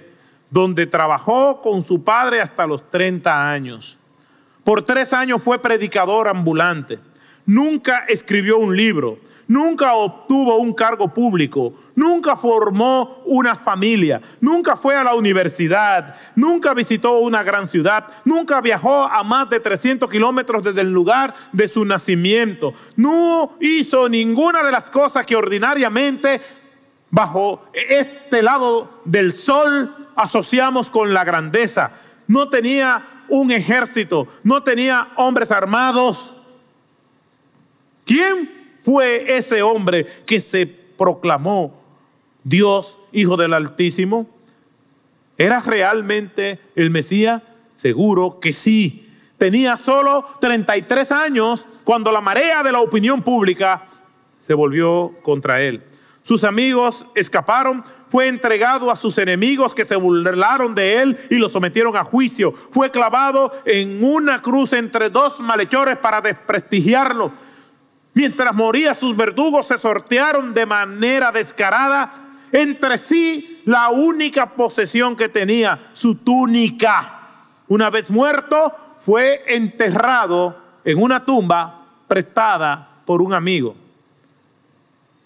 donde 0.50 0.86
trabajó 0.86 1.60
con 1.60 1.84
su 1.84 2.02
padre 2.04 2.40
hasta 2.40 2.66
los 2.66 2.88
30 2.90 3.50
años. 3.50 3.98
Por 4.64 4.82
tres 4.82 5.12
años 5.12 5.42
fue 5.42 5.60
predicador 5.60 6.28
ambulante. 6.28 6.98
Nunca 7.44 8.06
escribió 8.08 8.56
un 8.56 8.76
libro, 8.76 9.18
nunca 9.48 9.94
obtuvo 9.94 10.58
un 10.58 10.72
cargo 10.72 11.08
público, 11.12 11.72
nunca 11.94 12.36
formó 12.36 13.22
una 13.26 13.54
familia, 13.54 14.20
nunca 14.40 14.76
fue 14.76 14.96
a 14.96 15.04
la 15.04 15.14
universidad, 15.14 16.14
nunca 16.34 16.74
visitó 16.74 17.18
una 17.18 17.42
gran 17.42 17.68
ciudad, 17.68 18.06
nunca 18.24 18.60
viajó 18.60 19.04
a 19.04 19.22
más 19.24 19.48
de 19.50 19.60
300 19.60 20.10
kilómetros 20.10 20.62
desde 20.62 20.80
el 20.80 20.90
lugar 20.90 21.34
de 21.52 21.68
su 21.68 21.84
nacimiento, 21.84 22.72
no 22.96 23.56
hizo 23.60 24.08
ninguna 24.08 24.62
de 24.62 24.72
las 24.72 24.90
cosas 24.90 25.26
que 25.26 25.36
ordinariamente 25.36 26.40
bajo 27.10 27.62
este 27.72 28.42
lado 28.42 29.02
del 29.04 29.32
sol 29.32 29.94
asociamos 30.16 30.90
con 30.90 31.14
la 31.14 31.22
grandeza. 31.22 31.92
No 32.26 32.48
tenía 32.48 33.02
un 33.28 33.52
ejército, 33.52 34.26
no 34.42 34.64
tenía 34.64 35.08
hombres 35.16 35.52
armados. 35.52 36.32
¿Quién 38.04 38.50
fue 38.84 39.36
ese 39.38 39.62
hombre 39.62 40.06
que 40.26 40.40
se 40.40 40.66
proclamó 40.66 41.82
Dios, 42.42 42.96
Hijo 43.12 43.38
del 43.38 43.54
Altísimo? 43.54 44.28
¿Era 45.38 45.60
realmente 45.60 46.58
el 46.76 46.90
Mesías? 46.90 47.42
Seguro 47.76 48.40
que 48.40 48.52
sí. 48.52 49.08
Tenía 49.38 49.78
solo 49.78 50.26
33 50.40 51.12
años 51.12 51.64
cuando 51.84 52.12
la 52.12 52.20
marea 52.20 52.62
de 52.62 52.72
la 52.72 52.80
opinión 52.80 53.22
pública 53.22 53.86
se 54.40 54.52
volvió 54.52 55.14
contra 55.22 55.62
él. 55.62 55.82
Sus 56.22 56.44
amigos 56.44 57.06
escaparon 57.14 57.84
fue 58.14 58.28
entregado 58.28 58.92
a 58.92 58.96
sus 58.96 59.18
enemigos 59.18 59.74
que 59.74 59.84
se 59.84 59.96
burlaron 59.96 60.74
de 60.74 61.02
él 61.02 61.18
y 61.30 61.34
lo 61.34 61.48
sometieron 61.48 61.96
a 61.96 62.04
juicio. 62.04 62.52
Fue 62.52 62.90
clavado 62.92 63.50
en 63.64 64.04
una 64.04 64.40
cruz 64.40 64.72
entre 64.72 65.10
dos 65.10 65.40
malhechores 65.40 65.96
para 65.96 66.20
desprestigiarlo. 66.20 67.32
Mientras 68.14 68.54
moría, 68.54 68.94
sus 68.94 69.16
verdugos 69.16 69.66
se 69.66 69.76
sortearon 69.76 70.54
de 70.54 70.66
manera 70.66 71.32
descarada 71.32 72.12
entre 72.52 72.96
sí 72.98 73.62
la 73.64 73.90
única 73.90 74.54
posesión 74.54 75.16
que 75.16 75.28
tenía, 75.28 75.76
su 75.92 76.14
túnica. 76.14 77.20
Una 77.66 77.90
vez 77.90 78.10
muerto, 78.10 78.72
fue 79.04 79.42
enterrado 79.48 80.56
en 80.84 81.02
una 81.02 81.24
tumba 81.24 81.82
prestada 82.06 82.88
por 83.04 83.20
un 83.20 83.34
amigo. 83.34 83.74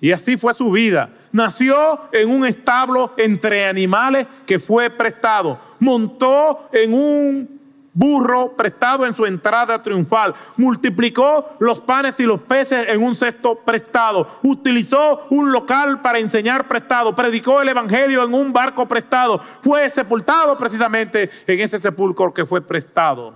Y 0.00 0.12
así 0.12 0.36
fue 0.36 0.54
su 0.54 0.70
vida. 0.70 1.10
Nació 1.32 2.08
en 2.12 2.30
un 2.30 2.46
establo 2.46 3.12
entre 3.18 3.66
animales 3.66 4.26
que 4.46 4.58
fue 4.58 4.88
prestado. 4.88 5.58
Montó 5.80 6.70
en 6.72 6.94
un 6.94 7.57
burro 7.98 8.56
prestado 8.56 9.04
en 9.04 9.14
su 9.14 9.26
entrada 9.26 9.82
triunfal. 9.82 10.34
Multiplicó 10.56 11.56
los 11.58 11.80
panes 11.80 12.18
y 12.20 12.24
los 12.24 12.40
peces 12.42 12.88
en 12.88 13.02
un 13.02 13.16
cesto 13.16 13.56
prestado. 13.56 14.26
Utilizó 14.42 15.18
un 15.30 15.50
local 15.52 16.00
para 16.00 16.18
enseñar 16.18 16.68
prestado. 16.68 17.14
Predicó 17.14 17.60
el 17.60 17.68
evangelio 17.68 18.24
en 18.24 18.34
un 18.34 18.52
barco 18.52 18.86
prestado. 18.86 19.38
Fue 19.38 19.90
sepultado 19.90 20.56
precisamente 20.56 21.30
en 21.46 21.60
ese 21.60 21.80
sepulcro 21.80 22.32
que 22.32 22.46
fue 22.46 22.60
prestado. 22.60 23.34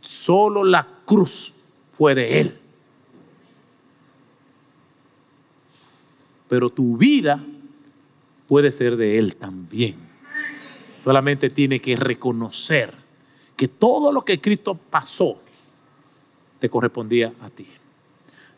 Solo 0.00 0.64
la 0.64 0.86
cruz 1.04 1.54
fue 1.92 2.14
de 2.14 2.40
él. 2.40 2.60
pero 6.54 6.70
tu 6.70 6.96
vida 6.96 7.42
puede 8.46 8.70
ser 8.70 8.96
de 8.96 9.18
Él 9.18 9.34
también. 9.34 9.96
Solamente 11.02 11.50
tiene 11.50 11.80
que 11.80 11.96
reconocer 11.96 12.94
que 13.56 13.68
todo 13.68 14.12
lo 14.12 14.24
que 14.24 14.40
Cristo 14.40 14.74
pasó 14.74 15.40
te 16.58 16.68
correspondía 16.68 17.32
a 17.42 17.48
ti. 17.48 17.66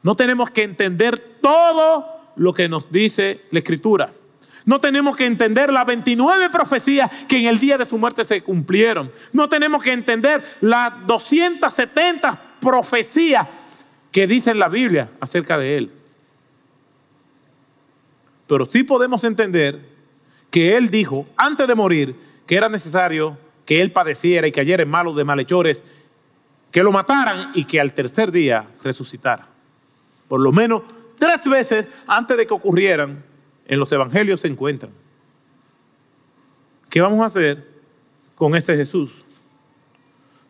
No 0.02 0.14
tenemos 0.14 0.50
que 0.50 0.62
entender 0.62 1.18
todo 1.40 2.06
lo 2.36 2.54
que 2.54 2.68
nos 2.68 2.90
dice 2.90 3.40
la 3.50 3.58
Escritura. 3.58 4.12
No 4.64 4.80
tenemos 4.80 5.16
que 5.16 5.26
entender 5.26 5.72
las 5.72 5.86
29 5.86 6.50
profecías 6.50 7.10
que 7.28 7.38
en 7.38 7.46
el 7.46 7.58
día 7.58 7.78
de 7.78 7.84
su 7.84 7.98
muerte 7.98 8.24
se 8.24 8.42
cumplieron. 8.42 9.10
No 9.32 9.48
tenemos 9.48 9.82
que 9.82 9.92
entender 9.92 10.42
las 10.60 11.06
270 11.06 12.40
profecías 12.60 13.46
que 14.10 14.26
dice 14.26 14.54
la 14.54 14.68
Biblia 14.68 15.10
acerca 15.20 15.56
de 15.58 15.76
Él. 15.76 15.92
Pero 18.46 18.66
sí 18.66 18.82
podemos 18.82 19.24
entender 19.24 19.78
que 20.50 20.76
Él 20.76 20.90
dijo 20.90 21.26
antes 21.36 21.66
de 21.68 21.74
morir 21.74 22.14
que 22.46 22.56
era 22.56 22.68
necesario 22.68 23.38
que 23.66 23.82
Él 23.82 23.92
padeciera 23.92 24.46
y 24.46 24.52
cayera 24.52 24.82
en 24.82 24.88
malos 24.88 25.16
de 25.16 25.24
malhechores, 25.24 25.82
que 26.70 26.82
lo 26.82 26.92
mataran 26.92 27.50
y 27.54 27.64
que 27.64 27.80
al 27.80 27.92
tercer 27.92 28.30
día 28.30 28.64
resucitara. 28.82 29.46
Por 30.28 30.40
lo 30.40 30.52
menos 30.52 30.82
tres 31.16 31.44
veces 31.48 31.88
antes 32.06 32.36
de 32.36 32.46
que 32.46 32.54
ocurrieran, 32.54 33.22
en 33.66 33.80
los 33.80 33.90
evangelios 33.92 34.40
se 34.40 34.48
encuentran. 34.48 34.92
¿Qué 36.88 37.00
vamos 37.00 37.20
a 37.20 37.26
hacer 37.26 37.66
con 38.36 38.54
este 38.54 38.76
Jesús? 38.76 39.24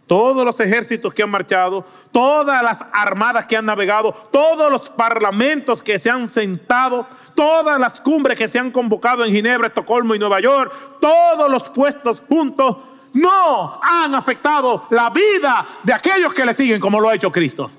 Todos 0.07 0.45
los 0.45 0.61
ejércitos 0.61 1.13
que 1.13 1.23
han 1.23 1.31
marchado, 1.31 1.85
todas 2.13 2.63
las 2.63 2.85
armadas 2.93 3.47
que 3.47 3.57
han 3.57 3.65
navegado, 3.65 4.13
todos 4.31 4.71
los 4.71 4.91
parlamentos 4.91 5.83
que 5.83 5.99
se 5.99 6.11
han 6.11 6.29
sentado, 6.29 7.07
todas 7.35 7.81
las 7.81 8.01
cumbres 8.01 8.39
que 8.39 8.47
se 8.47 8.59
han 8.59 8.71
convocado 8.71 9.25
en 9.25 9.33
Ginebra, 9.33 9.67
Estocolmo 9.67 10.15
y 10.15 10.19
Nueva 10.19 10.41
York, 10.41 10.73
todos 11.01 11.51
los 11.51 11.71
puestos 11.71 12.23
juntos, 12.29 12.77
no 13.17 13.81
han 13.83 14.15
afectado 14.15 14.87
la 14.91 15.11
vida 15.11 15.67
de 15.83 15.93
aquellos 15.93 16.35
que 16.35 16.45
le 16.45 16.55
siguen 16.55 16.81
como 16.81 17.01
lo 17.01 17.09
ha 17.09 17.15
hecho 17.15 17.33
Cristo. 17.33 17.71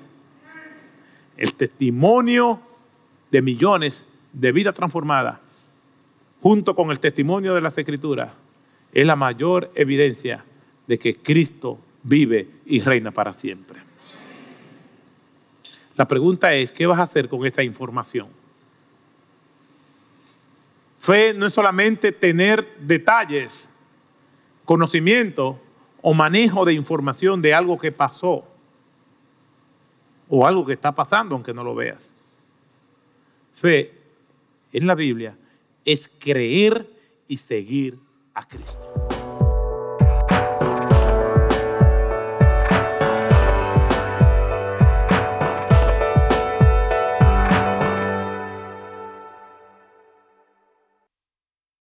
El 1.36 1.54
testimonio 1.54 2.60
de 3.30 3.42
millones 3.42 4.04
de 4.32 4.52
vidas 4.52 4.74
transformadas, 4.74 5.38
junto 6.40 6.74
con 6.74 6.90
el 6.90 6.98
testimonio 6.98 7.54
de 7.54 7.60
las 7.60 7.78
Escrituras, 7.78 8.30
es 8.92 9.06
la 9.06 9.16
mayor 9.16 9.70
evidencia 9.74 10.44
de 10.86 10.98
que 10.98 11.16
Cristo 11.16 11.78
vive 12.02 12.48
y 12.66 12.80
reina 12.80 13.10
para 13.10 13.32
siempre. 13.32 13.78
La 15.96 16.08
pregunta 16.08 16.52
es, 16.54 16.72
¿qué 16.72 16.86
vas 16.86 16.98
a 16.98 17.02
hacer 17.02 17.28
con 17.28 17.44
esta 17.46 17.62
información? 17.62 18.28
Fe 20.98 21.32
no 21.34 21.46
es 21.46 21.54
solamente 21.54 22.12
tener 22.12 22.66
detalles, 22.80 23.67
conocimiento 24.68 25.58
o 26.02 26.12
manejo 26.12 26.66
de 26.66 26.74
información 26.74 27.40
de 27.40 27.54
algo 27.54 27.78
que 27.78 27.90
pasó 27.90 28.44
o 30.28 30.46
algo 30.46 30.66
que 30.66 30.74
está 30.74 30.94
pasando 30.94 31.34
aunque 31.34 31.54
no 31.54 31.64
lo 31.64 31.74
veas. 31.74 32.12
Fe 33.50 33.94
en 34.74 34.86
la 34.86 34.94
Biblia 34.94 35.38
es 35.86 36.10
creer 36.18 36.86
y 37.26 37.38
seguir 37.38 37.98
a 38.34 38.46
Cristo. 38.46 39.17